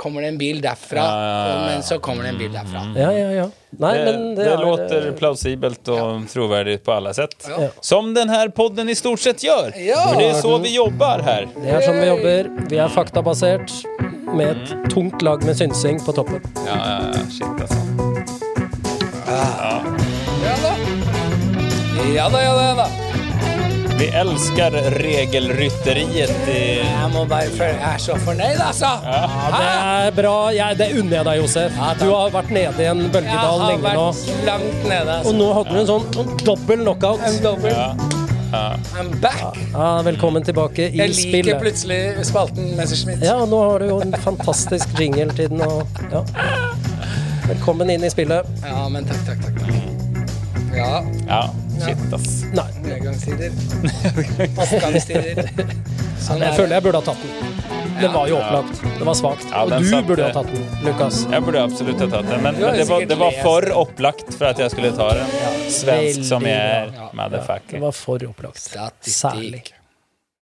Kommer 0.00 0.24
det 0.24 0.30
en 0.32 0.38
bil 0.40 0.62
derfra? 0.64 1.04
Ja, 1.04 1.26
ja, 1.26 1.42
ja, 1.50 1.58
men 1.68 1.84
så 1.84 1.98
kommer 2.00 2.24
det 2.24 2.32
en 2.32 2.40
bil 2.40 2.54
derfra. 2.56 2.86
Ja, 2.96 3.10
ja, 3.12 3.28
ja. 3.42 3.46
Nei, 3.76 3.92
Det, 3.98 4.04
men 4.06 4.24
det, 4.38 4.40
det, 4.40 4.48
er, 4.54 4.64
låter 4.64 5.06
eh, 5.10 5.14
plausibelt 5.18 5.92
og 5.92 6.24
troverdig 6.32 6.78
på 6.86 6.94
alle 6.96 7.12
sett. 7.16 7.36
Ja. 7.50 7.68
Som 7.84 8.12
denne 8.16 8.40
podden 8.56 8.88
i 8.88 8.96
stort 8.96 9.20
sett 9.20 9.44
gjør. 9.44 9.74
Ja. 9.84 10.00
For 10.08 10.20
det 10.22 10.30
er 10.30 10.40
så 10.40 10.56
vi 10.64 10.72
jobber 10.78 11.24
her. 11.28 11.48
Det 11.58 11.76
er 11.76 11.84
sånn 11.84 12.00
vi 12.00 12.08
jobber. 12.08 12.52
Vi 12.72 12.80
er 12.86 12.96
faktabasert 12.96 13.74
med 14.32 14.50
et 14.56 14.90
tungt 14.92 15.22
lag 15.22 15.44
med 15.44 15.56
synsing 15.58 16.00
på 16.04 16.12
toppen. 16.16 16.40
Ja, 16.66 16.76
ja, 16.76 16.98
ja. 17.14 17.24
Shit, 17.30 17.60
altså. 17.60 17.80
Ja 20.44 20.54
da. 20.62 20.74
Ja 22.14 22.28
da, 22.30 22.42
ja 22.42 22.54
da. 22.54 22.62
Ja 22.62 22.74
da. 22.74 22.88
Vi 23.94 24.08
elsker 24.10 24.74
regelrytteriet 24.98 26.48
i 26.50 26.56
Jeg 26.82 27.10
må 27.12 27.22
bare 27.30 27.46
Jeg 27.46 27.76
er 27.78 28.00
så 28.02 28.16
fornøyd, 28.24 28.58
altså. 28.58 28.90
Ja, 29.06 29.20
det 29.54 29.68
er 29.68 30.16
bra. 30.18 30.34
Jeg, 30.56 30.78
det 30.80 30.88
unner 30.98 31.16
jeg 31.20 31.28
deg, 31.28 31.38
Josef. 31.44 31.78
Ja. 31.78 31.92
Du 32.00 32.08
har 32.10 32.34
vært 32.34 32.50
nede 32.56 32.82
i 32.82 32.90
en 32.90 33.04
Jeg 33.06 33.12
bølgedal 33.14 33.62
har 33.62 33.70
lenge 33.70 33.94
nå. 33.94 34.08
vært 34.10 34.44
langt 34.50 34.90
nede. 34.90 35.16
Altså. 35.20 35.30
Og 35.30 35.38
nå 35.38 35.48
hadde 35.60 35.70
du 35.70 35.80
en 35.84 35.90
sånn, 35.92 36.10
en 36.24 36.36
dobbel 36.44 36.84
knockout. 36.84 37.20
ja. 37.70 37.88
I'm 38.54 39.20
back. 39.20 39.58
Ja, 39.72 40.02
velkommen 40.02 40.44
tilbake 40.44 40.82
i 40.82 40.90
spillet. 40.90 41.00
Jeg 41.00 41.08
liker 41.10 41.30
spillet. 41.30 41.60
plutselig 41.60 42.26
spalten 42.26 42.76
Messerschmitt. 42.78 43.24
Ja, 43.24 43.44
nå 43.50 43.58
har 43.62 43.82
du 43.82 43.88
jo 43.88 44.00
en 44.04 44.14
fantastisk 44.22 44.88
jingle 45.00 45.26
til 45.34 45.50
den. 45.50 45.60
Og, 45.66 45.82
ja. 46.12 46.22
Velkommen 47.48 47.90
inn 47.90 48.04
i 48.06 48.10
spillet. 48.12 48.46
Ja, 48.62 48.88
men 48.88 49.08
takk, 49.10 49.24
takk, 49.26 49.42
takk. 49.42 49.58
takk. 49.60 50.76
Ja, 50.76 51.02
ja. 51.28 51.42
Shit, 51.84 52.06
ass. 52.14 52.44
Nei, 52.54 52.68
nedgangstider. 52.86 53.50
Oppgangstider. 54.62 55.50
Sånn 56.22 56.40
jeg 56.40 56.52
er 56.52 56.56
føler 56.56 56.78
jeg 56.78 56.86
burde 56.86 57.02
ha 57.02 57.08
tatt 57.10 57.26
den. 57.26 57.83
Den 58.00 58.12
var 58.12 58.28
jo 58.28 58.38
opplagt. 58.40 58.82
Det 58.98 59.04
var 59.06 59.14
svakt. 59.14 59.46
Ja, 59.50 59.62
Og 59.64 59.70
du 59.70 59.88
satt, 59.90 60.06
burde 60.08 60.26
ha 60.26 60.32
tatt 60.34 60.50
den, 60.54 60.64
Lukas. 60.86 61.20
Jeg 61.30 61.44
burde 61.46 61.62
absolutt 61.62 62.02
ha 62.02 62.08
tatt 62.16 62.28
den, 62.30 62.42
men, 62.42 62.58
men 62.58 62.78
det, 62.80 62.88
var, 62.88 63.06
det 63.12 63.18
var 63.20 63.38
for 63.42 63.68
opplagt 63.84 64.34
for 64.34 64.50
at 64.50 64.58
jeg 64.64 64.74
skulle 64.74 64.90
ta 64.96 65.08
den. 65.20 65.38
Svensk 65.78 66.26
som 66.28 66.46
jeg 66.48 66.58
er. 66.58 66.92
Motherfucker. 67.14 67.76
Det 67.78 67.84
var 67.86 67.96
for 67.96 68.28
opplagt. 68.32 68.68
Særlig. 69.14 69.62